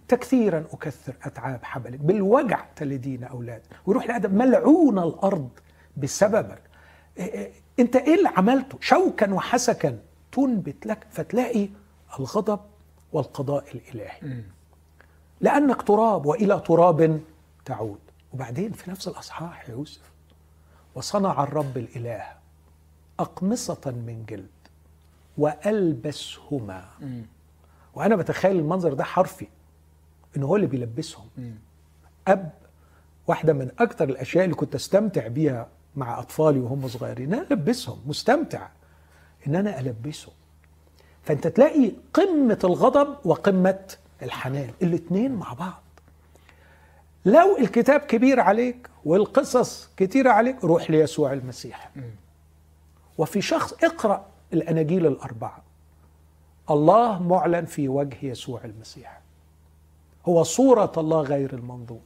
[0.09, 1.99] تكثيرا أكثر أتعاب حبلك.
[2.01, 3.63] بالوجع تلدين أولاد.
[3.87, 5.49] ويروح لادم ملعون الأرض
[5.97, 6.59] بسببك.
[7.17, 9.99] إيه- إيه، أنت إيه اللي عملته؟ شوكا وحسكا
[10.33, 11.69] تنبت لك فتلاقي
[12.19, 12.61] الغضب
[13.13, 14.43] والقضاء الإلهي.
[15.41, 17.21] لأنك تراب وإلى تراب
[17.65, 17.99] تعود.
[18.33, 20.11] وبعدين في نفس الأصحاح يا يوسف
[20.95, 22.23] وصنع الرب الإله
[23.21, 24.47] أقمصة من جلد
[25.39, 26.85] وألبسهما.
[27.95, 29.47] وأنا بتخيل المنظر ده حرفي.
[30.37, 31.27] إن هو اللي بيلبسهم.
[32.29, 32.51] أب
[33.27, 37.99] واحدة من أكتر الأشياء اللي كنت أستمتع بيها مع أطفالي وهم صغيرين إن أنا ألبسهم
[38.07, 38.69] مستمتع
[39.47, 40.33] إن أنا البسه
[41.23, 43.79] فأنت تلاقي قمة الغضب وقمة
[44.23, 45.83] الحنان الاثنين مع بعض.
[47.25, 51.91] لو الكتاب كبير عليك والقصص كتيرة عليك روح ليسوع المسيح.
[53.19, 55.63] وفي شخص اقرأ الأناجيل الأربعة.
[56.71, 59.21] الله معلن في وجه يسوع المسيح.
[60.29, 62.01] هو صورة الله غير المنظور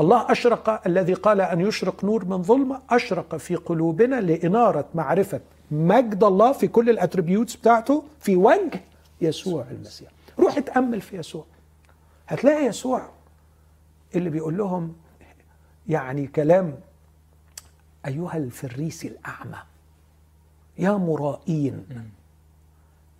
[0.00, 5.40] الله أشرق الذي قال أن يشرق نور من ظلمة أشرق في قلوبنا لإنارة معرفة
[5.70, 8.80] مجد الله في كل الأتريبيوتس بتاعته في وجه
[9.20, 10.10] يسوع المسيح.
[10.38, 11.44] روح اتأمل في يسوع.
[12.28, 13.08] هتلاقي يسوع
[14.14, 14.94] اللي بيقول لهم
[15.88, 16.78] يعني كلام
[18.06, 19.58] أيها الفريسي الأعمى
[20.78, 21.86] يا مرائين.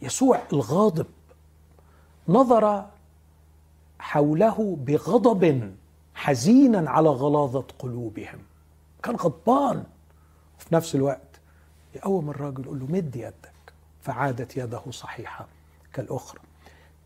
[0.02, 1.06] يسوع الغاضب.
[2.28, 2.86] نظر
[4.02, 5.74] حوله بغضب
[6.14, 8.38] حزينا على غلاظة قلوبهم.
[9.02, 9.84] كان غضبان.
[10.58, 11.40] وفي نفس الوقت
[11.94, 13.52] يقوم الراجل يقول له مد يدك.
[14.00, 15.46] فعادت يده صحيحة
[15.92, 16.40] كالأخرى.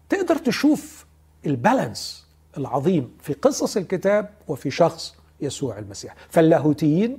[0.09, 1.07] تقدر تشوف
[1.47, 2.27] البالانس
[2.59, 6.15] العظيم في قصص الكتاب وفي شخص يسوع المسيح.
[6.29, 7.19] فاللاهوتيين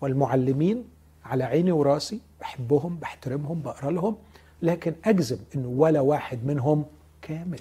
[0.00, 0.84] والمعلمين
[1.24, 4.16] على عيني وراسي بحبهم بحترمهم بقرأ لهم
[4.62, 6.84] لكن أجزم إنه ولا واحد منهم
[7.22, 7.60] كامل.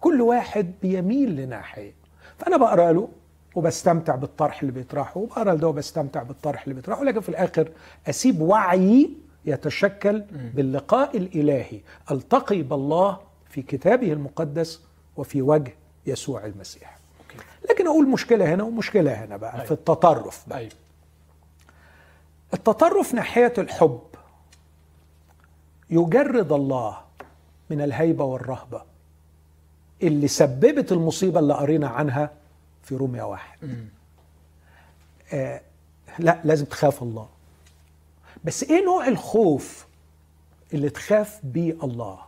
[0.00, 1.92] كل واحد بيميل لناحية.
[2.38, 3.08] فأنا بقرأ له
[3.54, 7.68] وبستمتع بالطرح اللي بيطرحه وبقرأ لده وبستمتع بالطرح اللي بيطرحه لكن في الآخر
[8.08, 9.10] أسيب وعيي
[9.44, 10.20] يتشكل
[10.54, 11.80] باللقاء الإلهي.
[12.10, 13.18] ألتقي بالله
[13.50, 14.80] في كتابه المقدس
[15.16, 15.74] وفي وجه
[16.06, 16.98] يسوع المسيح.
[17.70, 19.64] لكن أقول مشكلة هنا ومشكلة هنا بقى أيوة.
[19.64, 20.58] في التطرف بقى.
[20.58, 20.70] أيوه
[22.54, 24.00] التطرف ناحية الحب.
[25.90, 26.98] يجرد الله
[27.70, 28.82] من الهيبة والرهبة.
[30.02, 32.30] اللي سببت المصيبة اللي قرينا عنها
[32.82, 33.58] في روميا واحد.
[35.32, 35.60] آه
[36.18, 37.28] لا لازم تخاف الله.
[38.44, 39.86] بس إيه نوع الخوف
[40.74, 42.18] اللي تخاف بيه الله؟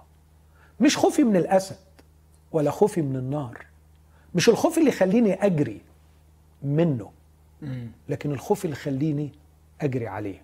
[0.81, 1.77] مش خوفي من الأسد
[2.53, 3.67] ولا خوفي من النار.
[4.35, 5.81] مش الخوف اللي يخليني أجري
[6.63, 7.11] منه
[8.09, 9.33] لكن الخوف اللي يخليني
[9.81, 10.43] أجري عليه.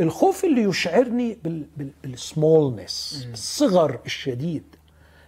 [0.00, 4.64] الخوف اللي يشعرني بال بال بال smallness الصغر الشديد.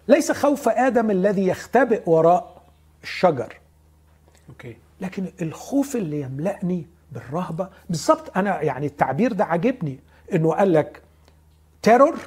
[0.09, 2.63] ليس خوف آدم الذي يختبئ وراء
[3.03, 3.57] الشجر.
[4.49, 4.77] okay.
[5.01, 9.99] لكن الخوف اللي يملأني بالرهبة بالظبط أنا يعني التعبير ده عجبني
[10.35, 11.03] إنه قال لك
[11.83, 12.19] terror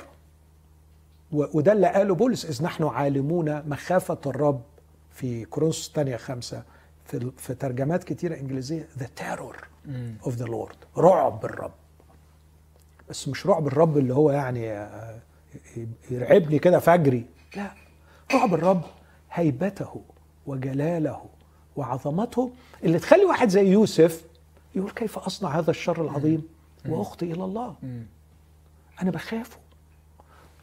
[1.32, 4.62] وده اللي قاله بولس إذ نحن عالمون مخافة الرب
[5.12, 6.64] في كورنثوس الثانية خمسة
[7.06, 9.56] في, في ترجمات كتيرة إنجليزية the terror
[10.28, 11.72] of the Lord رعب الرب.
[13.10, 15.20] بس مش رعب الرب اللي هو يعني آه،
[16.12, 17.26] يرعبني كده فجري.
[17.56, 17.72] لا
[18.34, 18.82] رعب الرب
[19.32, 20.02] هيبته
[20.48, 21.26] وجلاله
[21.76, 22.52] وعظمته.
[22.84, 24.26] اللي تخلي واحد زي يوسف
[24.76, 26.48] يقول كيف أصنع هذا الشر العظيم
[26.90, 27.76] واخطي إلى الله؟
[29.02, 29.58] أنا بخافه.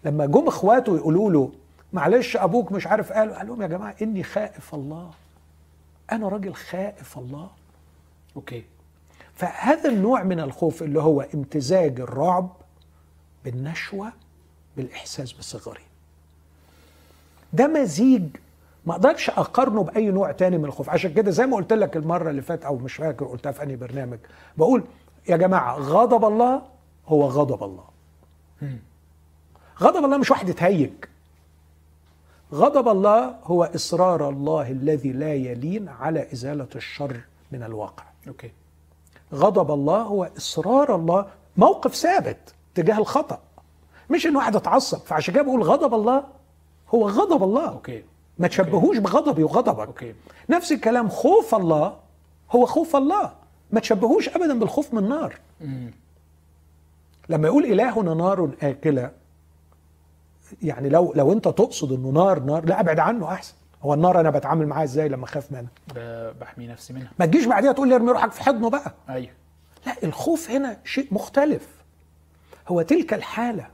[0.04, 1.52] لما جم إخواته يقولوا له
[1.92, 5.10] معلش أبوك مش عارف قال قال لهم يا جماعة إني خائف الله.
[6.12, 7.50] أنا راجل خائف الله.
[8.36, 8.64] أوكي.
[9.34, 12.56] فهذا النوع من الخوف اللي هو امتزاج الرعب
[13.44, 14.12] بالنشوة
[14.76, 15.82] بالإحساس بصغري.
[17.52, 18.36] ده مزيج.
[18.86, 20.90] ما أقدرش اقارنه بأي نوع تاني من الخوف.
[20.90, 23.76] عشان كده زي ما قلت لك المرة اللي فاتت أو مش فاكر قلتها في أنهي
[23.76, 24.18] برنامج.
[24.56, 24.84] بقول
[25.28, 26.62] يا جماعة غضب الله
[27.06, 27.84] هو غضب الله.
[29.80, 30.92] غضب الله مش واحد يتهيج.
[32.54, 37.20] غضب الله هو إصرار الله الذي لا يلين على إزالة الشر
[37.52, 38.04] من الواقع.
[38.28, 38.52] okay.
[39.34, 41.26] غضب الله هو إصرار الله.
[41.56, 43.40] موقف ثابت تجاه الخطأ.
[44.10, 44.98] مش إن واحد اتعصب.
[44.98, 46.24] فعشان كده بقول غضب الله
[46.94, 47.68] هو غضب الله.
[47.68, 48.04] okay.
[48.38, 49.86] ما تشبهوش بغضبي وغضبك.
[49.86, 50.14] okay.
[50.50, 51.96] نفس الكلام خوف الله
[52.50, 53.32] هو خوف الله.
[53.70, 55.38] ما تشبهوش ابدا بالخوف من النار
[57.28, 59.10] لما يقول إلهنا نار آكلة
[60.62, 63.54] يعني لو لو أنت تقصد إنه نار نار لا أبعد عنه أحسن.
[63.82, 65.70] هو النار أنا بتعامل معاها إزاي لما أخاف منها
[66.40, 67.10] بحمي نفسي منها.
[67.18, 68.94] ما تجيش بعديها تقول لي ارمي روحك في حضنه بقى.
[69.08, 69.30] أيوه.
[69.86, 71.68] لا الخوف هنا شيء مختلف.
[72.68, 73.66] هو تلك الحالة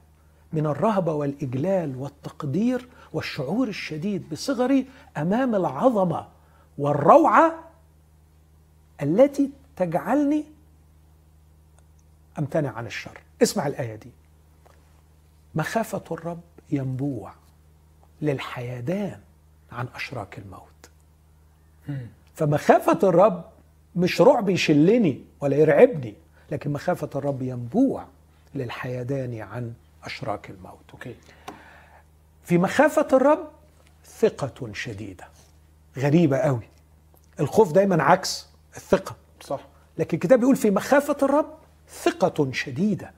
[0.52, 4.86] من الرهبة والإجلال والتقدير والشعور الشديد بصغري
[5.16, 6.26] أمام العظمة
[6.78, 7.54] والروعة
[9.02, 10.44] التي تجعلني
[12.38, 13.20] أمتنع عن الشر.
[13.42, 14.10] اسمع الآية دي.
[15.54, 16.40] مخافة الرب
[16.70, 17.32] ينبوع
[18.22, 19.20] للحيدان
[19.72, 20.62] عن أشراك الموت.
[22.34, 23.44] فمخافة الرب
[23.96, 26.14] مش رعب يشلني ولا يرعبني
[26.50, 28.04] لكن مخافة الرب ينبوع
[28.54, 29.72] للحيدان عن
[30.04, 30.84] أشراك الموت.
[30.92, 31.14] أوكي.
[32.48, 33.48] في مخافة الرب
[34.20, 35.24] ثقة شديدة.
[35.98, 36.68] غريبة قوي.
[37.40, 38.46] الخوف دايما عكس
[38.76, 39.16] الثقة.
[39.40, 39.60] صح.
[39.98, 41.46] لكن الكتاب بيقول في مخافة الرب
[42.02, 43.12] ثقة شديدة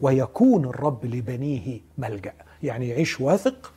[0.00, 2.32] ويكون الرب لبنيه ملجأ.
[2.62, 3.72] يعني يعيش واثق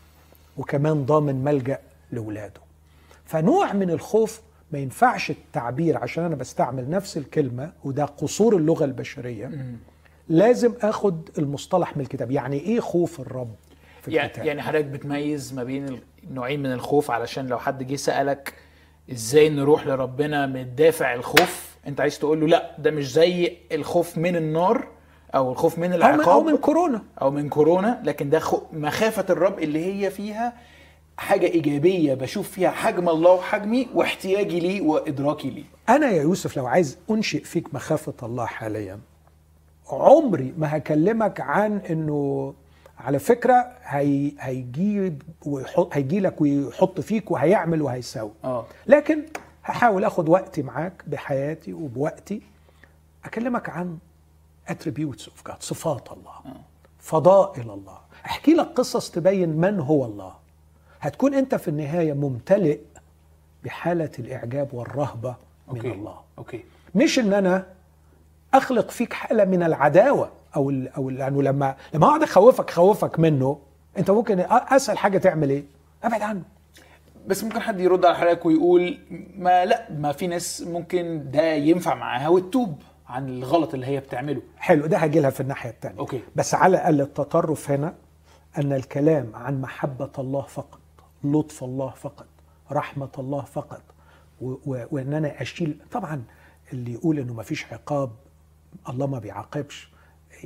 [0.58, 1.80] وكمان ضامن ملجأ
[2.12, 2.62] لولاده.
[3.26, 4.42] فنوع من الخوف
[4.72, 9.76] ما ينفعش التعبير عشان أنا بستعمل نفس الكلمة وده قصور اللغة البشرية
[10.30, 12.32] لازم آخد المصطلح من الكتاب.
[12.32, 13.56] يعني إيه خوف الرب؟
[14.06, 17.96] في يعني الكتاب يعني حضرتك بتميز ما بين النوعين من الخوف علشان لو حد جه
[17.96, 18.54] سألك
[19.12, 24.18] إزاي نروح لربنا من دافع الخوف انت عايز تقول له لا ده مش زي الخوف
[24.18, 24.88] من النار
[25.36, 27.02] أو الخوف من العقاب أو من كورونا.
[27.22, 28.62] أو من كورونا لكن ده خو...
[28.74, 30.54] مخافة الرب اللي هي فيها
[31.18, 35.64] حاجة إيجابية بشوف فيها حجم الله وحجمي واحتياجي ليه وإدراكي ليه.
[35.90, 39.00] أنا يا يوسف لو عايز أنشئ فيك مخافة الله حاليا
[39.90, 42.54] عمري ما هكلمك عن إنه
[43.00, 48.32] على فكرة هي هيجيب ويحط هيجي لك ويحط فيك وهيعمل وهيسوي.
[48.44, 48.66] آه.
[48.88, 49.24] لكن
[49.64, 52.42] هحاول آخد وقتي معاك بحياتي وبوقتي
[53.26, 53.98] أكلمك عن
[54.70, 56.34] attributes of God صفات الله
[57.00, 57.98] فضائل الله.
[58.26, 60.34] أحكي لك قصص تبين من هو الله.
[61.02, 62.80] هتكون أنت في النهاية ممتلئ
[63.64, 65.36] بحالة الإعجاب والرهبة
[65.68, 65.92] من okay.
[65.92, 66.16] الله.
[66.38, 66.64] okay.
[66.96, 67.66] مش إن أنا
[68.54, 70.32] أخلق فيك حالة من العداوة.
[70.56, 73.60] أو ال أو لأنه لما لما أقعد اخوفك خوفك منه
[73.98, 75.64] أنت ممكن اسهل حاجة تعمل إيه؟
[76.04, 76.42] أبعد عنه
[77.28, 78.98] بس ممكن حد يرد على حضرتك ويقول
[79.38, 84.42] ما لا ما في ناس ممكن ده ينفع معاها وتتوب عن الغلط اللي هي بتعمله
[84.58, 86.22] حلو ده هجي لها في الناحية الثانية okay.
[86.36, 87.94] بس على الأقل التطرف هنا
[88.58, 90.80] أن الكلام عن محبة الله فقط
[91.24, 92.26] لطف الله فقط
[92.72, 93.82] رحمة الله فقط
[94.66, 96.24] وإن أنا أشيل طبعا
[96.74, 98.12] اللي يقول إنه ما فيش عقاب
[98.90, 99.90] الله ما بيعاقبش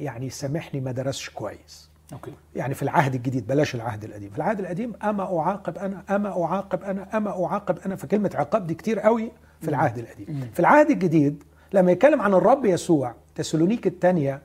[0.04, 1.90] يعني سامحني ما درسش كويس.
[2.14, 2.34] أوكي.
[2.56, 4.30] يعني في العهد الجديد بلاش العهد القديم.
[4.30, 8.74] في العهد القديم أما أعاقب أنا أما أعاقب أنا أما أعاقب أنا فكلمه عقاب دي
[8.74, 9.32] كتير قوي
[9.62, 10.50] في العهد القديم.
[10.54, 11.44] في العهد الجديد
[11.74, 14.42] لما يتكلم عن الرب يسوع تسالونيك الثانية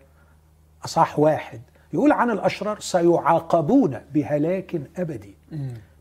[0.84, 1.60] أصح واحد
[1.92, 5.34] يقول عن الأشرار سيعاقبون بهلاك أبدي.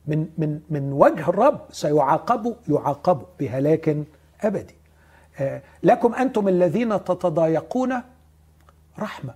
[0.07, 3.97] من من من وجه الرب سيعاقبوا يعاقبوا بهلاك
[4.41, 4.75] أبدي.
[5.39, 8.01] آه، لكم أنتم الذين تتضايقون
[8.99, 9.34] رحمة.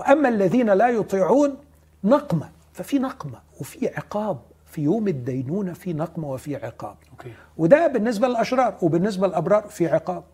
[0.00, 1.56] وأما الذين لا يطيعون
[2.04, 2.48] نقمة.
[2.72, 4.38] ففي نقمة وفي عقاب.
[4.66, 6.96] في يوم الدينونة في نقمة وفي عقاب.
[7.12, 7.32] أوكي.
[7.58, 10.24] وده بالنسبة للأشرار وبالنسبة للأبرار في عقاب.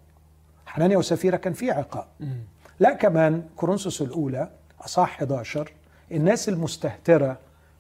[0.67, 2.05] حنانيا وسفيرة كان في عقاب.
[2.81, 5.73] لا كمان كورنثوس الأولى أصح 11
[6.13, 7.39] الناس المستهترة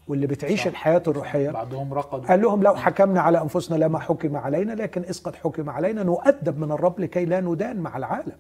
[0.09, 0.67] واللي بتعيش صح.
[0.67, 1.51] الحياة الروحية.
[1.51, 2.29] بعضهم رقدوا.
[2.29, 6.73] قال لهم لو حكمنا على أنفسنا لما حكم علينا لكن قد حكم علينا نؤدب من
[6.73, 8.37] الرب لكي لا ندان مع العالم.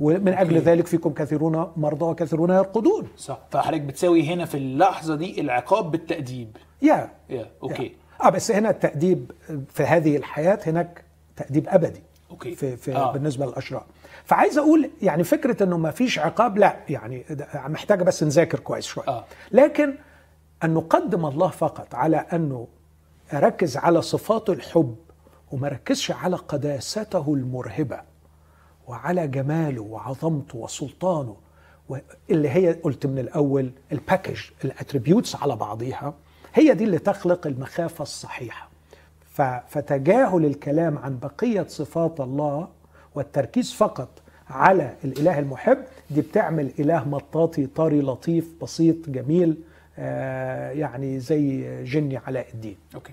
[0.00, 0.58] ومن أجل.
[0.58, 3.08] ذلك فيكم كثيرون مرضى وكثيرون يرقدون.
[3.16, 3.38] صح.
[3.50, 6.56] فحضرتك بتساوي هنا في اللحظة دي العقاب بالتأديب.
[6.82, 7.10] يا.
[7.30, 7.50] يا.
[7.62, 7.92] أوكي.
[8.22, 9.32] آه بس هنا التأديب
[9.68, 11.04] في هذه الحياة هناك
[11.36, 12.02] تأديب أبدي.
[12.30, 12.54] okay.
[12.54, 13.12] في, في آه.
[13.12, 13.84] بالنسبة للأشرار
[14.24, 18.84] فعايز أقول يعني فكرة أنه ما فيش عقاب لا يعني ده محتاجة بس نذاكر كويس
[18.84, 19.08] شوية.
[19.08, 19.24] آه.
[19.52, 19.94] لكن
[20.64, 22.66] أن نقدم الله فقط على أنه
[23.32, 24.96] أركز على صفات الحب
[25.52, 28.00] وما ركزش على قداسته المرهبة.
[28.88, 31.36] وعلى جماله وعظمته وسلطانه.
[32.30, 36.14] اللي هي قلت من الأول ال package ال attributes على بعضيها
[36.54, 38.68] هي دي اللي تخلق المخافة الصحيحة.
[39.68, 42.68] فتجاهل الكلام عن بقية صفات الله
[43.14, 44.08] والتركيز فقط
[44.50, 45.78] على الإله المحب
[46.10, 49.56] دي بتعمل إله مطاطي طري لطيف بسيط جميل
[49.98, 52.76] آه يعني زي جني علاء الدين.
[52.94, 53.12] أوكي.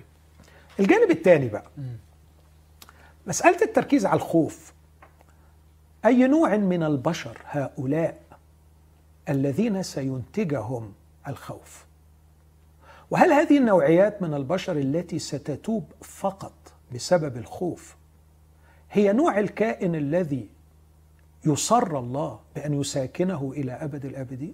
[0.80, 1.64] الجانب الثاني بقى
[3.28, 4.73] مسألة التركيز على الخوف.
[6.06, 8.20] أي نوع من البشر هؤلاء
[9.30, 10.94] الذين سينتجهم
[11.28, 11.86] الخوف؟
[13.12, 16.54] وهل هذه النوعيات من البشر التي ستتوب فقط
[16.94, 17.96] بسبب الخوف
[18.92, 20.48] هي نوع الكائن الذي
[21.46, 24.54] يصر الله بأن يساكنه إلى أبد الآبدين؟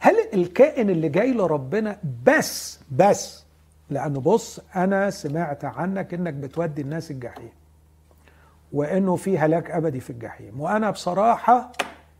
[0.00, 3.44] هل الكائن اللي جاي لربنا بس بس
[3.90, 7.50] لأنه بص أنا سمعت عنك إنك بتودي الناس الجحيم.
[8.72, 10.60] وإنه في هلاك أبدي في الجحيم.
[10.60, 11.72] وأنا بصراحة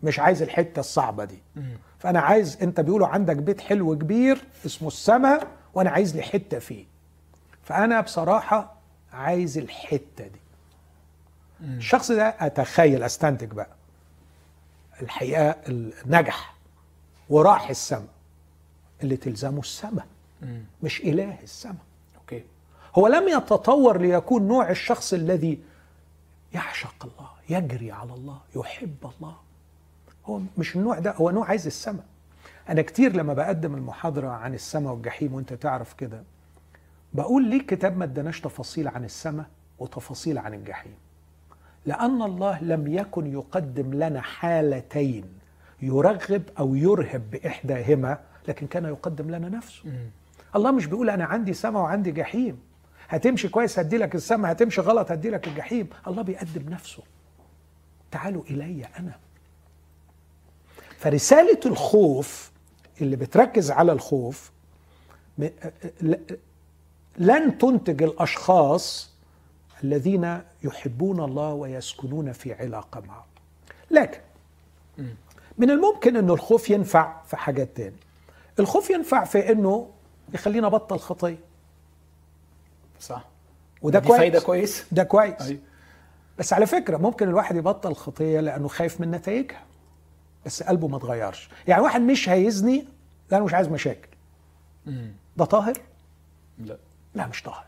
[0.02, 1.42] مش عايز الحتة الصعبة دي.
[1.98, 6.84] فأنا عايز أنت بيقولوا عندك بيت حلو كبير اسمه السماء وأنا عايز لي حتة فيه.
[7.62, 8.74] فأنا بصراحة
[9.12, 10.40] عايز الحتة دي.
[11.62, 13.68] الشخص ده أتخيل أستنتج بقى.
[15.02, 15.56] الحقيقة
[16.06, 16.54] نجح
[17.30, 18.08] وراح السماء
[19.02, 20.06] اللي تلزمه السماء
[20.82, 21.84] مش إله السماء
[22.18, 22.44] أوكي.
[22.98, 25.58] هو لم يتطور ليكون نوع الشخص الذي
[26.54, 29.36] يعشق الله يجري على الله يحب الله.
[30.26, 32.04] هو مش النوع ده هو نوع عايز السماء.
[32.68, 36.22] أنا كتير لما بقدم المحاضرة عن السماء والجحيم وأنت تعرف كده
[37.14, 39.46] بقول ليه كتاب ما اداناش تفاصيل عن السماء
[39.78, 40.94] وتفاصيل عن الجحيم؟
[41.86, 45.24] لأن الله لم يكن يقدم لنا حالتين
[45.82, 48.18] يرغب أو يرهب بإحداهما
[48.48, 49.82] لكن كان يقدم لنا نفسه.
[50.56, 52.60] الله مش بيقول أنا عندي سماء وعندي جحيم.
[53.10, 55.88] هتمشي كويس هدي لك السماء هتمشي غلط هدي لك الجحيم.
[56.06, 57.02] الله بيقدم نفسه.
[58.10, 59.18] تعالوا إلي أنا.
[60.98, 62.50] فرسالة الخوف
[63.00, 64.50] اللي بتركز على الخوف
[67.18, 69.10] لن تنتج الأشخاص
[69.84, 73.26] الذين يحبون الله ويسكنون في علاقه معه.
[73.90, 74.20] لكن
[75.58, 77.96] من الممكن إنه الخوف ينفع في حاجات تاني.
[78.58, 79.90] الخوف ينفع في إنه
[80.34, 81.49] يخلينا بطل خطيه
[83.00, 83.24] صح.
[83.82, 84.84] وده دي كويس فايدة كويس.
[84.92, 85.42] ده كويس.
[85.42, 85.60] أيوة.
[86.38, 89.62] بس على فكرة ممكن الواحد يبطل خطية لأنه خايف من نتائجها.
[90.46, 91.48] بس قلبه ما اتغيرش.
[91.68, 92.84] يعني واحد مش هيزني
[93.30, 94.08] لأنه مش عايز مشاكل.
[94.86, 95.12] مم.
[95.36, 95.78] ده طاهر؟
[96.58, 96.76] لا.
[97.14, 97.64] لا مش طاهر.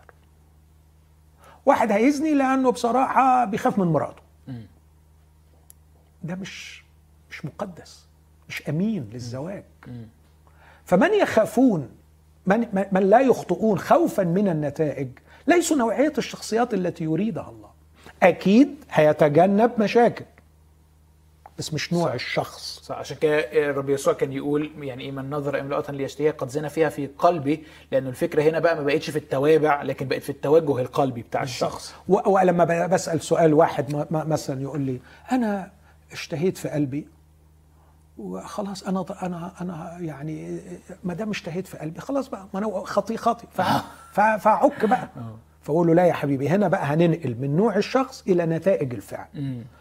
[1.66, 4.22] واحد هيزني لأنه بصراحة بيخاف من مراته.
[4.48, 4.66] مم.
[6.22, 6.84] ده مش
[7.30, 8.06] مش مقدس
[8.48, 9.64] مش أمين للزواج.
[9.86, 10.06] مم.
[10.84, 11.88] فمن يخافون
[12.46, 15.08] من, من لا يخطئون خوفا من النتائج
[15.46, 17.68] ليسوا نوعية الشخصيات التي يريدها الله.
[18.22, 20.24] أكيد هيتجنب مشاكل
[21.58, 22.12] بس مش نوع صح.
[22.12, 22.80] الشخص.
[22.84, 26.68] صح عشان كده الرب يسوع كان يقول يعني إيه من نظر امرأة ليشتهيها قد زنا
[26.68, 30.78] فيها في قلبي لأنه الفكرة هنا بقى ما بقتش في التوابع لكن بقت في التوجه
[30.80, 31.94] القلبي بتاع الشخص.
[32.08, 35.00] ولما ب- بسأل سؤال واحد مثلا يقول لي
[35.32, 35.70] أنا
[36.12, 37.06] اشتهيت في قلبي؟
[38.18, 40.60] وخلاص أنا أنا أنا يعني
[41.04, 43.46] ما دام اشتهيت في قلبي خلاص بقى ما أنا خطي خطي.
[44.12, 45.08] فاعك بقى.
[45.62, 49.26] فأقول له لا يا حبيبي هنا بقى هننقل من نوع الشخص إلى نتائج الفعل.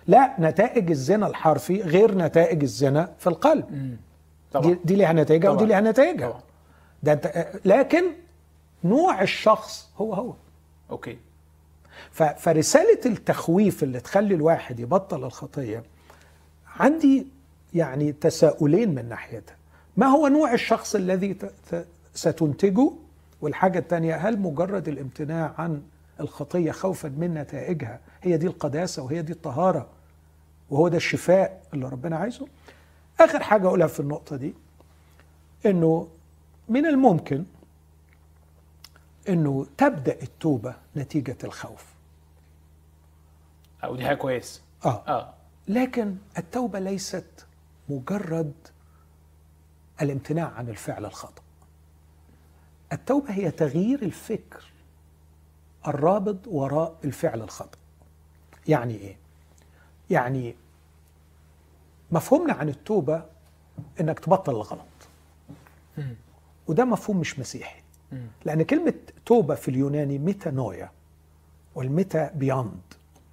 [0.07, 3.65] لا نتائج الزنا الحرفي غير نتائج الزنا في القلب.
[3.71, 3.89] مم.
[3.89, 3.97] دي,
[4.51, 4.77] طبعا.
[4.85, 5.55] دي ليها نتائجها طبعاً.
[5.61, 6.41] ودي ليها نتائجها طبعا.
[7.03, 8.03] ده انت لكن
[8.83, 10.33] نوع الشخص هو هو.
[10.91, 11.17] أوكي.
[12.11, 15.83] ف- فرسالة التخويف اللي تخلي الواحد يبطل الخطية
[16.79, 17.27] عندي
[17.73, 19.55] يعني تساؤلين من ناحيتها.
[19.97, 21.35] ما هو نوع الشخص الذي
[22.13, 22.91] ستنتجه؟
[23.41, 25.81] والحاجة الثانية هل مجرد الامتناع عن
[26.19, 29.87] الخطية خوفا من نتائجها هي دي القداسة وهي دي الطهارة
[30.69, 32.47] وهو ده الشفاء اللي ربنا عايزه؟
[33.19, 34.53] آخر حاجة أقولها في النقطة دي
[35.65, 36.07] إنه
[36.69, 37.43] من الممكن
[39.29, 41.85] إنه تبدأ التوبة نتيجة الخوف.
[43.83, 44.61] أو دي حاجة كويس.
[44.85, 45.03] آه.
[45.07, 45.33] آه.
[45.67, 47.45] لكن التوبة ليست
[47.95, 48.53] مجرد
[50.01, 51.41] الامتناع عن الفعل الخطأ
[52.93, 54.71] التوبة هي تغيير الفكر
[55.87, 57.77] الرابط وراء الفعل الخطأ
[58.67, 59.15] يعني إيه؟
[60.09, 60.55] يعني
[62.11, 63.25] مفهومنا عن التوبة
[63.99, 64.81] إنك تبطل الغلط.
[66.67, 67.81] وده مفهوم مش مسيحي.
[68.45, 68.93] لأن كلمة
[69.25, 70.91] توبة في اليوناني metanoia
[71.75, 72.81] وال meta beyond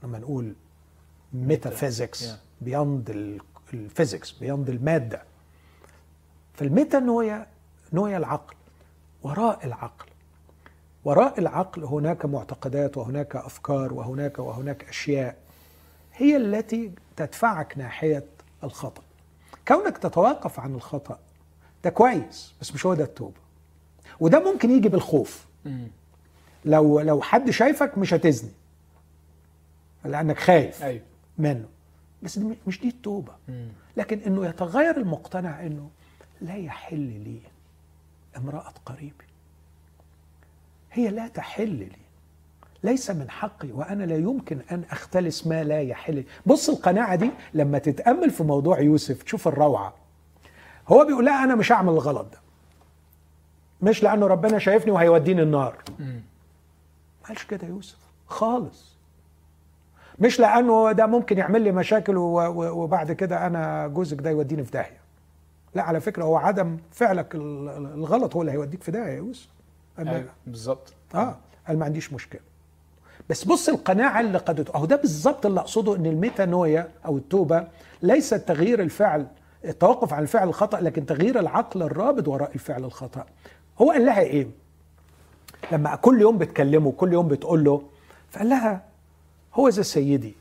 [0.02, 0.54] لما نقول
[1.32, 2.24] metaphysics.
[2.60, 3.10] beyond
[3.74, 5.22] ال physics beyond المادة.
[6.54, 7.46] فال metanoia
[7.92, 8.54] نويا العقل
[9.22, 10.06] وراء العقل.
[11.04, 15.36] وراء العقل هناك معتقدات وهناك أفكار وهناك وهناك أشياء
[16.14, 18.24] هي التي تدفعك ناحية
[18.64, 19.02] الخطأ.
[19.68, 21.18] كونك تتوقف عن الخطأ
[21.84, 23.40] ده كويس بس مش هو ده التوبة
[24.20, 25.46] وده ممكن يجي بالخوف.
[26.64, 28.50] لو لو حد شايفك مش هتزني.
[30.04, 31.02] لأنك خايف أيوه.
[31.38, 31.64] منه.
[32.22, 33.32] بس دي مش دي التوبة.
[33.96, 35.90] لكن إنه يتغير المقتنع إنه
[36.40, 37.40] لا يحل لي
[38.36, 39.24] امرأة قريبي.
[40.92, 42.08] هي لا تحل لي.
[42.82, 46.24] ليس من حقي وأنا لا يمكن أن أختلس ما لا يحل لي.
[46.46, 49.94] بص القناعة دي لما تتأمل في موضوع يوسف تشوف الروعة.
[50.88, 52.38] هو بيقول لا أنا مش هعمل الغلط ده.
[53.82, 55.82] مش لأنه ربنا شايفني وهيوديني النار.
[55.98, 58.97] ما قالش كده يوسف؟ خالص.
[60.20, 64.98] مش لأنه ده ممكن يعمل لي مشاكل وبعد كده أنا جوزك ده يوديني في داهية.
[65.74, 69.16] لا على فكرة هو عدم فعلك ال- ال- الغلط هو اللي هيوديك في داهية يا
[69.16, 69.48] يوسف.
[69.98, 70.92] أيوه بالظبط.
[71.14, 71.36] آه
[71.68, 72.40] قال ما عنديش مشكلة.
[73.30, 77.66] بس بص القناعة اللي قد اهو ده بالظبط اللي أقصده إن الميتانويا أو التوبة
[78.02, 79.26] ليست تغيير الفعل
[79.64, 83.26] التوقف عن الفعل الخطأ لكن تغيير العقل الرابط وراء الفعل الخطأ.
[83.82, 84.46] هو قال لها إيه؟
[85.72, 87.82] لما كل يوم بتكلمه كل يوم بتقول له
[88.30, 88.82] فقال لها
[89.54, 90.34] هو ذا سيدي.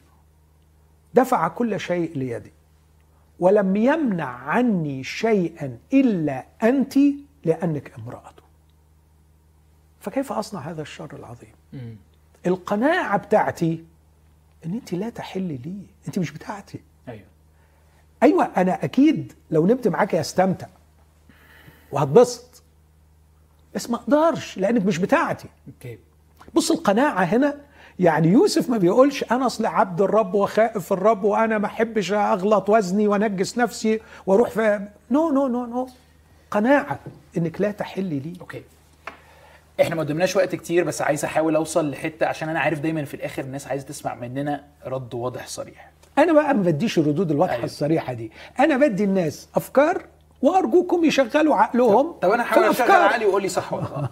[1.14, 2.52] دفع كل شيء ليدي.
[3.40, 6.94] ولم يمنع عني شيئا إلا أنت
[7.46, 8.44] لأنك امرأته.
[10.00, 11.96] فكيف أصنع هذا الشر العظيم؟ مم.
[12.46, 13.86] القناعة بتاعتي
[14.66, 15.82] إن أنت لا تحلي لي.
[16.08, 16.80] أنت مش بتاعتي.
[17.08, 17.26] أيوه.
[18.24, 20.68] أيوه أنا أكيد لو نمت معاك استمتع.
[21.92, 22.64] وهتبسط.
[23.76, 25.48] بس ما أقدرش لأنك مش بتاعتي.
[25.68, 26.00] okay.
[26.56, 27.62] بص القناعة هنا
[28.00, 33.08] يعني يوسف ما بيقولش أنا اصل عبد الرب وخائف الرب وأنا ما أحبش أغلط وأزني
[33.08, 35.88] وأنجس نفسي وأروح في no no no no
[36.52, 37.00] قناعة
[37.38, 38.64] إنك لا تحلي لي okay
[39.82, 43.14] إحنا ما قدمناش وقت كتير بس عايز أحاول أوصل لحتة عشان أنا عارف دايما في
[43.14, 47.64] الآخر الناس عايزه تسمع مننا رد واضح صريح أنا بقى ما بديش الردود الواضحة أيوة.
[47.64, 47.66] أيوه.
[47.66, 50.04] الصريحة دي أنا بدي الناس أفكار
[50.42, 52.92] وأرجوكم يشغلوا عقلهم طب أنا هحاول أشغل.
[52.92, 54.12] عقلي وقول لي صح ولا غلط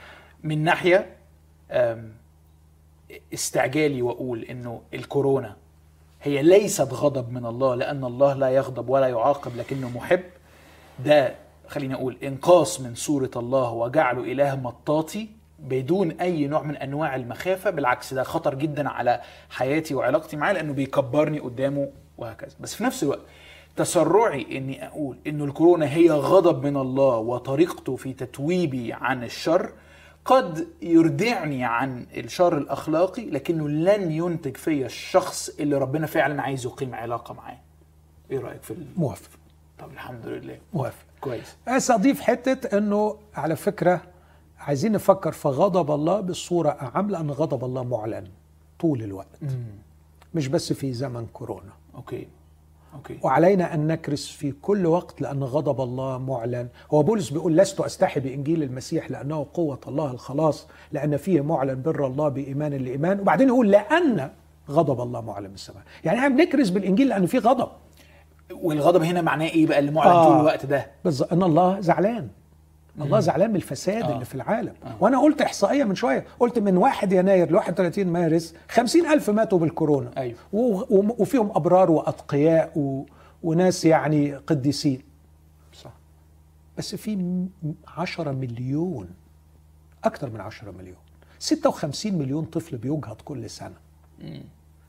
[0.44, 1.06] من ناحية
[3.34, 5.56] استعجالي وأقول إنه الكورونا
[6.22, 10.20] هي ليست غضب من الله لأن الله لا يغضب ولا يعاقب لكنه محب.
[11.04, 11.34] ده
[11.68, 15.28] خليني أقول إنقاص من صورة الله وجعله إله مطاطي
[15.58, 17.70] بدون أي نوع من أنواع المخافة.
[17.70, 19.20] بالعكس ده خطر جدا على
[19.50, 22.54] حياتي وعلاقتي معاه لأنه بيكبرني قدامه وهكذا.
[22.60, 23.20] بس في نفس الوقت
[23.76, 29.72] تسرعي إني أقول إنه الكورونا هي غضب من الله وطريقته في تتويبي عن الشر
[30.28, 36.94] قد يردعني عن الشر الأخلاقي لكنه لن ينتج فيا الشخص اللي ربنا فعلا عايز يقيم
[36.94, 37.58] علاقة معاه.
[38.30, 38.76] إيه رأيك في.
[38.96, 39.30] موافق.
[39.78, 40.58] طب الحمد لله.
[40.74, 41.04] موافق.
[41.20, 41.56] كويس.
[41.68, 44.02] بس أضيف حتة إنه على فكرة
[44.58, 48.26] عايزين نفكر في غضب الله بالصورة أعم لأن غضب الله معلن
[48.80, 49.40] طول الوقت.
[50.34, 51.72] مش بس في زمن كورونا.
[51.94, 52.28] okay.
[52.94, 53.18] okay.
[53.22, 56.68] وعلينا أن نكرس في كل وقت لأن غضب الله معلن.
[56.92, 62.06] هو بولس بيقول لست أستحي بإنجيل المسيح لأنه قوة الله الخلاص لأن فيه معلن بر
[62.06, 63.20] الله بإيمان لإيمان.
[63.20, 64.30] وبعدين يقول لأن
[64.70, 67.68] غضب الله معلن من السماء يعني إحنا بنكرس بالإنجيل لأن في غضب.
[68.52, 70.28] والغضب هنا معناه إيه بقى اللي معلن آه.
[70.28, 72.28] طول الوقت ده؟ بالظبط إن الله زعلان.
[73.00, 74.14] الله زعلان من الفساد آه.
[74.14, 74.74] اللي في العالم.
[75.00, 76.24] وأنا قلت إحصائية من شوية.
[76.40, 80.10] قلت من 1 يناير ل 31 مارس 50 ألف ماتوا بالكورونا.
[80.52, 83.04] و- وفيهم أبرار وأتقياء و...
[83.42, 85.02] وناس يعني قديسين.
[85.72, 85.92] صح.
[86.78, 87.48] بس في م-
[87.96, 89.08] 10 مليون
[90.04, 90.96] أكثر من 10 مليون.
[91.38, 93.74] 56 مليون طفل بيجهض كل سنة.
[94.22, 94.42] يعني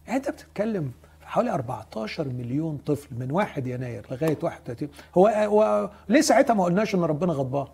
[0.10, 0.92] أنت بتتكلم
[1.22, 6.96] حوالي 14 مليون طفل من 1 يناير لغاية 31 هو, هو ليه ساعتها ما قلناش
[6.96, 7.68] إن ربنا غضبان؟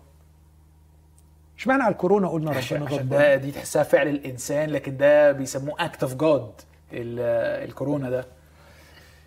[1.58, 6.02] اشمعنى على الكورونا قلنا ربنا غضبان؟ ده دي تحسها فعل الإنسان لكن ده بيسموه act
[6.02, 6.50] of God
[6.92, 8.26] الكورونا ده.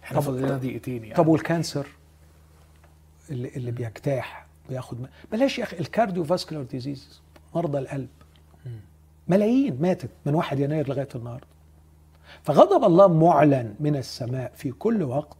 [0.03, 1.15] إحنا فاضل لنا دقيقتين يعني.
[1.15, 1.87] طب وال cancer؟
[3.29, 7.21] اللي اللي بيجتاح بياخد م- بلاش يا أخي ال cardiovascular disease
[7.55, 8.07] مرضى القلب.
[9.27, 11.47] ملايين ماتت من 1 يناير لغاية النهارده.
[12.43, 15.37] فغضب الله معلن من السماء في كل وقت.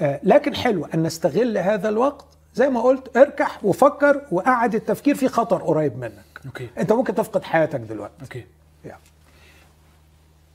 [0.00, 5.28] آه، لكن حلو أن نستغل هذا الوقت زي ما قلت اركع وفكر وقعد التفكير في
[5.28, 6.40] خطر قريب منك.
[6.46, 6.68] okay.
[6.78, 8.14] انت ممكن تفقد حياتك دلوقتي.
[8.22, 8.44] okay.
[8.84, 9.00] يعني.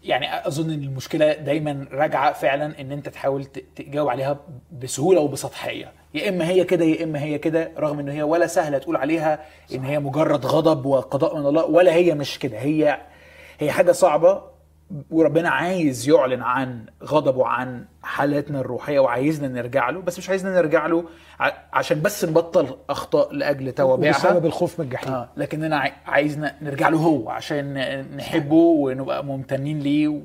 [0.03, 3.45] يعني أظن إن المشكلة دايما راجعة فعلا إن أنت تحاول
[3.75, 4.37] تجاوب عليها
[4.81, 5.91] بسهولة وبسطحية.
[6.13, 9.39] يا إما هي كده يا إما هي كده رغم ان هي ولا سهلة تقول عليها
[9.73, 12.57] إن هي مجرد غضب وقضاء من الله ولا هي مش كده.
[12.57, 13.01] هي
[13.59, 14.41] هي حاجة صعبة
[15.11, 20.85] وربنا عايز يعلن عن غضبه عن حالاتنا الروحية وعايزنا نرجع له بس مش عايزنا نرجع
[20.87, 21.03] له
[21.73, 24.09] عشان بس نبطل أخطاء لأجل توابعها.
[24.09, 25.13] وبسبب الخوف من الجحيم.
[25.13, 27.73] آه لكننا عاي- عايزنا نرجع له هو عشان
[28.17, 30.19] نحبه ونبقى ممتنين ليه و...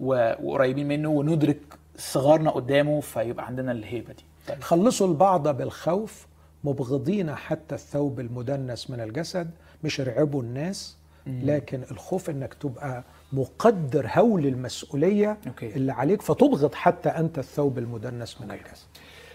[0.00, 0.32] و...
[0.42, 1.58] وقريبين منه وندرك
[1.96, 4.24] صغارنا قدامه فيبقى عندنا الهيبة دي.
[4.48, 4.62] طيب.
[4.62, 6.26] خلصوا البعض بالخوف
[6.64, 9.50] مبغضين حتى الثوب المدنس من الجسد
[9.84, 10.96] مش ارعبوا الناس
[11.26, 15.66] لكن الخوف إنك تبقى مقدر هول المسؤولية أوكي.
[15.66, 18.86] اللي عليك فتبغض حتى أنت الثوب المدنس من الجسد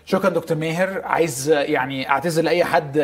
[0.06, 1.02] شكرا دكتور ماهر.
[1.06, 2.98] عايز يعني أعتذر لأي حد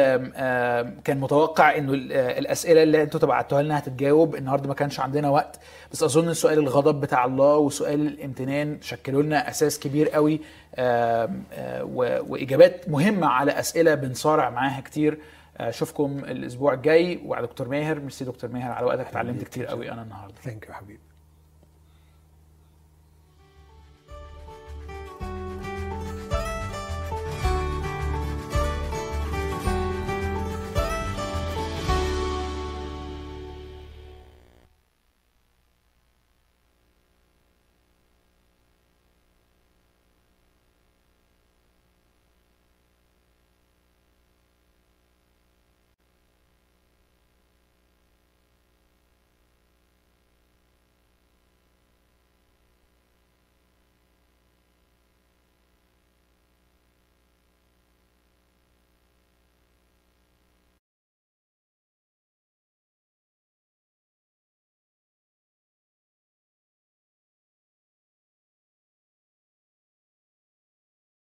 [1.03, 4.35] كان متوقع إنه آه، الأسئلة اللي أنتوا تبعتوها لنا هتتجاوب.
[4.35, 5.59] النهارده ما كانش عندنا وقت.
[5.91, 10.41] بس أظن سؤال الغضب بتاع الله وسؤال الامتنان شكلوا لنا أساس كبير قوي.
[10.75, 11.29] آه،
[12.27, 15.17] وإجابات مهمة على أسئلة بنصارع معاها كتير.
[15.57, 17.99] أشوفكم الأسبوع الجاي وعلى دكتور ماهر.
[17.99, 20.35] ميرسي دكتور ماهر على وقتك اتعلمت كتير قوي أنا النهارده.
[20.35, 20.99] thank you حبيبي.